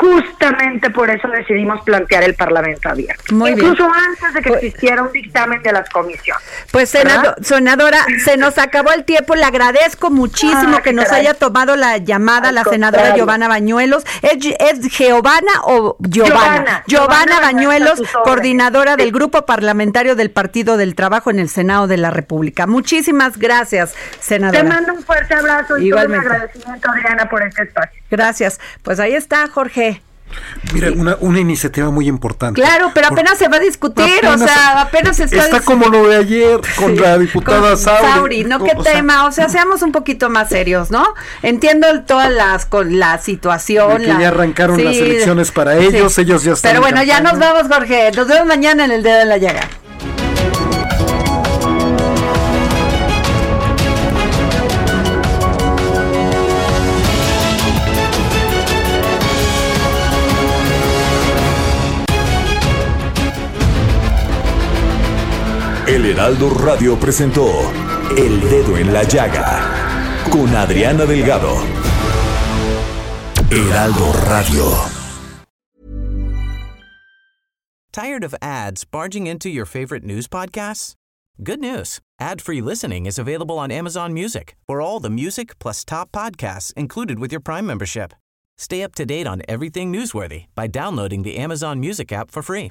Justamente 0.00 0.90
por 0.90 1.08
eso 1.10 1.28
decidimos 1.28 1.80
plantear 1.82 2.24
el 2.24 2.34
Parlamento 2.34 2.88
abierto. 2.88 3.34
Muy 3.34 3.54
bien. 3.54 3.68
Incluso 3.68 3.90
antes 3.90 4.34
de 4.34 4.42
que 4.42 4.50
existiera 4.50 5.02
un 5.02 5.12
dictamen 5.12 5.62
de 5.62 5.72
las 5.72 5.88
comisiones. 5.90 6.42
Pues 6.70 6.90
senadora, 6.90 8.04
se 8.24 8.36
nos 8.36 8.58
acabó 8.58 8.92
el 8.92 9.04
tiempo. 9.04 9.34
Le 9.34 9.44
agradezco 9.44 10.10
muchísimo 10.10 10.78
Ah, 10.78 10.82
que 10.82 10.92
nos 10.92 11.10
haya 11.12 11.34
tomado 11.34 11.76
la 11.76 11.98
llamada 11.98 12.48
Al 12.48 12.56
la 12.56 12.64
senadora 12.64 13.02
contrario. 13.02 13.24
Giovanna 13.24 13.48
Bañuelos. 13.48 14.04
¿Es, 14.22 14.38
es 14.58 14.80
Giovanna 14.88 15.52
o 15.62 15.96
Giovanna? 16.00 16.82
Giovanna. 16.86 17.40
Bañuelos, 17.40 18.02
coordinadora 18.24 18.96
del 18.96 19.12
Grupo 19.12 19.46
Parlamentario 19.46 20.16
del 20.16 20.30
Partido 20.30 20.76
del 20.76 20.94
Trabajo 20.94 21.30
en 21.30 21.38
el 21.38 21.48
Senado 21.48 21.86
de 21.86 21.96
la 21.96 22.10
República. 22.10 22.66
Muchísimas 22.66 23.38
gracias, 23.38 23.94
senadora. 24.20 24.60
Te 24.62 24.68
mando 24.68 24.94
un 24.94 25.02
fuerte 25.02 25.34
abrazo 25.34 25.78
y 25.78 25.90
todo 25.90 26.06
un 26.06 26.14
agradecimiento, 26.14 26.90
Adriana, 26.90 27.28
por 27.28 27.42
este 27.42 27.62
espacio. 27.62 28.02
Gracias. 28.10 28.60
Pues 28.82 29.00
ahí 29.00 29.14
está, 29.14 29.46
Jorge. 29.48 29.75
Mira, 30.74 30.90
una, 30.90 31.16
una 31.20 31.38
iniciativa 31.38 31.88
muy 31.90 32.08
importante. 32.08 32.60
Claro, 32.60 32.90
pero 32.92 33.06
apenas 33.06 33.38
se 33.38 33.46
va 33.48 33.56
a 33.58 33.60
discutir, 33.60 34.04
o 34.26 34.32
Apenas- 34.32 34.50
sea, 34.50 34.80
apenas 34.82 35.16
se 35.16 35.24
está 35.24 35.44
Está 35.44 35.60
como 35.60 35.86
lo 35.88 36.08
de 36.08 36.16
ayer 36.16 36.60
con 36.76 36.96
la 36.96 37.16
diputada 37.16 37.70
Con 37.70 37.78
Sauri. 37.78 38.42
¿no? 38.44 38.62
¿Qué 38.62 38.72
O 38.76 38.82
sea, 38.82 38.92
tema? 38.94 39.26
O 39.26 39.32
sea, 39.32 39.48
seamos 39.48 39.82
un 39.82 39.92
poquito 39.92 40.28
más 40.28 40.48
serios, 40.48 40.90
¿no? 40.90 41.06
Entiendo 41.42 41.86
todas 42.06 42.30
las, 42.32 42.66
con 42.66 42.98
la 42.98 43.18
situación. 43.18 43.98
Que 44.02 44.08
la- 44.08 44.20
ya 44.20 44.28
arrancaron 44.28 44.84
las 44.84 44.96
elecciones 44.96 45.52
para 45.52 45.78
sí. 45.78 45.86
ellos, 45.86 46.18
ellos 46.18 46.42
ya 46.42 46.52
están 46.54 46.70
Pero 46.72 46.78
en 46.84 46.90
bueno, 46.94 47.04
ya 47.06 47.20
nos 47.20 47.38
vamos, 47.38 47.72
Jorge. 47.72 48.10
Nos 48.14 48.26
vemos 48.26 48.46
mañana 48.46 48.84
en 48.84 48.90
el 48.90 49.02
dedo 49.04 49.18
de 49.20 49.26
la 49.26 49.36
llaga. 49.38 49.68
El 65.96 66.04
Heraldo 66.04 66.50
Radio 66.50 67.00
presentó 67.00 67.48
El 68.18 68.38
Dedo 68.50 68.76
en 68.76 68.92
la 68.92 69.02
Llaga 69.04 70.26
con 70.30 70.54
Adriana 70.54 71.06
Delgado. 71.06 71.56
Heraldo 73.50 74.12
Radio. 74.28 74.62
Tired 77.92 78.24
of 78.24 78.34
ads 78.42 78.84
barging 78.84 79.26
into 79.26 79.48
your 79.48 79.64
favorite 79.64 80.04
news 80.04 80.28
podcasts? 80.28 80.92
Good 81.42 81.60
news. 81.60 82.00
Ad-free 82.20 82.60
listening 82.60 83.06
is 83.06 83.18
available 83.18 83.58
on 83.58 83.70
Amazon 83.70 84.12
Music 84.12 84.54
for 84.66 84.82
all 84.82 85.00
the 85.00 85.08
music 85.08 85.58
plus 85.58 85.82
top 85.82 86.12
podcasts 86.12 86.74
included 86.74 87.18
with 87.18 87.32
your 87.32 87.40
Prime 87.40 87.64
membership. 87.64 88.12
Stay 88.58 88.82
up 88.82 88.94
to 88.96 89.06
date 89.06 89.26
on 89.26 89.40
everything 89.48 89.90
newsworthy 89.90 90.44
by 90.54 90.66
downloading 90.66 91.22
the 91.22 91.38
Amazon 91.38 91.80
Music 91.80 92.12
app 92.12 92.30
for 92.30 92.42
free 92.42 92.70